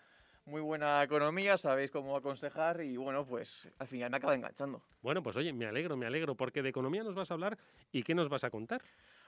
muy 0.45 0.61
buena 0.61 1.01
economía, 1.01 1.57
sabéis 1.57 1.89
cómo 1.89 2.15
aconsejar 2.15 2.81
y, 2.81 2.97
bueno, 2.97 3.25
pues 3.25 3.67
al 3.79 3.87
final 3.87 4.11
me 4.11 4.17
acaba 4.17 4.35
enganchando. 4.35 4.79
Bueno, 5.01 5.23
pues 5.23 5.35
oye, 5.35 5.51
me 5.53 5.65
alegro, 5.65 5.97
me 5.97 6.05
alegro, 6.05 6.35
porque 6.35 6.61
de 6.61 6.69
economía 6.69 7.01
nos 7.01 7.15
vas 7.15 7.31
a 7.31 7.33
hablar 7.33 7.57
y 7.91 8.03
¿qué 8.03 8.13
nos 8.13 8.29
vas 8.29 8.43
a 8.43 8.51
contar? 8.51 8.83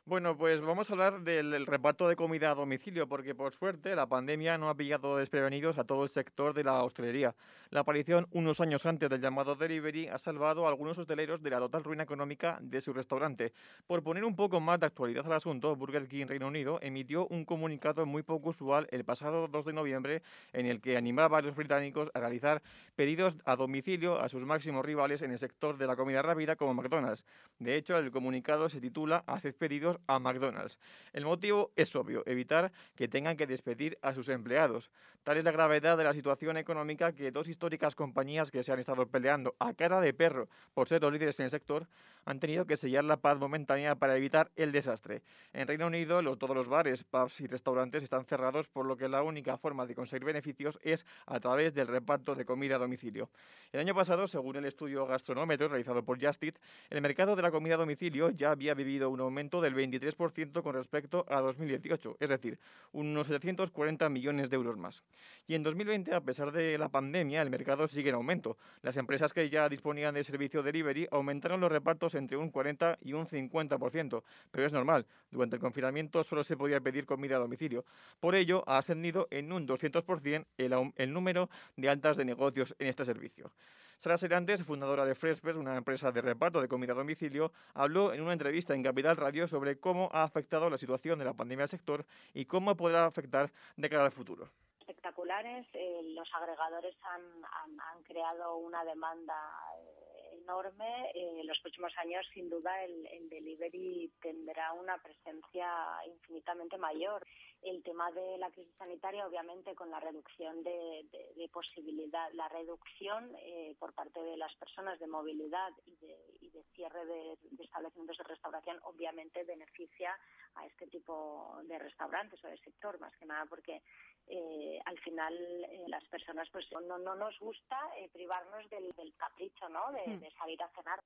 Bueno, 0.05 0.35
pues 0.35 0.61
vamos 0.61 0.89
a 0.89 0.93
hablar 0.93 1.21
del 1.21 1.67
reparto 1.67 2.07
de 2.07 2.15
comida 2.15 2.49
a 2.49 2.55
domicilio, 2.55 3.07
porque 3.07 3.35
por 3.35 3.53
suerte 3.53 3.95
la 3.95 4.07
pandemia 4.07 4.57
no 4.57 4.69
ha 4.69 4.75
pillado 4.75 5.17
desprevenidos 5.17 5.77
a 5.77 5.83
todo 5.83 6.03
el 6.03 6.09
sector 6.09 6.53
de 6.53 6.63
la 6.63 6.83
hostelería. 6.83 7.35
La 7.69 7.81
aparición 7.81 8.27
unos 8.31 8.59
años 8.59 8.87
antes 8.87 9.09
del 9.09 9.21
llamado 9.21 9.55
delivery 9.55 10.07
ha 10.07 10.17
salvado 10.17 10.65
a 10.65 10.69
algunos 10.69 10.97
hosteleros 10.97 11.43
de 11.43 11.51
la 11.51 11.59
total 11.59 11.83
ruina 11.83 12.03
económica 12.03 12.57
de 12.61 12.81
su 12.81 12.91
restaurante. 12.91 13.53
Por 13.85 14.01
poner 14.01 14.25
un 14.25 14.35
poco 14.35 14.59
más 14.59 14.79
de 14.79 14.87
actualidad 14.87 15.25
al 15.27 15.33
asunto, 15.33 15.75
Burger 15.75 16.07
King 16.07 16.25
Reino 16.25 16.47
Unido 16.47 16.79
emitió 16.81 17.27
un 17.27 17.45
comunicado 17.45 18.07
muy 18.07 18.23
poco 18.23 18.49
usual 18.49 18.87
el 18.91 19.03
pasado 19.03 19.47
2 19.47 19.65
de 19.65 19.73
noviembre 19.73 20.21
en 20.53 20.65
el 20.65 20.81
que 20.81 20.97
animaba 20.97 21.37
a 21.37 21.41
los 21.41 21.55
británicos 21.55 22.09
a 22.15 22.19
realizar 22.19 22.63
pedidos 22.95 23.37
a 23.45 23.55
domicilio 23.55 24.19
a 24.19 24.29
sus 24.29 24.43
máximos 24.45 24.83
rivales 24.83 25.21
en 25.21 25.31
el 25.31 25.37
sector 25.37 25.77
de 25.77 25.85
la 25.85 25.95
comida 25.95 26.23
rápida 26.23 26.55
como 26.55 26.73
McDonald's. 26.73 27.25
De 27.59 27.75
hecho, 27.75 27.97
el 27.97 28.09
comunicado 28.09 28.69
se 28.69 28.81
titula 28.81 29.23
Haced 29.27 29.53
pedidos 29.53 29.88
a 30.07 30.19
McDonald's. 30.19 30.79
El 31.13 31.25
motivo 31.25 31.71
es 31.75 31.95
obvio, 31.95 32.23
evitar 32.25 32.71
que 32.95 33.07
tengan 33.07 33.37
que 33.37 33.47
despedir 33.47 33.97
a 34.01 34.13
sus 34.13 34.29
empleados. 34.29 34.91
Tal 35.23 35.37
es 35.37 35.43
la 35.43 35.51
gravedad 35.51 35.97
de 35.97 36.03
la 36.03 36.13
situación 36.13 36.57
económica 36.57 37.13
que 37.13 37.31
dos 37.31 37.47
históricas 37.47 37.95
compañías 37.95 38.51
que 38.51 38.63
se 38.63 38.71
han 38.71 38.79
estado 38.79 39.07
peleando 39.07 39.55
a 39.59 39.73
cara 39.73 39.99
de 40.01 40.13
perro 40.13 40.47
por 40.73 40.87
ser 40.87 41.01
los 41.01 41.11
líderes 41.11 41.39
en 41.39 41.45
el 41.45 41.51
sector 41.51 41.87
han 42.25 42.39
tenido 42.39 42.65
que 42.65 42.77
sellar 42.77 43.03
la 43.03 43.17
paz 43.17 43.37
momentánea 43.37 43.95
para 43.95 44.15
evitar 44.15 44.51
el 44.55 44.71
desastre. 44.71 45.23
En 45.53 45.67
Reino 45.67 45.87
Unido, 45.87 46.21
los, 46.21 46.37
todos 46.37 46.55
los 46.55 46.67
bares, 46.67 47.03
pubs 47.03 47.41
y 47.41 47.47
restaurantes 47.47 48.03
están 48.03 48.25
cerrados, 48.25 48.67
por 48.67 48.85
lo 48.85 48.97
que 48.97 49.09
la 49.09 49.23
única 49.23 49.57
forma 49.57 49.85
de 49.85 49.95
conseguir 49.95 50.25
beneficios 50.25 50.79
es 50.83 51.05
a 51.25 51.39
través 51.39 51.73
del 51.73 51.87
reparto 51.87 52.35
de 52.35 52.45
comida 52.45 52.75
a 52.75 52.79
domicilio. 52.79 53.29
El 53.71 53.79
año 53.79 53.95
pasado, 53.95 54.27
según 54.27 54.57
el 54.57 54.65
estudio 54.65 55.05
gastronómetro 55.05 55.67
realizado 55.67 56.03
por 56.03 56.23
Justit, 56.23 56.57
el 56.89 57.01
mercado 57.01 57.35
de 57.35 57.41
la 57.41 57.51
comida 57.51 57.75
a 57.75 57.79
domicilio 57.79 58.29
ya 58.29 58.51
había 58.51 58.73
vivido 58.73 59.09
un 59.09 59.19
aumento 59.19 59.61
del 59.61 59.73
23% 59.79 60.61
con 60.61 60.75
respecto 60.75 61.25
a 61.29 61.41
2018, 61.41 62.17
es 62.19 62.29
decir, 62.29 62.59
unos 62.91 63.27
740 63.27 64.09
millones 64.09 64.49
de 64.49 64.55
euros 64.55 64.77
más. 64.77 65.03
Y 65.47 65.55
en 65.55 65.63
2020, 65.63 66.13
a 66.13 66.21
pesar 66.21 66.51
de 66.51 66.77
la 66.77 66.89
pandemia, 66.89 67.41
el 67.41 67.49
mercado 67.49 67.87
sigue 67.87 68.09
en 68.09 68.15
aumento. 68.15 68.57
Las 68.81 68.97
empresas 68.97 69.33
que 69.33 69.49
ya 69.49 69.69
disponían 69.69 70.15
de 70.15 70.23
servicio 70.23 70.63
delivery 70.63 71.07
aumentaron 71.11 71.59
los 71.59 71.71
repartos 71.71 72.15
entre 72.15 72.37
un 72.37 72.49
40 72.49 72.99
y 73.01 73.13
un 73.13 73.27
50%, 73.27 74.23
pero 74.51 74.65
es 74.65 74.73
normal, 74.73 75.05
durante 75.31 75.55
el 75.55 75.61
confinamiento 75.61 76.23
solo 76.23 76.43
se 76.43 76.57
podía 76.57 76.79
pedir 76.81 77.05
comida 77.05 77.37
a 77.37 77.39
domicilio. 77.39 77.85
Por 78.19 78.35
ello, 78.35 78.63
ha 78.67 78.77
ascendido 78.77 79.27
en 79.31 79.51
un 79.51 79.67
200% 79.67 80.45
el, 80.57 80.91
el 80.95 81.13
número 81.13 81.49
de 81.75 81.89
altas 81.89 82.17
de 82.17 82.25
negocios 82.25 82.75
en 82.79 82.87
este 82.87 83.05
servicio. 83.05 83.51
Sara 83.99 84.17
Serantes, 84.17 84.63
fundadora 84.63 85.05
de 85.05 85.13
Freshpress, 85.13 85.57
una 85.57 85.75
empresa 85.75 86.09
de 86.13 86.21
reparto 86.21 86.61
de 86.61 86.69
comida 86.69 86.93
a 86.93 86.95
domicilio, 86.95 87.51
habló 87.73 88.13
en 88.13 88.21
una 88.21 88.31
entrevista 88.31 88.73
en 88.73 88.81
Capital 88.81 89.17
Radio 89.17 89.45
sobre 89.45 89.77
cómo 89.77 90.09
ha 90.13 90.23
afectado 90.23 90.69
la 90.69 90.77
situación 90.77 91.19
de 91.19 91.25
la 91.25 91.33
pandemia 91.33 91.63
al 91.63 91.69
sector 91.69 92.05
y 92.33 92.45
cómo 92.45 92.75
podrá 92.77 93.05
afectar 93.05 93.51
de 93.75 93.89
cara 93.89 94.05
al 94.05 94.11
futuro. 94.13 94.47
espectaculares. 94.79 95.67
eh, 95.73 96.01
los 96.15 96.27
agregadores 96.33 96.95
han, 97.03 97.21
han- 97.43 97.79
han 97.79 98.03
creado 98.03 98.55
una 98.57 98.83
demanda 98.85 99.35
eh, 99.77 100.39
enorme. 100.41 101.11
Eh, 101.13 101.41
en 101.41 101.47
los 101.47 101.59
próximos 101.59 101.91
años, 101.97 102.25
sin 102.33 102.49
duda, 102.49 102.83
el, 102.83 103.05
el 103.05 103.29
delivery 103.29 104.11
tendrá 104.21 104.73
una 104.73 104.97
presencia 104.97 105.67
infinitamente 106.07 106.77
mayor. 106.77 107.23
El 107.61 107.83
tema 107.83 108.09
de 108.11 108.37
la 108.37 108.49
crisis 108.51 108.73
sanitaria, 108.77 109.27
obviamente, 109.27 109.75
con 109.75 109.91
la 109.91 109.99
reducción 109.99 110.63
de, 110.63 111.05
de- 111.11 111.33
de 111.35 111.49
posibilidad, 111.49 112.31
la 112.33 112.47
reducción 112.47 113.35
eh, 113.39 113.75
por 113.79 113.93
parte 113.93 114.21
de 114.21 114.37
las 114.37 114.55
personas 114.55 114.97
de 114.99 115.07
movilidad 115.07 115.69
y 115.85 115.95
de, 115.97 116.17
y 116.41 116.49
de 116.51 116.63
cierre 116.75 117.05
de, 117.05 117.37
de 117.41 117.63
establecimientos 117.63 118.17
de 118.17 118.23
restauración, 118.23 118.79
obviamente 118.83 119.43
beneficia 119.43 120.17
a 120.55 120.65
este 120.67 120.87
tipo 120.87 121.59
de 121.63 121.77
restaurantes 121.79 122.43
o 122.43 122.47
de 122.47 122.57
sector, 122.59 122.99
más 122.99 123.15
que 123.17 123.25
nada 123.25 123.45
porque 123.45 123.81
eh, 124.27 124.79
al 124.85 124.97
final 124.99 125.33
eh, 125.65 125.83
las 125.87 126.03
personas 126.05 126.47
pues 126.51 126.65
no, 126.71 126.97
no 126.97 127.15
nos 127.15 127.37
gusta 127.39 127.77
eh, 127.97 128.09
privarnos 128.13 128.69
del, 128.69 128.89
del 128.91 129.13
capricho, 129.15 129.67
¿no? 129.69 129.91
De, 129.91 129.99
Hmm. 130.05 130.19
de 130.19 130.31
salir 130.31 130.61
a 130.63 130.69
cenar. 130.69 131.01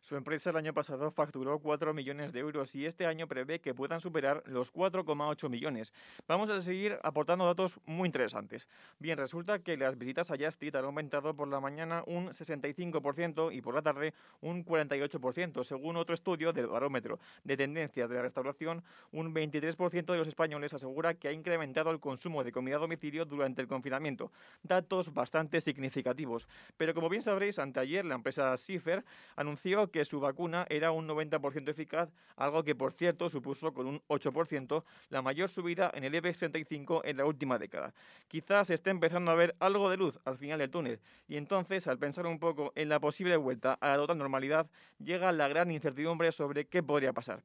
Su 0.00 0.16
empresa 0.16 0.48
el 0.48 0.56
año 0.56 0.72
pasado 0.72 1.10
facturó 1.10 1.58
4 1.58 1.92
millones 1.92 2.32
de 2.32 2.40
euros 2.40 2.74
y 2.74 2.86
este 2.86 3.04
año 3.04 3.28
prevé 3.28 3.60
que 3.60 3.74
puedan 3.74 4.00
superar 4.00 4.42
los 4.46 4.72
4,8 4.72 5.50
millones. 5.50 5.92
Vamos 6.26 6.48
a 6.48 6.62
seguir 6.62 6.98
aportando 7.02 7.44
datos 7.44 7.78
muy 7.84 8.06
interesantes. 8.06 8.66
Bien, 8.98 9.18
resulta 9.18 9.58
que 9.58 9.76
las 9.76 9.98
visitas 9.98 10.30
a 10.30 10.36
Justit 10.38 10.74
han 10.74 10.86
aumentado 10.86 11.34
por 11.34 11.48
la 11.48 11.60
mañana 11.60 12.02
un 12.06 12.30
65% 12.30 13.54
y 13.54 13.60
por 13.60 13.74
la 13.74 13.82
tarde 13.82 14.14
un 14.40 14.64
48%, 14.64 15.64
según 15.64 15.96
otro 15.96 16.14
estudio 16.14 16.54
del 16.54 16.68
barómetro 16.68 17.18
de 17.44 17.58
tendencias 17.58 18.08
de 18.08 18.16
la 18.16 18.22
restauración. 18.22 18.82
Un 19.12 19.34
23% 19.34 20.12
de 20.12 20.18
los 20.18 20.28
españoles 20.28 20.72
asegura 20.72 21.14
que 21.14 21.28
ha 21.28 21.32
incrementado 21.32 21.90
el 21.90 22.00
consumo 22.00 22.42
de 22.42 22.52
comida 22.52 22.76
a 22.76 22.80
domicilio 22.80 23.26
durante 23.26 23.60
el 23.60 23.68
confinamiento. 23.68 24.32
Datos 24.62 25.12
bastante 25.12 25.60
significativos. 25.60 26.48
Pero 26.78 26.94
como 26.94 27.10
bien 27.10 27.22
sabréis, 27.22 27.58
anteayer 27.58 28.06
la 28.06 28.14
empresa 28.14 28.56
Schiffer 28.56 29.04
anunció 29.36 29.89
que 29.90 30.04
su 30.04 30.20
vacuna 30.20 30.66
era 30.68 30.92
un 30.92 31.08
90% 31.08 31.68
eficaz, 31.68 32.10
algo 32.36 32.64
que 32.64 32.74
por 32.74 32.92
cierto 32.92 33.28
supuso 33.28 33.72
con 33.72 33.86
un 33.86 34.02
8% 34.08 34.84
la 35.10 35.22
mayor 35.22 35.50
subida 35.50 35.90
en 35.94 36.04
el 36.04 36.14
IBEX 36.14 36.38
35 36.38 37.04
en 37.04 37.16
la 37.16 37.24
última 37.24 37.58
década. 37.58 37.92
Quizás 38.28 38.68
se 38.68 38.74
esté 38.74 38.90
empezando 38.90 39.30
a 39.30 39.34
ver 39.34 39.54
algo 39.60 39.90
de 39.90 39.96
luz 39.96 40.18
al 40.24 40.38
final 40.38 40.58
del 40.58 40.70
túnel 40.70 41.00
y 41.28 41.36
entonces 41.36 41.86
al 41.86 41.98
pensar 41.98 42.26
un 42.26 42.38
poco 42.38 42.72
en 42.74 42.88
la 42.88 43.00
posible 43.00 43.36
vuelta 43.36 43.74
a 43.74 43.88
la 43.88 43.96
total 43.96 44.18
normalidad 44.18 44.66
llega 44.98 45.32
la 45.32 45.48
gran 45.48 45.70
incertidumbre 45.70 46.32
sobre 46.32 46.66
qué 46.66 46.82
podría 46.82 47.12
pasar. 47.12 47.42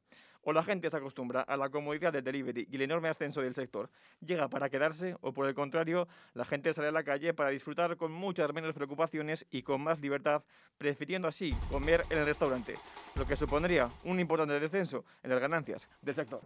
O 0.48 0.52
la 0.52 0.62
gente 0.62 0.88
se 0.88 0.96
acostumbra 0.96 1.40
a 1.40 1.56
la 1.56 1.70
comodidad 1.70 2.12
del 2.12 2.22
delivery 2.22 2.68
y 2.70 2.76
el 2.76 2.82
enorme 2.82 3.08
ascenso 3.08 3.42
del 3.42 3.56
sector. 3.56 3.90
Llega 4.20 4.46
para 4.46 4.70
quedarse 4.70 5.16
o 5.20 5.32
por 5.32 5.48
el 5.48 5.56
contrario, 5.56 6.06
la 6.34 6.44
gente 6.44 6.72
sale 6.72 6.86
a 6.86 6.92
la 6.92 7.02
calle 7.02 7.34
para 7.34 7.50
disfrutar 7.50 7.96
con 7.96 8.12
muchas 8.12 8.52
menos 8.54 8.72
preocupaciones 8.72 9.44
y 9.50 9.62
con 9.62 9.80
más 9.80 9.98
libertad, 9.98 10.44
prefiriendo 10.78 11.26
así 11.26 11.52
comer 11.68 12.04
en 12.10 12.18
el 12.18 12.26
restaurante, 12.26 12.74
lo 13.16 13.26
que 13.26 13.34
supondría 13.34 13.90
un 14.04 14.20
importante 14.20 14.60
descenso 14.60 15.04
en 15.24 15.30
las 15.30 15.40
ganancias 15.40 15.88
del 16.00 16.14
sector. 16.14 16.40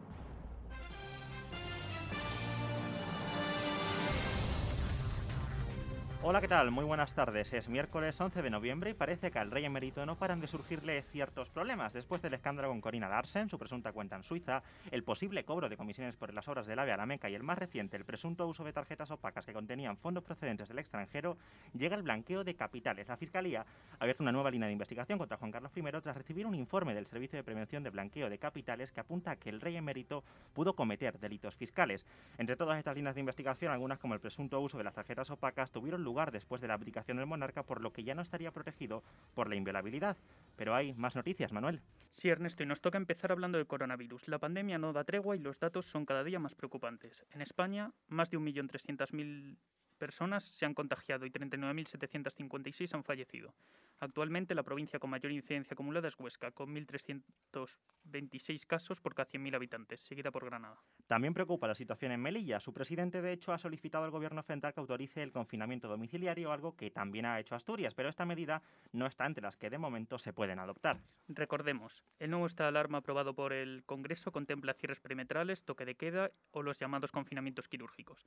Hola, 6.23 6.43
¿qué 6.43 6.49
tal? 6.49 6.71
Muy 6.71 6.85
buenas 6.85 7.14
tardes. 7.14 7.51
Es 7.55 7.71
miércoles 7.71 8.21
11 8.21 8.43
de 8.43 8.51
noviembre 8.51 8.91
y 8.91 8.95
parece 8.95 9.31
que 9.31 9.39
al 9.39 9.51
rey 9.51 9.64
emérito 9.64 10.05
no 10.05 10.16
paran 10.16 10.39
de 10.39 10.49
surgirle 10.49 11.01
ciertos 11.01 11.49
problemas. 11.49 11.95
Después 11.95 12.21
del 12.21 12.35
escándalo 12.35 12.68
con 12.68 12.83
Corina 12.83 13.09
Larsen, 13.09 13.49
su 13.49 13.59
presunta 13.59 13.91
cuenta 13.93 14.16
en 14.16 14.23
Suiza, 14.23 14.62
el 14.91 15.03
posible 15.03 15.45
cobro 15.45 15.71
de 15.71 15.79
comisiones 15.79 16.16
por 16.16 16.35
las 16.35 16.47
obras 16.47 16.66
del 16.66 16.79
AVE 16.79 16.93
a 16.93 16.99
la 16.99 17.07
Meca 17.07 17.31
y 17.31 17.35
el 17.35 17.43
más 17.43 17.57
reciente, 17.57 17.97
el 17.97 18.05
presunto 18.05 18.47
uso 18.47 18.64
de 18.64 18.75
tarjetas 18.75 19.11
opacas 19.11 19.47
que 19.47 19.55
contenían 19.55 19.97
fondos 19.97 20.23
procedentes 20.23 20.68
del 20.68 20.81
extranjero, 20.81 21.39
llega 21.73 21.97
el 21.97 22.03
blanqueo 22.03 22.45
de 22.45 22.55
capitales. 22.55 23.09
La 23.09 23.16
Fiscalía 23.16 23.64
ha 23.99 24.03
abierto 24.03 24.23
una 24.23 24.33
nueva 24.33 24.51
línea 24.51 24.66
de 24.66 24.75
investigación 24.75 25.18
contra 25.18 25.39
Juan 25.39 25.53
Carlos 25.53 25.73
I 25.75 25.83
tras 26.03 26.18
recibir 26.18 26.45
un 26.45 26.55
informe 26.55 26.95
del 26.95 27.07
Servicio 27.07 27.39
de 27.39 27.45
Prevención 27.45 27.83
de 27.83 27.89
Blanqueo 27.89 28.29
de 28.29 28.37
Capitales 28.37 28.93
que 28.93 29.01
apunta 29.01 29.31
a 29.31 29.37
que 29.37 29.49
el 29.49 29.62
rey 29.62 29.79
emérito 29.79 30.23
pudo 30.53 30.75
cometer 30.75 31.18
delitos 31.18 31.57
fiscales. 31.57 32.05
Entre 32.37 32.57
todas 32.57 32.77
estas 32.77 32.95
líneas 32.95 33.14
de 33.14 33.21
investigación, 33.21 33.73
algunas 33.73 33.99
como 33.99 34.12
el 34.12 34.21
presunto 34.21 34.61
uso 34.61 34.77
de 34.77 34.85
las 34.85 34.93
tarjetas 34.93 35.31
opacas 35.31 35.71
tuvieron 35.71 36.05
lugar 36.05 36.10
después 36.31 36.61
de 36.61 36.69
la 36.69 36.75
abdicación 36.75 37.17
del 37.17 37.27
monarca, 37.27 37.63
por 37.63 37.81
lo 37.81 37.93
que 37.93 38.05
ya 38.05 38.15
no 38.15 38.23
estaría 38.23 38.51
protegido 38.51 39.03
por 39.35 39.49
la 39.49 39.55
inviolabilidad. 39.55 40.17
Pero 40.57 40.75
hay 40.75 40.93
más 40.95 41.17
noticias, 41.17 41.53
Manuel. 41.53 41.81
Sí, 42.13 42.29
Ernesto, 42.29 42.63
y 42.63 42.67
nos 42.67 42.81
toca 42.81 42.99
empezar 42.99 43.33
hablando 43.33 43.59
del 43.59 43.67
coronavirus. 43.67 44.29
La 44.29 44.39
pandemia 44.39 44.79
no 44.79 44.93
da 44.93 45.05
tregua 45.05 45.37
y 45.37 45.39
los 45.39 45.59
datos 45.61 45.87
son 45.87 46.05
cada 46.05 46.25
día 46.25 46.39
más 46.39 46.55
preocupantes. 46.55 47.25
En 47.31 47.41
España, 47.41 47.93
más 48.09 48.31
de 48.31 48.39
1.300.000 48.39 49.57
personas 49.99 50.45
se 50.45 50.67
han 50.67 50.75
contagiado 50.75 51.27
y 51.27 51.31
39.756 51.31 52.95
han 52.95 53.05
fallecido. 53.05 53.55
Actualmente, 54.01 54.55
la 54.55 54.63
provincia 54.63 54.99
con 54.99 55.11
mayor 55.11 55.31
incidencia 55.31 55.75
acumulada 55.75 56.09
es 56.09 56.19
Huesca, 56.19 56.51
con 56.53 56.75
1.326 56.75 58.67
casos 58.67 58.99
por 58.99 59.15
cada 59.15 59.29
100.000 59.29 59.55
habitantes, 59.55 60.01
seguida 60.01 60.31
por 60.31 60.47
Granada. 60.47 60.81
También 61.07 61.35
preocupa 61.35 61.69
la 61.69 61.75
situación 61.75 62.11
en 62.13 62.23
Melilla. 62.23 62.61
Su 62.61 62.73
presidente, 62.73 63.21
de 63.21 63.33
hecho, 63.33 63.53
ha 63.53 63.59
solicitado 63.59 64.05
al 64.05 64.11
gobierno 64.11 64.43
central 64.43 64.73
que 64.73 64.81
autorice 64.81 65.23
el 65.23 65.33
confinamiento 65.33 65.87
domiciliario, 65.87 66.51
algo 66.51 66.77
que 66.77 66.91
también 66.91 67.27
ha 67.27 67.39
hecho 67.39 67.55
Asturias, 67.55 67.95
pero 67.95 68.09
esta 68.09 68.25
medida 68.25 68.63
no 68.93 69.07
está 69.07 69.27
entre 69.27 69.43
las 69.43 69.57
que 69.57 69.69
de 69.69 69.77
momento 69.77 70.19
se 70.19 70.33
pueden 70.33 70.59
adoptar. 70.59 71.03
Recordemos, 71.29 72.03
el 72.19 72.31
nuevo 72.31 72.47
estado 72.47 72.69
de 72.69 72.79
alarma 72.79 72.99
aprobado 72.99 73.35
por 73.35 73.53
el 73.53 73.85
Congreso 73.85 74.33
contempla 74.33 74.73
cierres 74.73 75.01
perimetrales, 75.01 75.63
toque 75.65 75.85
de 75.85 75.97
queda 75.97 76.31
o 76.53 76.63
los 76.63 76.79
llamados 76.79 77.13
confinamientos 77.13 77.69
quirúrgicos, 77.69 78.27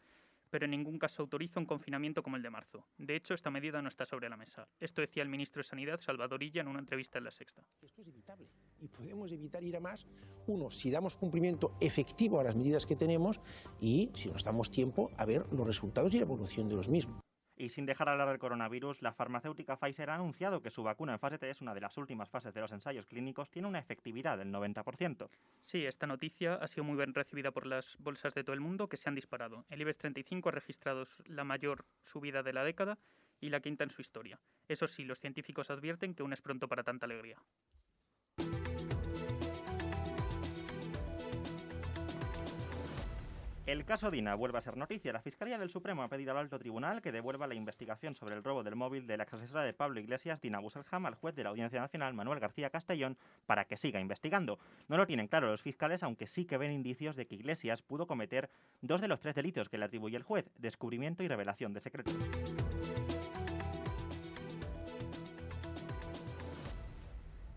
pero 0.52 0.66
en 0.66 0.72
ningún 0.72 1.00
caso 1.00 1.24
autoriza 1.24 1.60
un 1.60 1.66
confinamiento 1.66 2.22
como 2.22 2.36
el 2.36 2.44
de 2.44 2.52
marzo. 2.52 2.86
De 3.00 3.16
hecho, 3.16 3.34
esta 3.34 3.50
medida 3.50 3.82
no 3.82 3.90
está 3.90 4.06
sobre 4.06 4.30
la 4.30 4.38
mesa. 4.38 4.68
Esto 4.80 5.02
decía 5.02 5.24
el 5.24 5.30
ministro 5.30 5.63
de 5.64 5.70
Sanidad, 5.70 6.02
Salvador 6.02 6.44
Illa, 6.44 6.62
en 6.62 6.68
una 6.68 6.80
entrevista 6.80 7.18
en 7.18 7.24
La 7.24 7.32
Sexta. 7.32 7.64
Esto 7.82 8.02
es 8.02 8.08
evitable 8.08 8.50
y 8.82 8.88
podemos 8.88 9.32
evitar 9.32 9.64
ir 9.64 9.78
a 9.78 9.80
más. 9.80 10.06
Uno, 10.48 10.70
si 10.70 10.92
damos 10.92 11.16
cumplimiento 11.16 11.76
efectivo 11.80 12.40
a 12.40 12.44
las 12.44 12.56
medidas 12.56 12.86
que 12.86 12.96
tenemos 12.96 13.42
y 13.80 14.12
si 14.14 14.30
nos 14.30 14.44
damos 14.44 14.70
tiempo 14.70 15.10
a 15.18 15.26
ver 15.26 15.46
los 15.52 15.66
resultados 15.66 16.14
y 16.14 16.18
la 16.18 16.24
evolución 16.24 16.68
de 16.68 16.76
los 16.76 16.90
mismos. 16.90 17.22
Y 17.56 17.70
sin 17.70 17.86
dejar 17.86 18.10
hablar 18.10 18.30
del 18.30 18.40
coronavirus, 18.40 19.02
la 19.04 19.14
farmacéutica 19.14 19.78
Pfizer 19.78 20.10
ha 20.10 20.16
anunciado 20.16 20.62
que 20.62 20.72
su 20.72 20.82
vacuna 20.82 21.14
en 21.14 21.20
fase 21.20 21.38
3, 21.38 21.62
una 21.62 21.76
de 21.76 21.82
las 21.82 21.96
últimas 21.98 22.30
fases 22.30 22.54
de 22.54 22.60
los 22.60 22.72
ensayos 22.72 23.06
clínicos, 23.06 23.52
tiene 23.52 23.68
una 23.68 23.80
efectividad 23.80 24.40
del 24.40 24.52
90%. 24.52 25.30
Sí, 25.62 25.86
esta 25.86 26.08
noticia 26.08 26.56
ha 26.56 26.68
sido 26.68 26.84
muy 26.84 26.98
bien 26.98 27.14
recibida 27.14 27.52
por 27.52 27.68
las 27.68 27.96
bolsas 28.00 28.34
de 28.34 28.44
todo 28.44 28.56
el 28.56 28.60
mundo 28.60 28.90
que 28.90 28.98
se 28.98 29.08
han 29.08 29.16
disparado. 29.16 29.66
El 29.70 29.82
IBEX 29.82 30.00
35 30.00 30.50
ha 30.50 30.52
registrado 30.52 31.04
la 31.28 31.44
mayor 31.44 31.86
subida 32.04 32.42
de 32.42 32.54
la 32.54 32.64
década 32.64 32.98
y 33.44 33.50
la 33.50 33.60
quinta 33.60 33.84
en 33.84 33.90
su 33.90 34.02
historia. 34.02 34.40
Eso 34.70 34.88
sí, 34.88 35.04
los 35.04 35.20
científicos 35.20 35.70
advierten 35.70 36.16
que 36.16 36.24
aún 36.24 36.32
es 36.32 36.42
pronto 36.42 36.70
para 36.70 36.84
tanta 36.84 37.06
alegría. 37.06 37.38
El 43.66 43.86
caso 43.86 44.12
Dina 44.12 44.36
vuelve 44.36 44.58
a 44.58 44.62
ser 44.62 44.76
noticia. 44.76 45.14
La 45.14 45.22
Fiscalía 45.22 45.58
del 45.58 45.70
Supremo 45.70 46.04
ha 46.04 46.10
pedido 46.10 46.32
al 46.32 46.38
alto 46.38 46.60
tribunal 46.60 47.02
que 47.02 47.14
devuelva 47.14 47.48
la 47.48 47.56
investigación 47.56 48.14
sobre 48.14 48.36
el 48.36 48.44
robo 48.44 48.62
del 48.62 48.76
móvil 48.76 49.08
de 49.08 49.18
la 49.18 49.24
exasesora 49.24 49.64
de 49.64 49.74
Pablo 49.74 50.00
Iglesias, 50.00 50.42
Dina 50.42 50.60
Busselham, 50.60 51.06
al 51.06 51.16
juez 51.16 51.34
de 51.36 51.44
la 51.44 51.50
Audiencia 51.50 51.80
Nacional, 51.80 52.14
Manuel 52.14 52.42
García 52.42 52.70
Castellón, 52.70 53.18
para 53.46 53.66
que 53.66 53.78
siga 53.78 54.02
investigando. 54.02 54.60
No 54.90 54.98
lo 54.98 55.08
tienen 55.08 55.28
claro 55.28 55.48
los 55.48 55.62
fiscales, 55.62 56.04
aunque 56.04 56.28
sí 56.28 56.46
que 56.46 56.58
ven 56.58 56.72
indicios 56.72 57.16
de 57.16 57.26
que 57.26 57.36
Iglesias 57.36 57.82
pudo 57.82 58.06
cometer 58.06 58.50
dos 58.82 59.00
de 59.00 59.08
los 59.08 59.22
tres 59.22 59.36
delitos 59.36 59.70
que 59.70 59.78
le 59.78 59.86
atribuye 59.86 60.18
el 60.18 60.24
juez, 60.24 60.50
descubrimiento 60.58 61.24
y 61.24 61.30
revelación 61.30 61.74
de 61.74 61.80
secretos. 61.80 62.18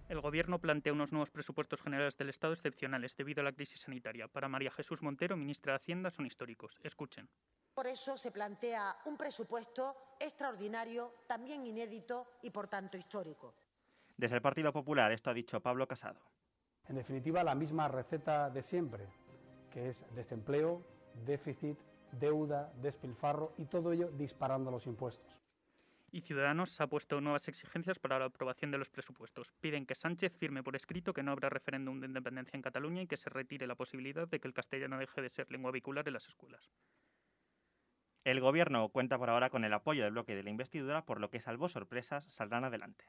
El 0.08 0.20
Gobierno 0.20 0.60
plantea 0.60 0.92
unos 0.92 1.10
nuevos 1.10 1.30
presupuestos 1.30 1.82
generales 1.82 2.16
del 2.16 2.28
Estado 2.28 2.52
excepcionales 2.52 3.16
debido 3.16 3.40
a 3.40 3.44
la 3.44 3.52
crisis 3.52 3.80
sanitaria. 3.80 4.28
Para 4.28 4.48
María 4.48 4.70
Jesús 4.70 5.02
Montero, 5.02 5.36
ministra 5.36 5.72
de 5.72 5.76
Hacienda, 5.78 6.10
son 6.10 6.26
históricos. 6.26 6.78
Escuchen. 6.84 7.28
Por 7.74 7.88
eso 7.88 8.16
se 8.16 8.30
plantea 8.30 8.96
un 9.06 9.16
presupuesto 9.16 10.14
extraordinario, 10.20 11.12
también 11.26 11.66
inédito 11.66 12.28
y, 12.42 12.50
por 12.50 12.68
tanto, 12.68 12.96
histórico. 12.96 13.54
Desde 14.16 14.36
el 14.36 14.42
Partido 14.42 14.72
Popular, 14.72 15.10
esto 15.10 15.30
ha 15.30 15.34
dicho 15.34 15.60
Pablo 15.60 15.88
Casado. 15.88 16.20
En 16.88 16.94
definitiva, 16.94 17.42
la 17.42 17.56
misma 17.56 17.88
receta 17.88 18.48
de 18.48 18.62
siempre, 18.62 19.08
que 19.72 19.88
es 19.88 20.06
desempleo, 20.14 20.86
déficit, 21.24 21.78
deuda, 22.12 22.72
despilfarro 22.80 23.54
y 23.58 23.64
todo 23.64 23.92
ello 23.92 24.12
disparando 24.12 24.70
los 24.70 24.86
impuestos. 24.86 25.45
Y 26.16 26.22
Ciudadanos 26.22 26.80
ha 26.80 26.86
puesto 26.86 27.20
nuevas 27.20 27.46
exigencias 27.46 27.98
para 27.98 28.18
la 28.18 28.24
aprobación 28.24 28.70
de 28.70 28.78
los 28.78 28.88
presupuestos. 28.88 29.52
Piden 29.60 29.84
que 29.84 29.94
Sánchez 29.94 30.32
firme 30.38 30.62
por 30.62 30.74
escrito 30.74 31.12
que 31.12 31.22
no 31.22 31.30
habrá 31.30 31.50
referéndum 31.50 32.00
de 32.00 32.06
independencia 32.06 32.56
en 32.56 32.62
Cataluña 32.62 33.02
y 33.02 33.06
que 33.06 33.18
se 33.18 33.28
retire 33.28 33.66
la 33.66 33.74
posibilidad 33.74 34.26
de 34.26 34.40
que 34.40 34.48
el 34.48 34.54
castellano 34.54 34.96
deje 34.96 35.20
de 35.20 35.28
ser 35.28 35.50
lengua 35.50 35.72
vehicular 35.72 36.08
en 36.08 36.14
las 36.14 36.26
escuelas. 36.26 36.70
El 38.24 38.40
Gobierno 38.40 38.88
cuenta 38.88 39.18
por 39.18 39.28
ahora 39.28 39.50
con 39.50 39.66
el 39.66 39.74
apoyo 39.74 40.04
del 40.04 40.12
bloque 40.12 40.34
de 40.34 40.42
la 40.42 40.48
investidura, 40.48 41.04
por 41.04 41.20
lo 41.20 41.28
que 41.28 41.38
salvo 41.38 41.68
sorpresas 41.68 42.24
saldrán 42.32 42.64
adelante. 42.64 43.04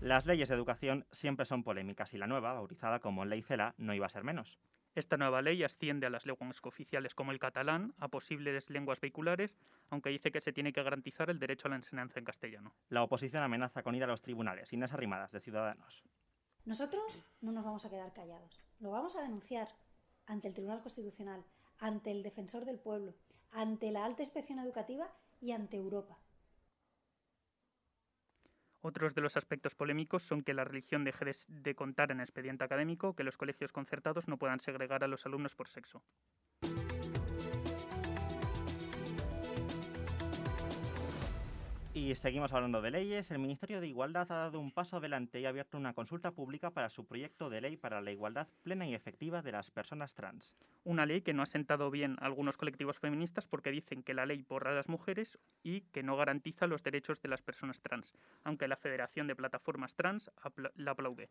Las 0.00 0.26
leyes 0.26 0.48
de 0.48 0.56
educación 0.56 1.06
siempre 1.12 1.46
son 1.46 1.62
polémicas 1.62 2.12
y 2.12 2.18
la 2.18 2.26
nueva, 2.26 2.54
bautizada 2.54 2.98
como 2.98 3.24
Ley 3.24 3.42
CELA, 3.42 3.76
no 3.78 3.94
iba 3.94 4.06
a 4.06 4.10
ser 4.10 4.24
menos. 4.24 4.58
Esta 4.94 5.16
nueva 5.16 5.40
ley 5.40 5.64
asciende 5.64 6.06
a 6.06 6.10
las 6.10 6.26
lenguas 6.26 6.60
oficiales 6.62 7.14
como 7.14 7.32
el 7.32 7.38
catalán 7.38 7.94
a 7.98 8.08
posibles 8.08 8.68
lenguas 8.68 9.00
vehiculares, 9.00 9.56
aunque 9.88 10.10
dice 10.10 10.30
que 10.30 10.40
se 10.40 10.52
tiene 10.52 10.72
que 10.72 10.82
garantizar 10.82 11.30
el 11.30 11.38
derecho 11.38 11.66
a 11.66 11.70
la 11.70 11.76
enseñanza 11.76 12.18
en 12.18 12.26
castellano. 12.26 12.74
La 12.90 13.02
oposición 13.02 13.42
amenaza 13.42 13.82
con 13.82 13.94
ir 13.94 14.04
a 14.04 14.06
los 14.06 14.20
tribunales. 14.20 14.70
Inés 14.72 14.92
Arrimadas, 14.92 15.32
de 15.32 15.40
Ciudadanos. 15.40 16.02
Nosotros 16.66 17.24
no 17.40 17.52
nos 17.52 17.64
vamos 17.64 17.84
a 17.86 17.90
quedar 17.90 18.12
callados. 18.12 18.60
Lo 18.80 18.90
vamos 18.90 19.16
a 19.16 19.22
denunciar 19.22 19.68
ante 20.26 20.48
el 20.48 20.54
Tribunal 20.54 20.82
Constitucional, 20.82 21.42
ante 21.78 22.10
el 22.10 22.22
Defensor 22.22 22.66
del 22.66 22.78
Pueblo, 22.78 23.14
ante 23.50 23.90
la 23.92 24.04
Alta 24.04 24.22
Inspección 24.22 24.58
Educativa 24.58 25.08
y 25.40 25.52
ante 25.52 25.76
Europa. 25.78 26.18
Otros 28.84 29.14
de 29.14 29.20
los 29.20 29.36
aspectos 29.36 29.76
polémicos 29.76 30.24
son 30.24 30.42
que 30.42 30.54
la 30.54 30.64
religión 30.64 31.04
deje 31.04 31.24
de, 31.46 31.74
contar 31.76 32.10
en 32.10 32.20
expediente 32.20 32.64
académico, 32.64 33.14
que 33.14 33.22
los 33.22 33.36
colegios 33.36 33.70
concertados 33.70 34.26
no 34.26 34.38
puedan 34.38 34.58
segregar 34.58 35.04
a 35.04 35.06
los 35.06 35.24
alumnos 35.24 35.54
por 35.54 35.68
sexo. 35.68 36.02
Y 41.94 42.14
seguimos 42.14 42.54
hablando 42.54 42.80
de 42.80 42.90
leyes. 42.90 43.30
El 43.30 43.38
Ministerio 43.38 43.78
de 43.78 43.86
Igualdad 43.86 44.32
ha 44.32 44.36
dado 44.36 44.60
un 44.60 44.72
paso 44.72 44.96
adelante 44.96 45.38
y 45.38 45.44
ha 45.44 45.50
abierto 45.50 45.76
una 45.76 45.92
consulta 45.92 46.30
pública 46.30 46.70
para 46.70 46.88
su 46.88 47.04
proyecto 47.04 47.50
de 47.50 47.60
ley 47.60 47.76
para 47.76 48.00
la 48.00 48.10
igualdad 48.10 48.48
plena 48.62 48.86
y 48.86 48.94
efectiva 48.94 49.42
de 49.42 49.52
las 49.52 49.70
personas 49.70 50.14
trans. 50.14 50.56
Una 50.84 51.04
ley 51.04 51.20
que 51.20 51.34
no 51.34 51.42
ha 51.42 51.46
sentado 51.46 51.90
bien 51.90 52.16
a 52.18 52.24
algunos 52.24 52.56
colectivos 52.56 52.98
feministas 52.98 53.44
porque 53.46 53.70
dicen 53.70 54.02
que 54.02 54.14
la 54.14 54.24
ley 54.24 54.42
borra 54.48 54.70
a 54.70 54.74
las 54.74 54.88
mujeres 54.88 55.38
y 55.62 55.82
que 55.92 56.02
no 56.02 56.16
garantiza 56.16 56.66
los 56.66 56.82
derechos 56.82 57.20
de 57.20 57.28
las 57.28 57.42
personas 57.42 57.82
trans, 57.82 58.14
aunque 58.42 58.68
la 58.68 58.76
Federación 58.76 59.26
de 59.26 59.36
Plataformas 59.36 59.94
Trans 59.94 60.30
la 60.76 60.92
aplaude. 60.92 61.28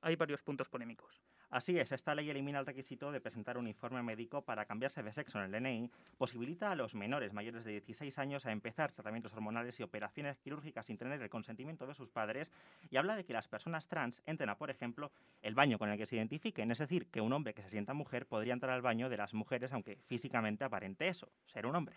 Hay 0.00 0.14
varios 0.14 0.42
puntos 0.42 0.68
polémicos. 0.68 1.20
Así 1.54 1.78
es, 1.78 1.92
esta 1.92 2.16
ley 2.16 2.28
elimina 2.28 2.58
el 2.58 2.66
requisito 2.66 3.12
de 3.12 3.20
presentar 3.20 3.58
un 3.58 3.68
informe 3.68 4.02
médico 4.02 4.42
para 4.42 4.64
cambiarse 4.64 5.04
de 5.04 5.12
sexo 5.12 5.38
en 5.38 5.44
el 5.44 5.52
DNI, 5.52 5.88
posibilita 6.18 6.72
a 6.72 6.74
los 6.74 6.96
menores 6.96 7.32
mayores 7.32 7.62
de 7.62 7.70
16 7.70 8.18
años 8.18 8.44
a 8.44 8.50
empezar 8.50 8.90
tratamientos 8.90 9.32
hormonales 9.34 9.78
y 9.78 9.84
operaciones 9.84 10.36
quirúrgicas 10.40 10.86
sin 10.86 10.98
tener 10.98 11.22
el 11.22 11.30
consentimiento 11.30 11.86
de 11.86 11.94
sus 11.94 12.10
padres 12.10 12.50
y 12.90 12.96
habla 12.96 13.14
de 13.14 13.24
que 13.24 13.32
las 13.32 13.46
personas 13.46 13.86
trans 13.86 14.20
entren 14.26 14.50
a, 14.50 14.58
por 14.58 14.68
ejemplo, 14.68 15.12
el 15.42 15.54
baño 15.54 15.78
con 15.78 15.90
el 15.90 15.96
que 15.96 16.06
se 16.06 16.16
identifiquen, 16.16 16.72
es 16.72 16.78
decir, 16.78 17.06
que 17.06 17.20
un 17.20 17.32
hombre 17.32 17.54
que 17.54 17.62
se 17.62 17.68
sienta 17.68 17.94
mujer 17.94 18.26
podría 18.26 18.54
entrar 18.54 18.72
al 18.72 18.82
baño 18.82 19.08
de 19.08 19.16
las 19.16 19.32
mujeres 19.32 19.72
aunque 19.72 20.00
físicamente 20.08 20.64
aparente 20.64 21.06
eso, 21.06 21.30
ser 21.46 21.66
un 21.66 21.76
hombre. 21.76 21.94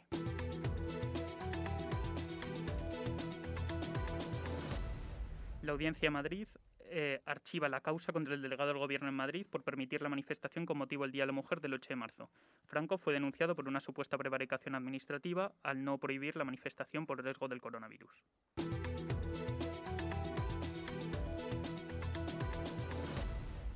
La 5.63 5.71
Audiencia 5.71 6.11
Madrid 6.11 6.47
eh, 6.89 7.21
archiva 7.25 7.69
la 7.69 7.81
causa 7.81 8.11
contra 8.11 8.33
el 8.33 8.41
delegado 8.41 8.69
del 8.69 8.79
Gobierno 8.79 9.07
en 9.07 9.15
Madrid 9.15 9.45
por 9.49 9.63
permitir 9.63 10.01
la 10.01 10.09
manifestación 10.09 10.65
con 10.65 10.77
motivo 10.77 11.03
del 11.03 11.11
Día 11.11 11.23
de 11.23 11.27
la 11.27 11.33
Mujer 11.33 11.61
del 11.61 11.73
8 11.73 11.89
de 11.89 11.95
marzo. 11.95 12.29
Franco 12.65 12.97
fue 12.97 13.13
denunciado 13.13 13.55
por 13.55 13.67
una 13.67 13.79
supuesta 13.79 14.17
prevaricación 14.17 14.75
administrativa 14.75 15.53
al 15.63 15.83
no 15.83 15.97
prohibir 15.97 16.35
la 16.35 16.45
manifestación 16.45 17.05
por 17.05 17.23
riesgo 17.23 17.47
del 17.47 17.61
coronavirus. 17.61 18.23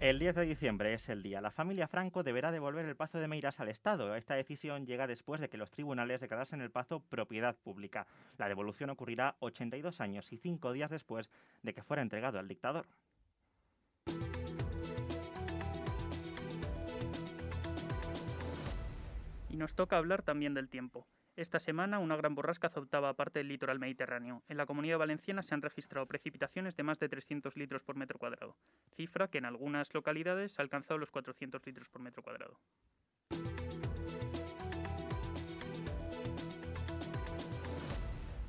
El 0.01 0.17
10 0.17 0.33
de 0.33 0.45
diciembre 0.47 0.95
es 0.95 1.09
el 1.09 1.21
día. 1.21 1.41
La 1.41 1.51
familia 1.51 1.87
Franco 1.87 2.23
deberá 2.23 2.51
devolver 2.51 2.85
el 2.85 2.95
Pazo 2.95 3.19
de 3.19 3.27
Meiras 3.27 3.59
al 3.59 3.69
Estado. 3.69 4.15
Esta 4.15 4.33
decisión 4.33 4.87
llega 4.87 5.05
después 5.05 5.39
de 5.39 5.47
que 5.47 5.59
los 5.59 5.69
tribunales 5.69 6.21
declarasen 6.21 6.59
el 6.59 6.71
Pazo 6.71 7.01
propiedad 7.01 7.55
pública. 7.55 8.07
La 8.39 8.47
devolución 8.47 8.89
ocurrirá 8.89 9.35
82 9.41 10.01
años 10.01 10.33
y 10.33 10.37
5 10.37 10.73
días 10.73 10.89
después 10.89 11.29
de 11.61 11.75
que 11.75 11.83
fuera 11.83 12.01
entregado 12.01 12.39
al 12.39 12.47
dictador. 12.47 12.87
Y 19.51 19.55
nos 19.55 19.75
toca 19.75 19.97
hablar 19.97 20.23
también 20.23 20.55
del 20.55 20.67
tiempo. 20.67 21.05
Esta 21.41 21.59
semana 21.59 21.97
una 21.97 22.15
gran 22.15 22.35
borrasca 22.35 22.67
azotaba 22.67 23.15
parte 23.15 23.39
del 23.39 23.47
litoral 23.47 23.79
mediterráneo. 23.79 24.43
En 24.47 24.57
la 24.57 24.67
comunidad 24.67 24.99
valenciana 24.99 25.41
se 25.41 25.55
han 25.55 25.63
registrado 25.63 26.05
precipitaciones 26.05 26.75
de 26.75 26.83
más 26.83 26.99
de 26.99 27.09
300 27.09 27.57
litros 27.57 27.83
por 27.83 27.95
metro 27.95 28.19
cuadrado, 28.19 28.55
cifra 28.95 29.27
que 29.27 29.39
en 29.39 29.45
algunas 29.45 29.91
localidades 29.91 30.59
ha 30.59 30.61
alcanzado 30.61 30.99
los 30.99 31.09
400 31.09 31.65
litros 31.65 31.89
por 31.89 31.99
metro 31.99 32.21
cuadrado. 32.21 32.59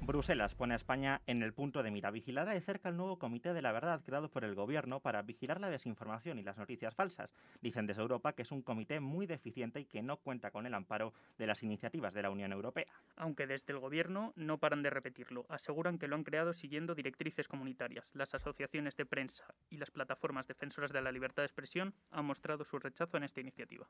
Bruselas 0.04 0.56
pone 0.56 0.74
a 0.74 0.76
España 0.76 1.22
en 1.26 1.42
el 1.42 1.52
punto 1.52 1.82
de 1.82 1.92
mira. 1.92 2.10
Vigilará 2.10 2.52
de 2.52 2.60
cerca 2.60 2.88
el 2.88 2.96
nuevo 2.96 3.20
Comité 3.20 3.54
de 3.54 3.62
la 3.62 3.70
Verdad 3.70 4.02
creado 4.04 4.28
por 4.28 4.44
el 4.44 4.56
Gobierno 4.56 4.98
para 4.98 5.22
vigilar 5.22 5.60
la 5.60 5.70
desinformación 5.70 6.40
y 6.40 6.42
las 6.42 6.58
noticias 6.58 6.94
falsas. 6.94 7.34
Dicen 7.60 7.86
desde 7.86 8.02
Europa 8.02 8.32
que 8.32 8.42
es 8.42 8.50
un 8.50 8.62
comité 8.62 8.98
muy 8.98 9.26
deficiente 9.26 9.78
y 9.78 9.84
que 9.84 10.02
no 10.02 10.16
cuenta 10.16 10.50
con 10.50 10.66
el 10.66 10.74
amparo 10.74 11.12
de 11.38 11.46
las 11.46 11.62
iniciativas 11.62 12.12
de 12.14 12.22
la 12.22 12.30
Unión 12.30 12.52
Europea. 12.52 12.92
Aunque 13.14 13.46
desde 13.46 13.72
el 13.72 13.78
Gobierno 13.78 14.32
no 14.34 14.58
paran 14.58 14.82
de 14.82 14.90
repetirlo. 14.90 15.46
Aseguran 15.48 15.98
que 15.98 16.08
lo 16.08 16.16
han 16.16 16.24
creado 16.24 16.52
siguiendo 16.52 16.96
directrices 16.96 17.46
comunitarias. 17.46 18.10
Las 18.12 18.34
asociaciones 18.34 18.96
de 18.96 19.06
prensa 19.06 19.44
y 19.70 19.76
las 19.76 19.92
plataformas 19.92 20.48
defensoras 20.48 20.92
de 20.92 21.00
la 21.00 21.12
libertad 21.12 21.42
de 21.42 21.46
expresión 21.46 21.94
han 22.10 22.24
mostrado 22.24 22.64
su 22.64 22.78
rechazo 22.78 23.16
en 23.18 23.22
esta 23.22 23.40
iniciativa. 23.40 23.86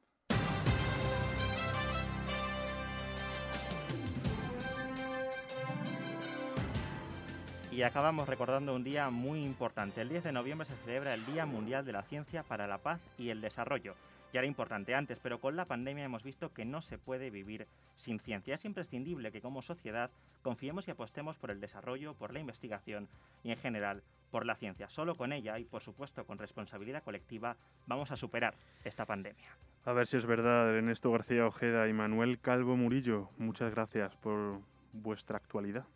Y 7.73 7.85
acabamos 7.85 8.29
recordando 8.29 8.75
un 8.75 8.85
día 8.85 9.09
muy 9.09 9.43
importante. 9.43 10.03
El 10.03 10.11
10 10.11 10.25
de 10.25 10.33
noviembre 10.33 10.67
se 10.67 10.77
celebra 10.77 11.15
el 11.15 11.25
Día 11.25 11.47
Mundial 11.47 11.87
de 11.87 11.93
la 11.93 12.03
Ciencia 12.03 12.43
para 12.43 12.67
la 12.67 12.77
Paz 12.77 13.01
y 13.17 13.31
el 13.31 13.41
Desarrollo. 13.41 13.95
Ya 14.31 14.41
era 14.41 14.47
importante 14.47 14.95
antes, 14.95 15.19
pero 15.23 15.41
con 15.41 15.57
la 15.57 15.65
pandemia 15.65 16.05
hemos 16.05 16.23
visto 16.23 16.53
que 16.53 16.67
no 16.67 16.83
se 16.83 16.99
puede 16.99 17.31
vivir 17.31 17.67
sin 17.97 18.21
ciencia. 18.21 18.57
Es 18.57 18.67
imprescindible 18.67 19.33
que 19.33 19.41
como 19.41 19.63
sociedad 19.63 20.11
confiemos 20.43 20.87
y 20.87 20.91
apostemos 20.91 21.39
por 21.39 21.51
el 21.51 21.61
desarrollo, 21.61 22.13
por 22.13 22.35
la 22.35 22.41
investigación 22.41 23.09
y 23.43 23.53
en 23.53 23.59
general 23.59 24.03
por 24.31 24.45
la 24.45 24.57
ciencia. 24.57 24.91
Solo 24.91 25.17
con 25.17 25.33
ella 25.33 25.59
y 25.59 25.65
por 25.65 25.81
supuesto 25.81 26.27
con 26.27 26.37
responsabilidad 26.37 27.03
colectiva 27.03 27.57
vamos 27.87 28.11
a 28.11 28.17
superar 28.17 28.55
esta 28.85 29.07
pandemia. 29.07 29.49
A 29.87 29.93
ver 29.93 30.07
si 30.07 30.19
es 30.19 30.27
verdad, 30.27 30.77
Ernesto 30.77 31.11
García 31.11 31.47
Ojeda 31.47 31.89
y 31.89 31.95
Manuel 31.95 32.39
Calvo 32.39 32.77
Murillo. 32.77 33.31
Muchas 33.39 33.71
gracias 33.71 34.15
por 34.17 34.61
vuestra 34.93 35.39
actualidad. 35.39 35.87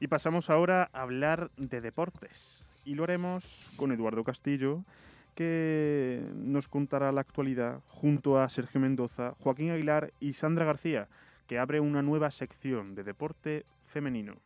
Y 0.00 0.08
pasamos 0.08 0.50
ahora 0.50 0.90
a 0.92 1.02
hablar 1.02 1.50
de 1.56 1.80
deportes. 1.80 2.66
Y 2.84 2.94
lo 2.94 3.04
haremos 3.04 3.72
con 3.76 3.92
Eduardo 3.92 4.24
Castillo, 4.24 4.84
que 5.34 6.22
nos 6.34 6.68
contará 6.68 7.10
la 7.12 7.20
actualidad 7.20 7.80
junto 7.88 8.38
a 8.38 8.48
Sergio 8.48 8.80
Mendoza, 8.80 9.34
Joaquín 9.40 9.70
Aguilar 9.70 10.12
y 10.20 10.34
Sandra 10.34 10.64
García, 10.64 11.08
que 11.46 11.58
abre 11.58 11.80
una 11.80 12.02
nueva 12.02 12.30
sección 12.30 12.94
de 12.94 13.04
deporte 13.04 13.66
femenino. 13.86 14.36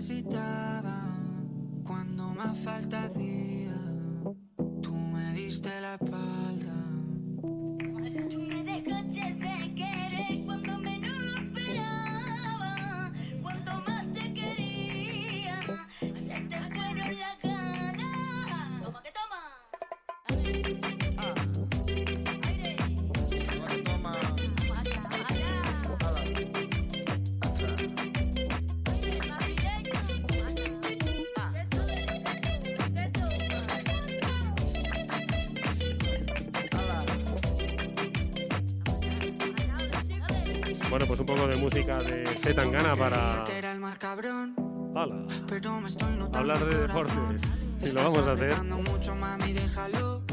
Necesitaba 0.00 1.12
cuando 1.84 2.28
más 2.28 2.56
falta 2.60 3.04
hacía. 3.04 3.69
Poco 41.30 41.46
de 41.46 41.56
música 41.56 41.98
de 41.98 42.26
Z 42.26 42.54
Tangana 42.54 42.96
para 42.96 43.44
notando 46.18 46.38
hablar 46.38 46.64
de 46.64 46.76
deportes. 46.76 47.54
Y 47.82 47.92
lo 47.92 48.02
vamos 48.02 48.26
a 48.26 48.32
hacer. 48.32 48.52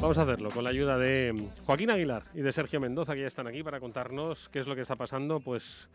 Vamos 0.01 0.17
a 0.17 0.21
hacerlo 0.23 0.49
con 0.49 0.63
la 0.63 0.71
ayuda 0.71 0.97
de 0.97 1.51
Joaquín 1.65 1.91
Aguilar 1.91 2.23
y 2.33 2.41
de 2.41 2.51
Sergio 2.51 2.79
Mendoza, 2.79 3.13
que 3.13 3.21
ya 3.21 3.27
están 3.27 3.45
aquí 3.45 3.61
para 3.61 3.79
contarnos 3.79 4.49
qué 4.49 4.59
es 4.59 4.67
lo 4.67 4.75
que 4.75 4.81
está 4.81 4.95
pasando, 4.95 5.39
pues 5.39 5.87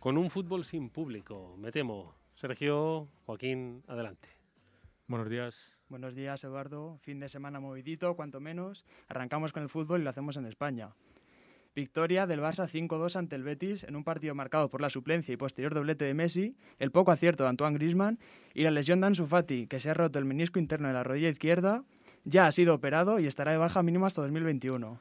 con 0.00 0.18
un 0.18 0.30
fútbol 0.30 0.64
sin 0.64 0.90
público. 0.90 1.54
Me 1.56 1.70
temo. 1.70 2.14
Sergio, 2.34 3.06
Joaquín, 3.26 3.84
adelante. 3.86 4.28
Buenos 5.06 5.28
días. 5.28 5.54
Buenos 5.88 6.16
días, 6.16 6.42
Eduardo. 6.42 6.98
Fin 7.02 7.20
de 7.20 7.28
semana 7.28 7.60
movidito, 7.60 8.16
cuanto 8.16 8.40
menos. 8.40 8.84
Arrancamos 9.08 9.52
con 9.52 9.62
el 9.62 9.68
fútbol 9.68 10.00
y 10.00 10.04
lo 10.04 10.10
hacemos 10.10 10.36
en 10.36 10.46
España. 10.46 10.90
Victoria 11.74 12.26
del 12.26 12.40
Barça 12.40 12.68
5-2 12.68 13.14
ante 13.16 13.36
el 13.36 13.44
Betis 13.44 13.84
en 13.84 13.94
un 13.94 14.02
partido 14.02 14.34
marcado 14.34 14.68
por 14.68 14.80
la 14.80 14.90
suplencia 14.90 15.32
y 15.32 15.36
posterior 15.36 15.72
doblete 15.72 16.04
de 16.04 16.14
Messi, 16.14 16.56
el 16.80 16.90
poco 16.90 17.12
acierto 17.12 17.44
de 17.44 17.50
Antoine 17.50 17.78
Griezmann 17.78 18.18
y 18.54 18.64
la 18.64 18.72
lesión 18.72 19.00
de 19.00 19.06
Ansu 19.06 19.26
Fati, 19.26 19.68
que 19.68 19.78
se 19.78 19.90
ha 19.90 19.94
roto 19.94 20.18
el 20.18 20.24
menisco 20.24 20.58
interno 20.58 20.88
de 20.88 20.94
la 20.94 21.04
rodilla 21.04 21.28
izquierda, 21.28 21.84
ya 22.24 22.48
ha 22.48 22.52
sido 22.52 22.74
operado 22.74 23.20
y 23.20 23.26
estará 23.26 23.52
de 23.52 23.58
baja 23.58 23.82
mínimo 23.84 24.06
hasta 24.06 24.22
2021. 24.22 24.98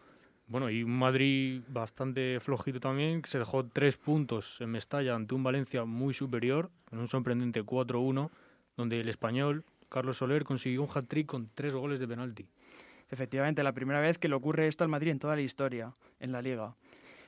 Bueno, 0.48 0.70
y 0.70 0.84
un 0.84 0.98
Madrid 0.98 1.62
bastante 1.68 2.40
flojito 2.40 2.80
también, 2.80 3.22
que 3.22 3.30
se 3.30 3.40
dejó 3.40 3.66
tres 3.66 3.98
puntos 3.98 4.58
en 4.62 4.70
Mestalla 4.70 5.16
ante 5.16 5.36
un 5.36 5.44
Valencia 5.44 5.86
muy 5.86 6.14
superior, 6.14 6.70
en 6.92 7.00
un 7.00 7.08
sorprendente 7.08 7.64
4-1, 7.64 8.30
donde 8.78 9.00
el 9.00 9.10
español, 9.10 9.64
Carlos 9.90 10.18
Soler, 10.18 10.44
consiguió 10.44 10.84
un 10.84 10.90
hat-trick 10.94 11.28
con 11.28 11.50
tres 11.54 11.74
goles 11.74 12.00
de 12.00 12.08
penalti. 12.08 12.48
Efectivamente, 13.10 13.64
la 13.64 13.74
primera 13.74 14.00
vez 14.00 14.18
que 14.18 14.30
le 14.30 14.36
ocurre 14.36 14.68
esto 14.68 14.84
al 14.84 14.90
Madrid 14.90 15.12
en 15.12 15.20
toda 15.20 15.36
la 15.36 15.42
historia, 15.42 15.94
en 16.20 16.32
la 16.32 16.42
Liga. 16.42 16.76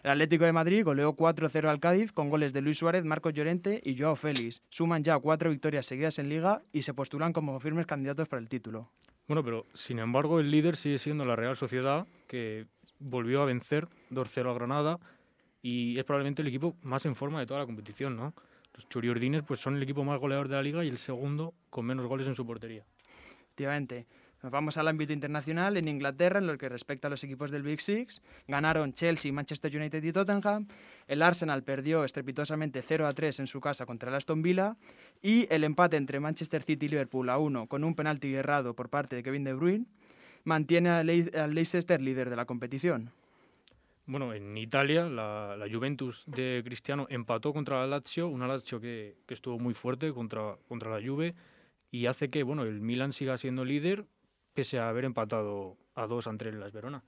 El 0.04 0.12
Atlético 0.12 0.46
de 0.46 0.52
Madrid 0.52 0.84
goleó 0.84 1.16
4-0 1.16 1.70
al 1.70 1.80
Cádiz 1.80 2.12
con 2.12 2.30
goles 2.30 2.54
de 2.54 2.62
Luis 2.62 2.80
Suárez, 2.80 3.04
Marcos 3.04 3.34
Llorente 3.34 3.82
y 3.84 3.96
Joao 3.98 4.16
Félix. 4.16 4.64
Suman 4.70 5.04
ya 5.04 5.20
cuatro 5.20 5.52
victorias 5.52 5.86
seguidas 5.86 6.18
en 6.18 6.28
Liga 6.28 6.64
y 6.74 6.82
se 6.82 6.94
postulan 6.96 7.34
como 7.34 7.60
firmes 7.60 7.86
candidatos 7.86 8.28
para 8.28 8.42
el 8.42 8.50
título. 8.50 8.90
Bueno, 9.28 9.44
pero 9.44 9.66
sin 9.76 10.00
embargo 10.00 10.40
el 10.40 10.50
líder 10.50 10.76
sigue 10.76 10.98
siendo 10.98 11.24
la 11.24 11.36
Real 11.36 11.56
Sociedad, 11.56 12.08
que 12.28 12.66
volvió 13.00 13.42
a 13.42 13.46
vencer 13.46 13.88
2-0 14.10 14.50
a 14.50 14.54
Granada 14.54 15.00
y 15.62 15.98
es 16.00 16.04
probablemente 16.04 16.42
el 16.42 16.48
equipo 16.48 16.76
más 16.82 17.06
en 17.06 17.16
forma 17.16 17.40
de 17.40 17.46
toda 17.46 17.60
la 17.60 17.66
competición, 17.68 18.16
¿no? 18.16 18.34
Los 18.74 18.90
churiordines 18.90 19.44
pues, 19.44 19.60
son 19.60 19.76
el 19.76 19.84
equipo 19.84 20.04
más 20.04 20.20
goleador 20.20 20.48
de 20.48 20.56
la 20.56 20.64
liga 20.64 20.84
y 20.84 20.88
el 20.88 20.98
segundo 20.98 21.54
con 21.70 21.86
menos 21.86 22.08
goles 22.08 22.26
en 22.28 22.36
su 22.36 22.46
portería. 22.46 22.86
Efectivamente. 23.44 24.08
Nos 24.44 24.52
vamos 24.52 24.76
al 24.78 24.88
ámbito 24.88 25.14
internacional. 25.14 25.78
En 25.78 25.88
Inglaterra, 25.88 26.40
en 26.40 26.48
lo 26.48 26.58
que 26.58 26.68
respecta 26.68 27.08
a 27.08 27.12
los 27.12 27.24
equipos 27.24 27.52
del 27.52 27.62
Big 27.62 27.80
Six, 27.80 28.22
ganaron 28.48 28.92
Chelsea, 28.94 29.32
Manchester 29.32 29.76
United 29.76 30.04
y 30.04 30.12
Tottenham. 30.12 30.68
El 31.08 31.22
Arsenal 31.22 31.62
perdió 31.64 32.04
estrepitosamente 32.04 32.82
0 32.82 33.06
a 33.06 33.14
3 33.14 33.42
en 33.42 33.48
su 33.48 33.62
casa 33.62 33.86
contra 33.86 34.10
el 34.10 34.16
Aston 34.16 34.42
Villa. 34.42 34.78
Y 35.22 35.48
el 35.54 35.64
empate 35.64 35.98
entre 35.98 36.20
Manchester 36.20 36.64
City 36.64 36.88
y 36.88 36.90
Liverpool 36.90 37.30
a 37.30 37.38
1 37.38 37.68
con 37.68 37.84
un 37.84 37.94
penalti 37.94 38.34
errado 38.34 38.74
por 38.74 38.90
parte 38.90 39.16
de 39.16 39.22
Kevin 39.24 39.44
De 39.44 39.54
Bruyne 39.54 39.86
mantiene 40.44 40.90
al 40.90 41.06
Le- 41.06 41.32
al 41.40 41.54
Leicester 41.54 42.02
líder 42.02 42.32
de 42.32 42.36
la 42.36 42.46
competición. 42.46 43.12
Bueno, 44.08 44.34
en 44.34 44.58
Italia 44.58 45.04
la, 45.08 45.56
la 45.56 45.68
Juventus 45.72 46.24
de 46.26 46.64
Cristiano 46.66 47.06
empató 47.12 47.54
contra 47.54 47.80
la 47.82 47.86
Lazio, 47.86 48.28
una 48.28 48.48
Lazio 48.48 48.82
que, 48.82 49.18
que 49.28 49.36
estuvo 49.36 49.60
muy 49.60 49.76
fuerte 49.76 50.12
contra, 50.12 50.56
contra 50.68 50.90
la 50.90 51.08
Juve 51.08 51.36
y 51.92 52.08
hace 52.08 52.30
que 52.30 52.42
bueno, 52.42 52.64
el 52.64 52.82
Milan 52.82 53.14
siga 53.14 53.38
siendo 53.38 53.64
líder 53.64 54.06
pese 54.54 54.80
a 54.80 54.90
haber 54.90 55.06
empatado 55.06 55.78
a 55.96 56.08
dos 56.08 56.28
ante 56.28 56.50
el 56.50 56.60
Las 56.60 56.72
Verona. 56.72 57.04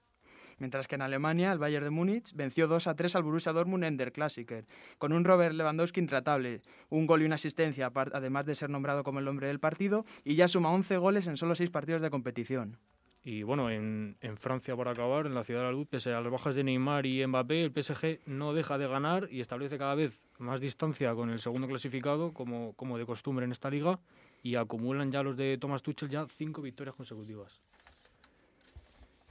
Mientras 0.60 0.88
que 0.88 0.96
en 0.96 1.02
Alemania, 1.02 1.52
el 1.52 1.60
Bayern 1.60 1.84
de 1.84 1.90
Múnich 1.90 2.34
venció 2.34 2.68
2 2.68 2.88
a 2.88 2.96
3 2.96 3.16
al 3.16 3.24
Borussia 3.24 3.54
Dortmund 3.54 3.84
en 3.84 3.98
der 3.98 4.12
Klassiker, 4.12 4.66
con 4.98 5.14
un 5.14 5.24
Robert 5.26 5.56
Lewandowski 5.56 6.00
intratable, 6.00 6.62
un 6.90 7.08
gol 7.08 7.22
y 7.22 7.26
una 7.26 7.36
asistencia, 7.36 7.92
además 8.14 8.46
de 8.46 8.56
ser 8.56 8.70
nombrado 8.70 9.04
como 9.04 9.20
el 9.20 9.28
hombre 9.28 9.48
del 9.48 9.60
partido, 9.60 10.06
y 10.24 10.36
ya 10.36 10.48
suma 10.48 10.72
11 10.72 10.98
goles 10.98 11.28
en 11.28 11.38
solo 11.38 11.56
6 11.56 11.70
partidos 11.70 12.02
de 12.02 12.10
competición. 12.10 12.78
Y 13.26 13.44
bueno, 13.44 13.70
en, 13.70 14.18
en 14.20 14.38
Francia, 14.38 14.76
para 14.76 14.92
acabar, 14.92 15.26
en 15.26 15.34
la 15.34 15.46
Ciudad 15.46 15.62
de 15.62 15.68
la 15.68 15.72
Luz, 15.72 15.88
pese 15.90 16.14
a 16.14 16.20
las 16.20 16.32
bajas 16.32 16.56
de 16.56 16.64
Neymar 16.66 17.06
y 17.06 17.26
Mbappé, 17.26 17.64
el 17.64 17.72
PSG 17.72 18.20
no 18.26 18.54
deja 18.54 18.78
de 18.78 18.88
ganar 18.88 19.30
y 19.32 19.40
establece 19.40 19.78
cada 19.78 19.96
vez 19.96 20.20
más 20.40 20.60
distancia 20.60 21.16
con 21.16 21.30
el 21.30 21.40
segundo 21.40 21.68
clasificado, 21.68 22.34
como, 22.34 22.74
como 22.74 22.98
de 22.98 23.06
costumbre 23.06 23.46
en 23.46 23.54
esta 23.54 23.70
liga, 23.70 24.00
y 24.44 24.56
acumulan 24.56 25.12
ya 25.12 25.24
los 25.24 25.38
de 25.38 25.58
Thomas 25.58 25.82
Tuchel 25.82 26.10
ya 26.10 26.28
cinco 26.28 26.62
victorias 26.62 26.96
consecutivas. 26.96 27.62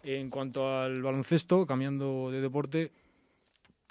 En 0.03 0.31
cuanto 0.31 0.81
al 0.81 1.01
baloncesto, 1.03 1.65
cambiando 1.67 2.31
de 2.33 2.41
deporte, 2.41 2.91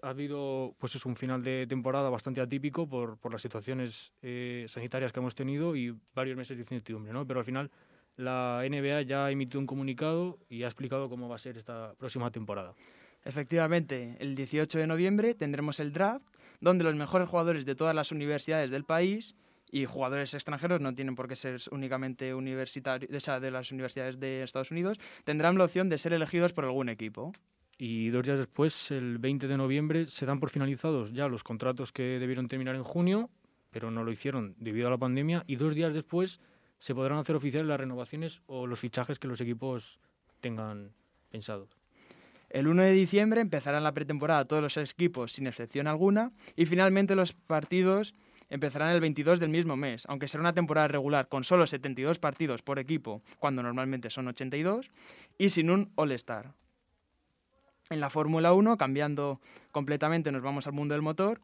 ha 0.02 0.10
habido 0.10 0.74
pues 0.80 0.96
es 0.96 1.06
un 1.06 1.16
final 1.16 1.44
de 1.44 1.68
temporada 1.68 2.10
bastante 2.10 2.42
atípico 2.42 2.90
por, 2.90 3.18
por 3.18 3.32
las 3.32 3.42
situaciones 3.42 4.12
eh, 4.24 4.66
sanitarias 4.68 5.14
que 5.14 5.20
hemos 5.20 5.36
tenido 5.36 5.76
y 5.76 5.96
varios 6.16 6.36
meses 6.36 6.58
de 6.58 6.64
incertidumbre, 6.64 7.14
¿no? 7.14 7.26
Pero 7.26 7.40
al 7.40 7.46
final 7.46 7.70
la 8.18 8.64
NBA 8.68 9.04
ya 9.04 9.26
ha 9.26 9.32
emitido 9.32 9.60
un 9.60 9.68
comunicado 9.68 10.40
y 10.50 10.64
ha 10.64 10.68
explicado 10.68 11.08
cómo 11.08 11.30
va 11.30 11.36
a 11.36 11.40
ser 11.40 11.58
esta 11.58 11.94
próxima 12.00 12.32
temporada. 12.32 12.74
Efectivamente, 13.24 14.18
el 14.20 14.34
18 14.36 14.80
de 14.80 14.88
noviembre 14.88 15.36
tendremos 15.36 15.80
el 15.80 15.94
draft, 15.94 16.26
donde 16.60 16.84
los 16.84 16.96
mejores 16.96 17.30
jugadores 17.30 17.66
de 17.66 17.76
todas 17.76 17.96
las 17.96 18.12
universidades 18.12 18.72
del 18.72 18.84
país 18.84 19.36
y 19.72 19.86
jugadores 19.86 20.34
extranjeros, 20.34 20.82
no 20.82 20.94
tienen 20.94 21.16
por 21.16 21.28
qué 21.28 21.36
ser 21.36 21.60
únicamente 21.72 22.34
universitarios, 22.36 23.12
o 23.12 23.20
sea, 23.20 23.40
de 23.40 23.52
las 23.52 23.72
universidades 23.72 24.20
de 24.20 24.44
Estados 24.44 24.72
Unidos, 24.72 25.00
tendrán 25.24 25.58
la 25.58 25.64
opción 25.64 25.90
de 25.90 25.98
ser 25.98 26.14
elegidos 26.14 26.54
por 26.54 26.66
algún 26.66 26.90
equipo. 26.90 27.32
Y 27.78 28.10
dos 28.10 28.24
días 28.26 28.38
después, 28.38 28.92
el 28.92 29.18
20 29.18 29.48
de 29.48 29.58
noviembre, 29.58 30.06
se 30.08 30.26
dan 30.26 30.40
por 30.40 30.52
finalizados 30.52 31.14
ya 31.14 31.28
los 31.28 31.44
contratos 31.44 31.92
que 31.92 32.20
debieron 32.20 32.48
terminar 32.48 32.76
en 32.76 32.84
junio, 32.84 33.30
pero 33.72 33.90
no 33.90 34.04
lo 34.04 34.12
hicieron 34.12 34.54
debido 34.60 34.88
a 34.88 34.92
la 34.92 34.98
pandemia. 34.98 35.44
Y 35.48 35.56
dos 35.56 35.74
días 35.74 35.94
después 35.94 36.40
se 36.78 36.94
podrán 36.94 37.18
hacer 37.18 37.36
oficiales 37.36 37.68
las 37.68 37.80
renovaciones 37.80 38.42
o 38.46 38.68
los 38.68 38.80
fichajes 38.80 39.18
que 39.18 39.28
los 39.28 39.42
equipos 39.42 40.00
tengan 40.42 40.92
pensados. 41.32 41.70
El 42.50 42.68
1 42.68 42.82
de 42.82 42.92
diciembre 42.92 43.40
empezarán 43.40 43.84
la 43.84 43.94
pretemporada 43.94 44.46
todos 44.46 44.62
los 44.62 44.76
equipos 44.76 45.32
sin 45.32 45.48
excepción 45.48 45.88
alguna 45.88 46.34
y 46.58 46.66
finalmente 46.66 47.16
los 47.16 47.32
partidos 47.34 48.14
empezarán 48.52 48.92
el 48.92 49.00
22 49.00 49.40
del 49.40 49.50
mismo 49.50 49.76
mes, 49.76 50.04
aunque 50.08 50.28
será 50.28 50.42
una 50.42 50.54
temporada 50.54 50.90
regular 50.90 51.30
con 51.30 51.44
solo 51.44 51.66
72 51.66 52.20
partidos 52.20 52.62
por 52.62 52.78
equipo, 52.78 53.24
cuando 53.40 53.64
normalmente 53.64 54.12
son 54.12 54.28
82, 54.28 54.92
y 55.38 55.50
sin 55.50 55.72
un 55.72 55.92
All-Star. 55.96 56.54
En 57.90 58.00
la 58.00 58.10
Fórmula 58.10 58.54
1, 58.54 58.78
cambiando 58.78 59.40
completamente, 59.72 60.32
nos 60.32 60.44
vamos 60.44 60.68
al 60.68 60.74
mundo 60.74 60.94
del 60.94 61.02
motor. 61.02 61.42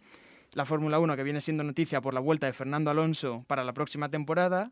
La 0.54 0.66
Fórmula 0.66 1.00
1 1.00 1.16
que 1.16 1.24
viene 1.24 1.42
siendo 1.42 1.64
noticia 1.64 2.02
por 2.02 2.14
la 2.14 2.20
vuelta 2.20 2.46
de 2.46 2.54
Fernando 2.54 2.92
Alonso 2.92 3.44
para 3.48 3.64
la 3.64 3.74
próxima 3.74 4.10
temporada, 4.10 4.72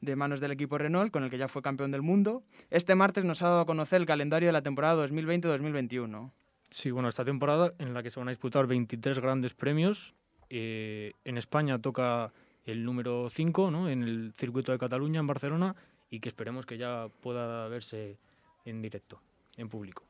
de 0.00 0.16
manos 0.16 0.40
del 0.40 0.52
equipo 0.52 0.78
Renault, 0.78 1.12
con 1.12 1.22
el 1.22 1.30
que 1.30 1.38
ya 1.38 1.48
fue 1.48 1.62
campeón 1.62 1.90
del 1.90 2.02
mundo. 2.02 2.42
Este 2.70 2.94
martes 2.94 3.24
nos 3.24 3.42
ha 3.42 3.48
dado 3.48 3.60
a 3.60 3.66
conocer 3.66 4.00
el 4.00 4.06
calendario 4.06 4.48
de 4.48 4.52
la 4.52 4.62
temporada 4.62 5.06
2020-2021. 5.06 6.30
Sí, 6.70 6.90
bueno, 6.90 7.08
esta 7.08 7.24
temporada 7.24 7.72
en 7.78 7.94
la 7.94 8.02
que 8.02 8.10
se 8.10 8.20
van 8.20 8.28
a 8.28 8.32
disputar 8.32 8.66
23 8.66 9.18
grandes 9.18 9.54
premios. 9.54 10.14
Eh, 10.56 11.12
en 11.24 11.36
España 11.36 11.80
toca 11.80 12.32
el 12.64 12.84
número 12.84 13.28
5, 13.28 13.72
¿no? 13.72 13.88
En 13.88 14.04
el 14.04 14.32
circuito 14.36 14.70
de 14.70 14.78
Cataluña, 14.78 15.18
en 15.18 15.26
Barcelona, 15.26 15.74
y 16.10 16.20
que 16.20 16.28
esperemos 16.28 16.64
que 16.64 16.78
ya 16.78 17.08
pueda 17.22 17.66
verse 17.66 18.16
en 18.64 18.80
directo, 18.80 19.20
en 19.56 19.68
público. 19.68 20.04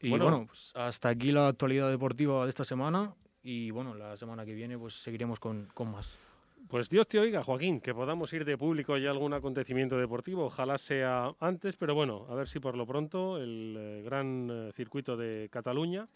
Y 0.00 0.08
Bueno. 0.08 0.24
bueno, 0.24 0.46
pues 0.46 0.72
hasta 0.74 1.10
aquí 1.10 1.32
la 1.32 1.48
actualidad 1.48 1.90
deportiva 1.90 2.44
de 2.44 2.48
esta 2.48 2.64
semana. 2.64 3.12
Y 3.42 3.70
bueno, 3.72 3.94
la 3.94 4.16
semana 4.16 4.46
que 4.46 4.54
viene 4.54 4.78
pues 4.78 4.94
seguiremos 4.94 5.38
con, 5.38 5.68
con 5.74 5.90
más. 5.92 6.08
Pues 6.68 6.88
Dios 6.88 7.06
te 7.08 7.18
oiga, 7.18 7.42
Joaquín, 7.42 7.80
que 7.80 7.94
podamos 7.94 8.32
ir 8.32 8.44
de 8.46 8.56
público 8.56 8.96
ya 8.96 9.08
a 9.08 9.12
algún 9.12 9.34
acontecimiento 9.34 9.98
deportivo. 9.98 10.46
Ojalá 10.46 10.78
sea 10.78 11.34
antes, 11.40 11.76
pero 11.76 11.94
bueno, 11.94 12.26
a 12.30 12.34
ver 12.34 12.48
si 12.48 12.58
por 12.58 12.74
lo 12.74 12.86
pronto 12.86 13.36
el 13.36 13.76
eh, 13.78 14.02
gran 14.02 14.48
eh, 14.50 14.72
circuito 14.72 15.16
de 15.16 15.48
Cataluña 15.50 16.08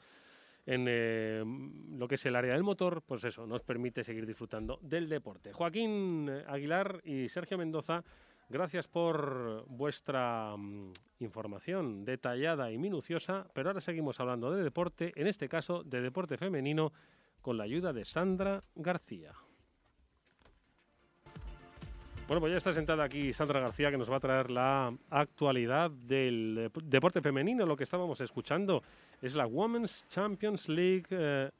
en 0.66 0.86
eh, 0.88 1.44
lo 1.90 2.06
que 2.08 2.14
es 2.14 2.26
el 2.26 2.36
área 2.36 2.54
del 2.54 2.62
motor, 2.62 3.02
pues 3.02 3.24
eso, 3.24 3.46
nos 3.46 3.62
permite 3.62 4.04
seguir 4.04 4.26
disfrutando 4.26 4.78
del 4.82 5.08
deporte. 5.08 5.52
Joaquín 5.52 6.28
eh, 6.30 6.44
Aguilar 6.46 7.00
y 7.04 7.28
Sergio 7.28 7.58
Mendoza, 7.58 8.04
gracias 8.48 8.86
por 8.86 9.64
vuestra 9.68 10.56
mm, 10.56 10.92
información 11.20 12.04
detallada 12.04 12.70
y 12.70 12.78
minuciosa, 12.78 13.46
pero 13.54 13.70
ahora 13.70 13.80
seguimos 13.80 14.20
hablando 14.20 14.52
de 14.52 14.62
deporte, 14.62 15.12
en 15.16 15.26
este 15.26 15.48
caso 15.48 15.82
de 15.82 16.00
deporte 16.00 16.36
femenino, 16.36 16.92
con 17.40 17.58
la 17.58 17.64
ayuda 17.64 17.92
de 17.92 18.04
Sandra 18.04 18.62
García. 18.76 19.32
Bueno, 22.32 22.40
pues 22.40 22.52
ya 22.52 22.56
está 22.56 22.72
sentada 22.72 23.04
aquí 23.04 23.34
Sandra 23.34 23.60
García 23.60 23.90
que 23.90 23.98
nos 23.98 24.10
va 24.10 24.16
a 24.16 24.20
traer 24.20 24.50
la 24.50 24.90
actualidad 25.10 25.90
del 25.90 26.70
dep- 26.72 26.82
deporte 26.82 27.20
femenino. 27.20 27.66
Lo 27.66 27.76
que 27.76 27.84
estábamos 27.84 28.22
escuchando 28.22 28.82
es 29.20 29.34
la 29.34 29.44
Women's 29.46 30.06
Champions 30.08 30.66
League 30.66 31.04
eh, 31.10 31.50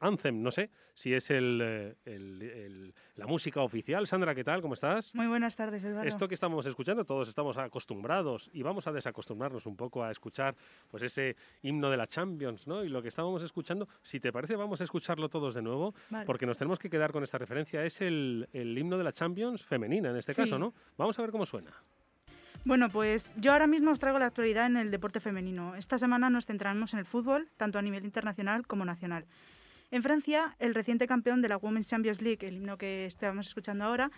Anthem. 0.00 0.42
No 0.42 0.50
sé 0.50 0.70
si 0.94 1.14
es 1.14 1.30
el, 1.30 1.60
eh, 1.62 1.94
el- 2.04 2.42
el- 2.42 2.94
la 3.16 3.26
música 3.26 3.60
oficial. 3.60 4.06
Sandra, 4.06 4.34
¿qué 4.34 4.42
tal? 4.44 4.62
¿Cómo 4.62 4.74
estás? 4.74 5.14
Muy 5.14 5.26
buenas 5.26 5.54
tardes, 5.56 5.84
Eduardo. 5.84 6.08
Esto 6.08 6.26
que 6.26 6.34
estamos 6.34 6.66
escuchando, 6.66 7.04
todos 7.04 7.28
estamos 7.28 7.56
acostumbrados 7.58 8.50
y 8.52 8.62
vamos 8.62 8.86
a 8.86 8.92
desacostumbrarnos 8.92 9.66
un 9.66 9.76
poco 9.76 10.02
a 10.02 10.10
escuchar 10.10 10.54
pues 10.90 11.02
ese 11.02 11.36
himno 11.62 11.90
de 11.90 11.96
la 11.96 12.06
Champions, 12.06 12.66
¿no? 12.66 12.82
Y 12.84 12.88
lo 12.88 13.02
que 13.02 13.08
estábamos 13.08 13.42
escuchando, 13.42 13.88
si 14.02 14.20
te 14.20 14.32
parece, 14.32 14.56
vamos 14.56 14.80
a 14.80 14.84
escucharlo 14.84 15.28
todos 15.28 15.54
de 15.54 15.62
nuevo, 15.62 15.94
Vale. 16.08 16.26
porque 16.26 16.46
nos 16.46 16.56
tenemos 16.58 16.78
que 16.78 16.90
quedar 16.90 17.12
con 17.12 17.22
esta 17.22 17.38
referencia. 17.38 17.84
Es 17.84 18.00
el, 18.00 18.48
el 18.52 18.76
himno 18.76 18.96
de 18.98 19.04
la 19.04 19.12
Champions 19.12 19.64
femenina, 19.64 20.10
en 20.10 20.16
este 20.16 20.32
Sí. 20.34 20.42
caso, 20.42 20.58
¿no? 20.58 20.72
Vamos 20.96 21.18
a 21.18 21.22
ver 21.22 21.30
cómo 21.30 21.44
suena. 21.46 21.70
Bueno, 22.62 22.90
pues 22.90 23.32
yo 23.38 23.52
ahora 23.52 23.66
mismo 23.66 23.90
os 23.90 23.98
traigo 23.98 24.18
la 24.18 24.26
actualidad 24.26 24.66
en 24.66 24.76
el 24.76 24.90
deporte 24.90 25.18
femenino. 25.18 25.76
Esta 25.76 25.96
semana 25.96 26.28
nos 26.28 26.44
centraremos 26.44 26.92
en 26.92 26.98
el 26.98 27.06
fútbol, 27.06 27.48
tanto 27.56 27.78
a 27.78 27.82
nivel 27.82 28.04
internacional 28.04 28.66
como 28.66 28.84
nacional. 28.84 29.24
En 29.92 30.04
Francia, 30.04 30.54
el 30.60 30.74
reciente 30.74 31.08
campeón 31.08 31.42
de 31.42 31.48
la 31.48 31.56
Women's 31.56 31.88
Champions 31.88 32.22
League, 32.22 32.46
el 32.46 32.56
himno 32.56 32.78
que 32.78 33.06
estamos 33.06 33.48
escuchando 33.48 33.84
ahora, 33.84 34.12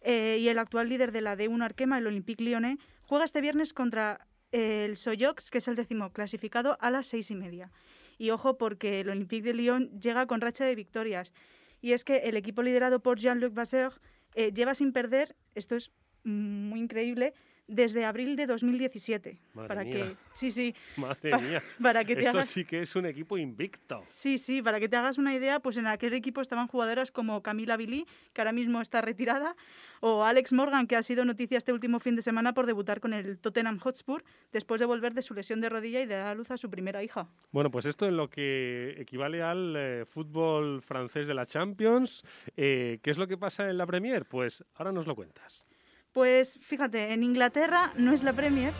eh, 0.00 0.38
y 0.40 0.48
el 0.48 0.58
actual 0.58 0.88
líder 0.88 1.12
de 1.12 1.20
la 1.20 1.36
D1 1.36 1.62
Arquema, 1.62 1.98
el 1.98 2.06
Olympique 2.06 2.42
Lyonnais, 2.42 2.78
juega 3.02 3.26
este 3.26 3.42
viernes 3.42 3.74
contra 3.74 4.26
el 4.50 4.96
Soyox, 4.96 5.50
que 5.50 5.58
es 5.58 5.68
el 5.68 5.76
décimo 5.76 6.10
clasificado, 6.12 6.78
a 6.80 6.90
las 6.90 7.06
seis 7.06 7.30
y 7.30 7.34
media. 7.34 7.70
Y 8.16 8.30
ojo, 8.30 8.56
porque 8.56 9.00
el 9.00 9.10
Olympique 9.10 9.44
de 9.44 9.54
Lyon 9.54 10.00
llega 10.00 10.26
con 10.26 10.40
racha 10.40 10.64
de 10.64 10.74
victorias. 10.74 11.34
Y 11.82 11.92
es 11.92 12.04
que 12.04 12.16
el 12.18 12.36
equipo 12.36 12.62
liderado 12.62 13.00
por 13.00 13.18
Jean-Luc 13.18 13.52
Vasseur 13.54 14.00
eh, 14.34 14.52
lleva 14.52 14.74
sin 14.74 14.92
perder, 14.92 15.36
esto 15.54 15.76
es 15.76 15.92
muy 16.24 16.80
increíble, 16.80 17.34
desde 17.70 18.04
abril 18.04 18.36
de 18.36 18.46
2017. 18.46 19.38
Madre 19.54 19.68
para 19.68 19.84
mía. 19.84 19.94
que 19.94 20.16
sí, 20.34 20.50
sí. 20.50 20.74
Madre 20.96 21.30
pa- 21.30 21.38
mía. 21.38 21.62
Para 21.82 22.04
que 22.04 22.14
te 22.14 22.20
Esto 22.22 22.30
hagas 22.38 22.48
sí 22.48 22.64
que 22.64 22.82
es 22.82 22.94
un 22.96 23.06
equipo 23.06 23.38
invicto. 23.38 24.04
Sí, 24.08 24.38
sí, 24.38 24.60
para 24.62 24.80
que 24.80 24.88
te 24.88 24.96
hagas 24.96 25.18
una 25.18 25.34
idea, 25.34 25.60
pues 25.60 25.76
en 25.76 25.86
aquel 25.86 26.12
equipo 26.14 26.40
estaban 26.40 26.66
jugadoras 26.66 27.10
como 27.10 27.42
Camila 27.42 27.76
Billy, 27.76 28.06
que 28.32 28.40
ahora 28.40 28.52
mismo 28.52 28.80
está 28.80 29.00
retirada, 29.00 29.56
o 30.00 30.24
Alex 30.24 30.52
Morgan, 30.52 30.86
que 30.86 30.96
ha 30.96 31.02
sido 31.02 31.24
noticia 31.24 31.58
este 31.58 31.72
último 31.72 32.00
fin 32.00 32.16
de 32.16 32.22
semana 32.22 32.54
por 32.54 32.66
debutar 32.66 33.00
con 33.00 33.12
el 33.12 33.38
Tottenham 33.38 33.78
Hotspur 33.78 34.24
después 34.52 34.80
de 34.80 34.86
volver 34.86 35.14
de 35.14 35.22
su 35.22 35.34
lesión 35.34 35.60
de 35.60 35.68
rodilla 35.68 36.00
y 36.00 36.06
de 36.06 36.14
dar 36.16 36.26
a 36.28 36.34
luz 36.34 36.50
a 36.50 36.56
su 36.56 36.70
primera 36.70 37.02
hija. 37.02 37.28
Bueno, 37.52 37.70
pues 37.70 37.86
esto 37.86 38.06
es 38.06 38.12
lo 38.12 38.28
que 38.30 38.94
equivale 38.98 39.42
al 39.42 39.74
eh, 39.76 40.04
fútbol 40.06 40.82
francés 40.82 41.26
de 41.26 41.34
la 41.34 41.46
Champions. 41.46 42.24
Eh, 42.56 42.98
¿Qué 43.02 43.10
es 43.10 43.18
lo 43.18 43.26
que 43.26 43.36
pasa 43.36 43.68
en 43.68 43.76
la 43.78 43.86
Premier? 43.86 44.24
Pues 44.24 44.64
ahora 44.74 44.90
nos 44.92 45.06
lo 45.06 45.14
cuentas. 45.14 45.66
Pues 46.12 46.58
fíjate, 46.62 47.12
en 47.12 47.22
Inglaterra 47.22 47.92
no 47.96 48.12
es 48.12 48.24
la 48.24 48.32
Premier, 48.32 48.72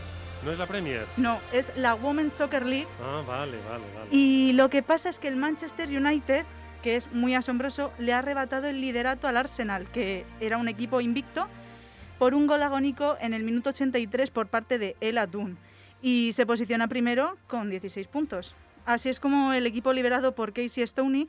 ¿No 0.45 0.51
es 0.51 0.59
la 0.59 0.67
Premier? 0.67 1.07
no, 1.17 1.41
es 1.53 1.71
la 1.77 1.95
Women's 1.95 2.33
Soccer 2.33 2.67
League. 2.67 2.89
Ah, 3.01 3.23
vale, 3.25 3.57
vale, 3.69 3.85
vale. 3.95 4.09
Y 4.11 4.53
lo 4.55 4.69
que 4.69 4.83
pasa 4.83 5.09
es 5.09 5.21
que 5.21 5.29
el 5.29 5.37
Manchester 5.37 5.89
United, 5.89 6.45
que 6.83 6.97
es 6.97 7.13
muy 7.13 7.35
asombroso, 7.35 7.93
le 7.99 8.13
ha 8.13 8.19
arrebatado 8.19 8.67
el 8.67 8.81
liderato 8.81 9.29
al 9.29 9.37
Arsenal, 9.37 9.89
que 9.93 10.27
era 10.41 10.59
un 10.59 10.67
equipo 10.67 11.01
invicto, 11.01 11.47
por 12.19 12.35
un 12.35 12.49
gol 12.49 12.65
agónico 12.65 13.17
en 13.21 13.33
el 13.33 13.45
minuto 13.45 13.71
83 13.71 14.31
por 14.31 14.49
parte 14.49 14.79
de 14.79 14.97
El 15.01 15.17
Atún. 15.17 15.57
Y 16.03 16.33
se 16.35 16.47
posiciona 16.47 16.89
primero 16.89 17.37
con 17.47 17.71
16 17.71 18.09
puntos. 18.09 18.57
Así 18.87 19.09
es 19.09 19.21
como 19.21 19.53
el 19.53 19.67
equipo 19.67 19.93
liberado 19.93 20.35
por 20.35 20.53
Casey 20.53 20.85
Stoney 20.85 21.29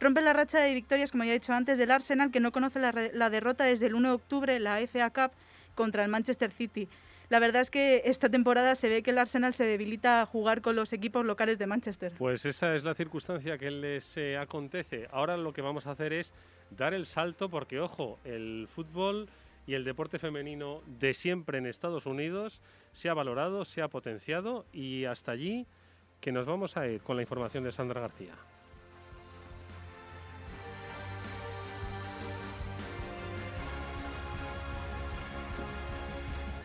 rompe 0.00 0.20
la 0.22 0.32
racha 0.32 0.58
de 0.58 0.74
victorias, 0.74 1.12
como 1.12 1.24
ya 1.24 1.30
he 1.30 1.34
dicho 1.34 1.52
antes, 1.52 1.78
del 1.78 1.90
Arsenal, 1.90 2.30
que 2.30 2.40
no 2.40 2.50
conoce 2.50 2.80
la, 2.80 2.92
la 3.12 3.30
derrota 3.30 3.64
desde 3.64 3.86
el 3.86 3.94
1 3.94 4.08
de 4.08 4.14
octubre 4.14 4.58
la 4.58 4.80
FA 4.86 5.10
Cup 5.10 5.32
contra 5.74 6.02
el 6.02 6.10
Manchester 6.10 6.50
City. 6.50 6.88
La 7.30 7.38
verdad 7.38 7.62
es 7.62 7.70
que 7.70 8.02
esta 8.06 8.28
temporada 8.28 8.74
se 8.74 8.88
ve 8.88 9.04
que 9.04 9.12
el 9.12 9.18
Arsenal 9.18 9.54
se 9.54 9.62
debilita 9.62 10.20
a 10.20 10.26
jugar 10.26 10.62
con 10.62 10.74
los 10.74 10.92
equipos 10.92 11.24
locales 11.24 11.60
de 11.60 11.66
Manchester. 11.66 12.12
Pues 12.18 12.44
esa 12.44 12.74
es 12.74 12.82
la 12.82 12.94
circunstancia 12.94 13.56
que 13.56 13.70
les 13.70 14.16
eh, 14.16 14.36
acontece. 14.36 15.06
Ahora 15.12 15.36
lo 15.36 15.52
que 15.52 15.62
vamos 15.62 15.86
a 15.86 15.92
hacer 15.92 16.12
es 16.12 16.32
dar 16.70 16.92
el 16.92 17.06
salto 17.06 17.48
porque, 17.48 17.78
ojo, 17.78 18.18
el 18.24 18.66
fútbol 18.74 19.28
y 19.64 19.74
el 19.74 19.84
deporte 19.84 20.18
femenino 20.18 20.82
de 20.86 21.14
siempre 21.14 21.58
en 21.58 21.66
Estados 21.66 22.06
Unidos 22.06 22.60
se 22.90 23.08
ha 23.08 23.14
valorado, 23.14 23.64
se 23.64 23.80
ha 23.80 23.86
potenciado 23.86 24.66
y 24.72 25.04
hasta 25.04 25.30
allí 25.30 25.66
que 26.20 26.32
nos 26.32 26.46
vamos 26.46 26.76
a 26.76 26.88
ir 26.88 27.00
con 27.00 27.14
la 27.14 27.22
información 27.22 27.62
de 27.62 27.70
Sandra 27.70 28.00
García. 28.00 28.34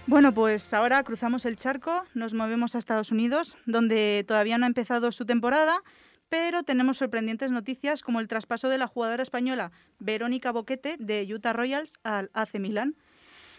Bueno, 0.08 0.36
pues 0.36 0.72
ahora 0.72 1.02
cruzamos 1.04 1.46
el 1.46 1.58
charco, 1.58 2.04
nos 2.14 2.36
movemos 2.36 2.76
a 2.76 2.78
Estados 2.78 3.12
Unidos, 3.12 3.58
donde 3.66 4.24
todavía 4.28 4.60
no 4.60 4.66
ha 4.66 4.68
empezado 4.68 5.12
su 5.12 5.26
temporada, 5.26 5.82
pero 6.30 6.62
tenemos 6.62 6.98
sorprendentes 6.98 7.50
noticias 7.50 8.04
como 8.04 8.20
el 8.20 8.28
traspaso 8.28 8.70
de 8.70 8.78
la 8.78 8.86
jugadora 8.86 9.24
española 9.24 9.72
Verónica 9.98 10.52
Boquete 10.52 10.98
de 11.00 11.26
Utah 11.34 11.54
Royals 11.54 11.92
al 12.04 12.30
AC 12.34 12.60
Milan, 12.60 12.94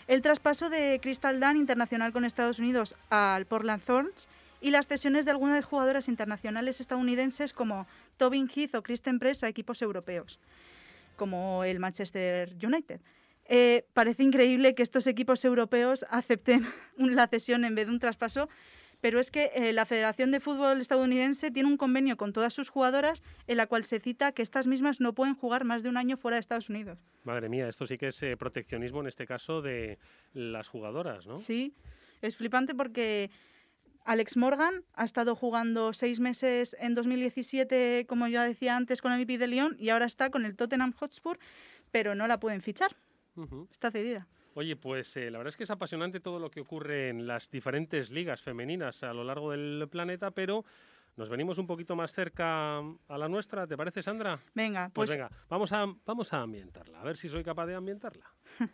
el 0.07 0.23
traspaso 0.23 0.71
de 0.71 1.01
Crystal 1.03 1.41
Dunn 1.41 1.57
internacional 1.57 2.13
con 2.13 2.25
Estados 2.25 2.61
Unidos 2.61 2.95
al 3.11 3.47
Portland 3.47 3.83
Thorns 3.83 4.29
y 4.61 4.71
las 4.71 4.87
cesiones 4.87 5.25
de 5.25 5.33
algunas 5.33 5.65
jugadoras 5.65 6.07
internacionales 6.07 6.81
estadounidenses 6.81 7.53
como 7.53 7.89
Tobin 8.19 8.49
Heath 8.49 8.77
o 8.77 8.85
Kristen 8.85 9.19
Press 9.19 9.43
a 9.43 9.49
equipos 9.49 9.83
europeos, 9.83 10.39
como 11.17 11.65
el 11.65 11.81
Manchester 11.81 12.55
United. 12.63 13.01
Eh, 13.49 13.87
parece 13.93 14.23
increíble 14.23 14.75
que 14.75 14.83
estos 14.83 15.07
equipos 15.07 15.45
europeos 15.45 16.05
acepten 16.11 16.67
la 16.99 17.29
cesión 17.29 17.65
en 17.65 17.75
vez 17.75 17.87
de 17.87 17.93
un 17.93 18.01
traspaso, 18.01 18.49
pero 19.01 19.21
es 19.21 19.31
que 19.31 19.53
eh, 19.55 19.73
la 19.73 19.85
Federación 19.85 20.31
de 20.31 20.41
Fútbol 20.41 20.81
estadounidense 20.81 21.51
tiene 21.51 21.69
un 21.69 21.77
convenio 21.77 22.17
con 22.17 22.33
todas 22.33 22.55
sus 22.55 22.69
jugadoras 22.69 23.23
en 23.47 23.59
la 23.59 23.67
cual 23.67 23.85
se 23.85 24.01
cita 24.01 24.33
que 24.33 24.43
estas 24.43 24.67
mismas 24.67 25.01
no 25.01 25.13
pueden 25.13 25.35
jugar 25.35 25.65
más 25.65 25.83
de 25.83 25.89
un 25.89 25.97
año 25.97 26.17
fuera 26.17 26.37
de 26.37 26.41
Estados 26.41 26.69
Unidos. 26.69 26.99
Madre 27.25 27.49
mía, 27.49 27.69
esto 27.69 27.87
sí 27.87 27.99
que 27.99 28.09
es 28.09 28.23
eh, 28.23 28.37
proteccionismo 28.37 29.01
en 29.01 29.07
este 29.07 29.27
caso 29.27 29.63
de 29.63 29.99
las 30.33 30.69
jugadoras, 30.69 31.27
¿no? 31.27 31.37
Sí, 31.37 31.75
es 32.23 32.37
flipante 32.37 32.75
porque 32.75 33.31
Alex 34.05 34.37
Morgan 34.37 34.85
ha 34.95 35.05
estado 35.05 35.37
jugando 35.37 35.93
seis 35.93 36.21
meses 36.21 36.77
en 36.81 36.95
2017, 36.95 38.07
como 38.09 38.29
ya 38.29 38.45
decía 38.45 38.77
antes, 38.77 39.03
con 39.03 39.13
el 39.13 39.21
IP 39.21 39.39
de 39.39 39.49
Lyon 39.49 39.77
y 39.79 39.91
ahora 39.91 40.07
está 40.07 40.31
con 40.31 40.45
el 40.47 40.57
Tottenham 40.57 40.93
Hotspur, 40.93 41.39
pero 41.91 42.15
no 42.15 42.27
la 42.27 42.41
pueden 42.41 42.63
fichar. 42.63 42.97
Está 43.71 43.91
cedida. 43.91 44.27
Oye, 44.55 44.75
pues 44.77 45.17
eh, 45.17 45.31
la 45.31 45.39
verdad 45.39 45.51
es 45.51 45.57
que 45.57 45.65
es 45.65 45.71
apasionante 45.71 46.21
todo 46.21 46.39
lo 46.39 46.51
que 46.51 46.61
ocurre 46.61 47.11
en 47.11 47.27
las 47.27 47.51
diferentes 47.51 48.11
ligas 48.11 48.41
femeninas 48.41 49.03
a 49.03 49.13
lo 49.13 49.23
largo 49.25 49.51
del 49.51 49.87
planeta, 49.91 50.31
pero 50.31 50.65
nos 51.17 51.29
venimos 51.29 51.59
un 51.59 51.67
poquito 51.67 51.95
más 51.97 52.13
cerca 52.13 52.79
a 52.79 53.19
la 53.19 53.29
nuestra, 53.29 53.67
¿te 53.67 53.77
parece, 53.77 54.03
Sandra? 54.03 54.39
Venga, 54.55 54.91
Pues, 54.95 55.09
pues, 55.09 55.19
venga, 55.19 55.31
vamos 55.51 55.73
a, 55.73 55.87
vamos 56.07 56.33
a 56.33 56.41
ambientarla, 56.43 57.01
a 57.01 57.05
ver 57.05 57.17
si 57.19 57.29
soy 57.29 57.43
capaz 57.45 57.67
de 57.67 57.75
ambientarla. 57.75 58.25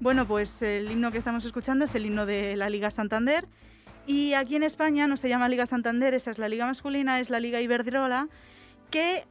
Bueno, 0.00 0.26
pues 0.26 0.60
el 0.62 0.90
himno 0.90 1.12
que 1.12 1.18
estamos 1.18 1.44
escuchando 1.44 1.84
es 1.84 1.94
el 1.94 2.04
himno 2.04 2.26
de 2.26 2.56
la 2.56 2.68
Liga 2.68 2.90
Santander. 2.90 3.46
Y 4.08 4.32
aquí 4.34 4.56
en 4.56 4.64
España 4.64 5.06
no 5.06 5.16
se 5.16 5.28
llama 5.28 5.48
Liga 5.48 5.66
Santander, 5.66 6.14
esa 6.14 6.32
es 6.32 6.38
la 6.38 6.48
Liga 6.48 6.66
masculina, 6.66 7.20
es 7.20 7.30
la 7.30 7.38
Liga 7.38 7.60
Iberdrola, 7.60 8.28
que 8.90 9.24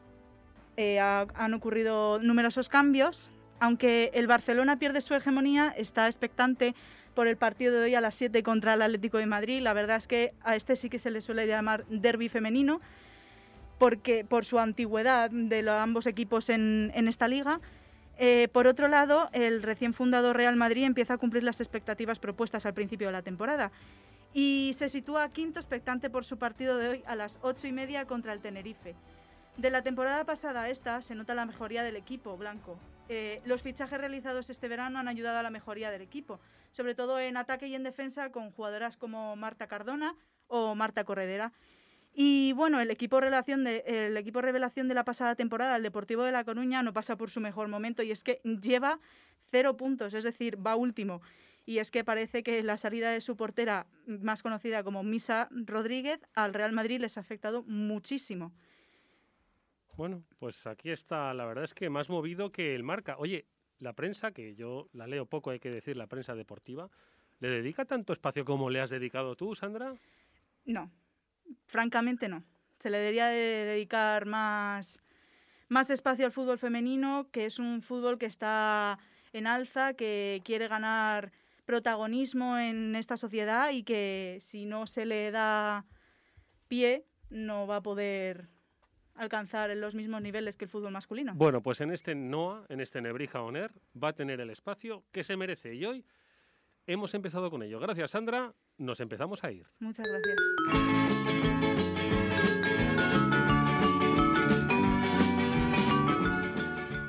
eh, 0.77 0.99
ha- 1.01 1.27
han 1.35 1.53
ocurrido 1.53 2.19
numerosos 2.19 2.69
cambios. 2.69 3.29
Aunque 3.59 4.11
el 4.13 4.27
Barcelona 4.27 4.77
pierde 4.77 5.01
su 5.01 5.15
hegemonía, 5.15 5.73
está 5.75 6.07
expectante 6.07 6.75
por 7.15 7.27
el 7.27 7.37
partido 7.37 7.73
de 7.73 7.85
hoy 7.85 7.95
a 7.95 8.01
las 8.01 8.13
7 8.15 8.43
contra 8.43 8.75
el 8.75 8.81
Atlético 8.81 9.17
de 9.17 9.25
Madrid. 9.25 9.61
La 9.61 9.73
verdad 9.73 9.97
es 9.97 10.07
que 10.07 10.33
a 10.43 10.55
este 10.55 10.75
sí 10.75 10.89
que 10.89 10.99
se 10.99 11.09
le 11.09 11.21
suele 11.21 11.47
llamar 11.47 11.85
derby 11.87 12.29
femenino, 12.29 12.79
porque 13.79 14.23
por 14.23 14.45
su 14.45 14.59
antigüedad 14.59 15.31
de 15.31 15.63
los, 15.63 15.73
ambos 15.73 16.05
equipos 16.05 16.49
en, 16.49 16.91
esta 17.07 17.27
liga. 17.27 17.59
Eh, 18.19 18.47
por 18.51 18.67
otro 18.67 18.87
lado, 18.87 19.29
el 19.33 19.63
recién 19.63 19.93
fundado 19.93 20.33
Real 20.33 20.55
Madrid 20.55 20.83
empieza 20.83 21.15
a 21.15 21.17
cumplir 21.17 21.43
las 21.43 21.59
expectativas 21.59 22.19
propuestas 22.19 22.65
al 22.65 22.73
principio 22.73 23.07
de 23.07 23.13
la 23.13 23.21
temporada 23.21 23.71
y 24.33 24.75
se 24.77 24.89
sitúa 24.89 25.29
quinto 25.29 25.59
expectante 25.59 26.09
por 26.09 26.25
su 26.25 26.37
partido 26.37 26.77
de 26.77 26.89
hoy 26.89 27.03
a 27.07 27.15
las 27.15 27.39
ocho 27.41 27.67
y 27.67 27.71
media 27.71 28.05
contra 28.05 28.33
el 28.33 28.39
Tenerife. 28.39 28.95
De 29.57 29.71
la 29.71 29.81
temporada 29.81 30.23
pasada 30.25 30.63
a 30.63 30.69
esta 30.69 31.01
se 31.01 31.15
nota 31.15 31.33
la 31.33 31.47
mejoría 31.47 31.81
del 31.81 31.95
equipo 31.95 32.37
blanco. 32.37 32.77
Eh, 33.09 33.41
los 33.45 33.61
fichajes 33.61 33.99
realizados 33.99 34.49
este 34.49 34.67
verano 34.67 34.99
han 34.99 35.07
ayudado 35.07 35.37
a 35.37 35.43
la 35.43 35.49
mejoría 35.49 35.91
del 35.91 36.01
equipo, 36.01 36.39
sobre 36.71 36.95
todo 36.95 37.19
en 37.19 37.37
ataque 37.37 37.67
y 37.67 37.75
en 37.75 37.83
defensa 37.83 38.31
con 38.31 38.51
jugadoras 38.51 38.97
como 38.97 39.35
Marta 39.35 39.67
Cardona 39.67 40.15
o 40.47 40.75
Marta 40.75 41.03
Corredera. 41.03 41.53
Y 42.13 42.53
bueno, 42.53 42.81
el 42.81 42.89
equipo, 42.89 43.21
de, 43.21 43.83
el 43.85 44.17
equipo 44.17 44.41
revelación 44.41 44.87
de 44.87 44.95
la 44.95 45.05
pasada 45.05 45.35
temporada, 45.35 45.75
el 45.75 45.83
Deportivo 45.83 46.23
de 46.23 46.31
La 46.31 46.43
Coruña, 46.43 46.81
no 46.81 46.91
pasa 46.91 47.15
por 47.15 47.29
su 47.29 47.39
mejor 47.39 47.67
momento 47.67 48.01
y 48.01 48.11
es 48.11 48.23
que 48.23 48.41
lleva 48.43 48.99
cero 49.51 49.77
puntos, 49.77 50.13
es 50.13 50.23
decir, 50.23 50.57
va 50.65 50.75
último. 50.75 51.21
Y 51.65 51.77
es 51.77 51.91
que 51.91 52.03
parece 52.03 52.43
que 52.43 52.63
la 52.63 52.77
salida 52.77 53.11
de 53.11 53.21
su 53.21 53.35
portera, 53.35 53.85
más 54.07 54.41
conocida 54.41 54.83
como 54.83 55.03
Misa 55.03 55.47
Rodríguez, 55.51 56.19
al 56.33 56.53
Real 56.53 56.71
Madrid 56.71 56.99
les 56.99 57.17
ha 57.17 57.19
afectado 57.19 57.63
muchísimo. 57.63 58.51
Bueno, 59.97 60.23
pues 60.37 60.67
aquí 60.67 60.91
está, 60.91 61.33
la 61.33 61.45
verdad 61.45 61.63
es 61.63 61.73
que 61.73 61.89
más 61.89 62.07
movido 62.07 62.51
que 62.51 62.75
el 62.75 62.83
marca. 62.83 63.15
Oye, 63.17 63.47
la 63.79 63.93
prensa, 63.93 64.31
que 64.31 64.53
yo 64.53 64.89
la 64.93 65.07
leo 65.07 65.25
poco, 65.25 65.49
hay 65.49 65.59
que 65.59 65.71
decir, 65.71 65.97
la 65.97 66.05
prensa 66.05 66.35
deportiva, 66.35 66.87
¿le 67.39 67.49
dedica 67.49 67.83
tanto 67.83 68.13
espacio 68.13 68.45
como 68.45 68.69
le 68.69 68.79
has 68.79 68.91
dedicado 68.91 69.35
tú, 69.35 69.55
Sandra? 69.55 69.95
No, 70.65 70.91
francamente 71.65 72.29
no. 72.29 72.43
Se 72.77 72.91
le 72.91 72.99
debería 72.99 73.25
de 73.25 73.65
dedicar 73.65 74.27
más, 74.27 75.01
más 75.67 75.89
espacio 75.89 76.27
al 76.27 76.31
fútbol 76.31 76.59
femenino, 76.59 77.27
que 77.31 77.47
es 77.47 77.57
un 77.57 77.81
fútbol 77.81 78.19
que 78.19 78.27
está 78.27 78.99
en 79.33 79.47
alza, 79.47 79.95
que 79.95 80.43
quiere 80.45 80.67
ganar 80.67 81.31
protagonismo 81.65 82.59
en 82.59 82.95
esta 82.95 83.17
sociedad 83.17 83.71
y 83.71 83.81
que 83.81 84.37
si 84.41 84.67
no 84.67 84.85
se 84.85 85.07
le 85.07 85.31
da 85.31 85.87
pie 86.67 87.07
no 87.31 87.65
va 87.65 87.77
a 87.77 87.83
poder 87.83 88.47
alcanzar 89.17 89.69
los 89.75 89.95
mismos 89.95 90.21
niveles 90.21 90.57
que 90.57 90.65
el 90.65 90.71
fútbol 90.71 90.91
masculino. 90.91 91.33
Bueno, 91.35 91.61
pues 91.61 91.81
en 91.81 91.91
este 91.91 92.15
NOA, 92.15 92.65
en 92.69 92.79
este 92.79 93.01
Nebrija 93.01 93.41
Oner, 93.41 93.71
va 94.01 94.09
a 94.09 94.13
tener 94.13 94.39
el 94.39 94.49
espacio 94.49 95.03
que 95.11 95.23
se 95.23 95.35
merece 95.35 95.73
y 95.75 95.85
hoy 95.85 96.05
hemos 96.85 97.13
empezado 97.13 97.49
con 97.49 97.63
ello. 97.63 97.79
Gracias, 97.79 98.11
Sandra. 98.11 98.53
Nos 98.77 98.99
empezamos 98.99 99.43
a 99.43 99.51
ir. 99.51 99.65
Muchas 99.79 100.05
gracias. 100.07 101.66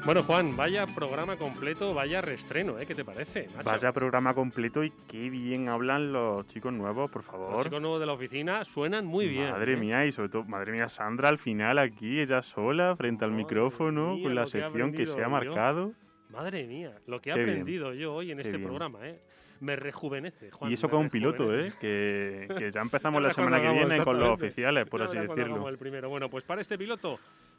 Bueno, 0.09 0.23
Juan, 0.23 0.57
vaya 0.57 0.87
programa 0.87 1.37
completo, 1.37 1.93
vaya 1.93 2.23
reestreno, 2.23 2.79
¿eh? 2.79 2.87
¿Qué 2.87 2.95
te 2.95 3.05
parece? 3.05 3.47
macho? 3.55 3.69
Vaya 3.69 3.93
programa 3.93 4.33
completo 4.33 4.83
y 4.83 4.91
qué 5.07 5.29
bien 5.29 5.69
hablan 5.69 6.15
los 6.15 6.47
chicos 6.47 6.73
nuevos, 6.73 7.11
por 7.11 7.23
favor. 7.23 7.53
Los 7.53 7.65
chicos 7.65 7.79
nuevos 7.79 8.01
de 8.01 8.07
la 8.07 8.15
oficina 8.15 8.65
suenan 8.65 9.05
muy 9.05 9.29
bien. 9.29 9.51
Madre 9.51 9.75
¿eh? 9.75 9.77
mía, 9.77 10.07
y 10.07 10.13
sobre 10.13 10.31
todo, 10.31 10.45
madre 10.45 10.73
mía, 10.73 10.89
Sandra 10.89 11.29
al 11.29 11.37
final 11.37 11.77
aquí, 11.77 12.21
ella 12.21 12.41
sola, 12.41 12.97
frente 12.97 13.27
al 13.27 13.33
micrófono, 13.33 14.15
mía, 14.15 14.23
con 14.23 14.35
la 14.35 14.41
lo 14.41 14.47
que 14.47 14.51
sección 14.53 14.93
que 14.93 15.05
se 15.05 15.23
ha 15.23 15.29
marcado. 15.29 15.93
Madre 16.31 16.67
mía, 16.67 16.95
lo 17.07 17.21
que 17.21 17.29
he 17.29 17.35
Qué 17.35 17.41
bien. 17.41 17.51
aprendido 17.51 17.93
yo 17.93 18.15
hoy 18.15 18.31
en 18.31 18.39
Qué 18.39 18.45
este 18.45 18.57
bien. 18.57 18.67
programa, 18.67 19.07
¿eh? 19.07 19.21
Me 19.61 19.77
rejuvenece, 19.77 20.51
Juan. 20.53 20.71
y 20.71 20.75
eso 20.75 20.89
con 20.89 21.01
un 21.01 21.11
piloto, 21.11 21.55
¿eh? 21.55 21.71
Que, 21.79 22.49
que 22.57 22.71
ya 22.73 22.81
empezamos 22.81 23.23
la 23.23 23.31
semana 23.31 23.61
que 23.61 23.73
viene 23.73 24.03
con 24.03 24.19
los 24.19 24.31
oficiales, 24.31 24.89
por 24.89 25.01
Ya 25.01 25.07
así 25.07 25.19
decirlo. 25.19 25.69
el 25.69 25.77
primero. 25.77 26.09
Bueno, 26.09 26.31
pues 26.31 26.45
para 26.45 26.63
este 26.63 26.79
piloto, 26.79 27.19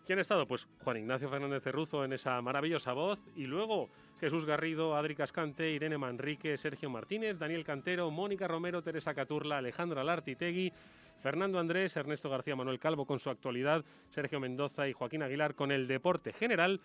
¿quién 0.10 0.18
ha 0.18 0.24
estado? 0.24 0.47
Pues 0.47 0.68
Juan 0.84 0.97
Ignacio 0.97 1.30
Fernández 1.30 1.62
Cerruzo 1.62 2.03
en 2.03 2.14
esa 2.14 2.41
maravillosa 2.41 2.93
voz 2.93 3.20
y 3.36 3.45
luego 3.45 3.89
Jesús 4.20 4.43
Garrido, 4.43 4.95
Adri 4.95 5.14
Cascante, 5.14 5.70
Irene 5.70 5.99
Manrique, 5.99 6.57
Sergio 6.57 6.89
Martínez, 6.89 7.38
Daniel 7.38 7.64
Cantero, 7.64 8.10
Mónica 8.10 8.47
Romero, 8.47 8.82
Teresa 8.82 9.14
Caturla, 9.14 9.60
Alejandra 9.60 10.03
Lartitegui, 10.03 10.74
Fernando 11.22 11.60
Andrés, 11.60 11.95
Ernesto 11.95 12.28
García 12.28 12.55
Manuel 12.55 12.80
Calvo 12.80 13.05
con 13.05 13.20
su 13.20 13.30
actualidad, 13.30 13.86
Sergio 14.10 14.39
Mendoza 14.39 14.88
y 14.88 14.93
Joaquín 14.93 15.22
Aguilar 15.22 15.53
con 15.53 15.72
el 15.72 15.88
deporte 15.88 16.34
general. 16.34 16.82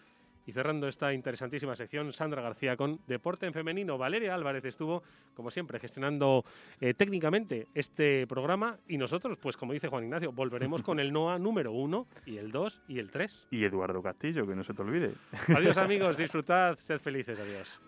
Y 0.46 0.52
cerrando 0.52 0.88
esta 0.88 1.12
interesantísima 1.12 1.74
sección, 1.76 2.12
Sandra 2.12 2.42
García 2.42 2.76
con 2.76 3.00
Deporte 3.06 3.46
en 3.46 3.52
Femenino. 3.52 3.98
Valeria 3.98 4.34
Álvarez 4.34 4.64
estuvo, 4.64 5.02
como 5.34 5.50
siempre, 5.50 5.78
gestionando 5.78 6.44
eh, 6.80 6.94
técnicamente 6.94 7.68
este 7.74 8.26
programa. 8.26 8.78
Y 8.88 8.98
nosotros, 8.98 9.38
pues 9.40 9.56
como 9.56 9.72
dice 9.72 9.88
Juan 9.88 10.04
Ignacio, 10.04 10.32
volveremos 10.32 10.82
con 10.82 11.00
el 11.00 11.12
NOA 11.12 11.38
número 11.38 11.72
uno 11.72 12.06
y 12.26 12.36
el 12.36 12.52
2 12.52 12.82
y 12.88 12.98
el 12.98 13.10
3. 13.10 13.46
Y 13.50 13.64
Eduardo 13.64 14.02
Castillo, 14.02 14.46
que 14.46 14.54
no 14.54 14.64
se 14.64 14.74
te 14.74 14.82
olvide. 14.82 15.12
Adiós 15.54 15.76
amigos, 15.78 16.16
disfrutad, 16.16 16.76
sed 16.76 17.00
felices, 17.00 17.38
adiós. 17.38 17.80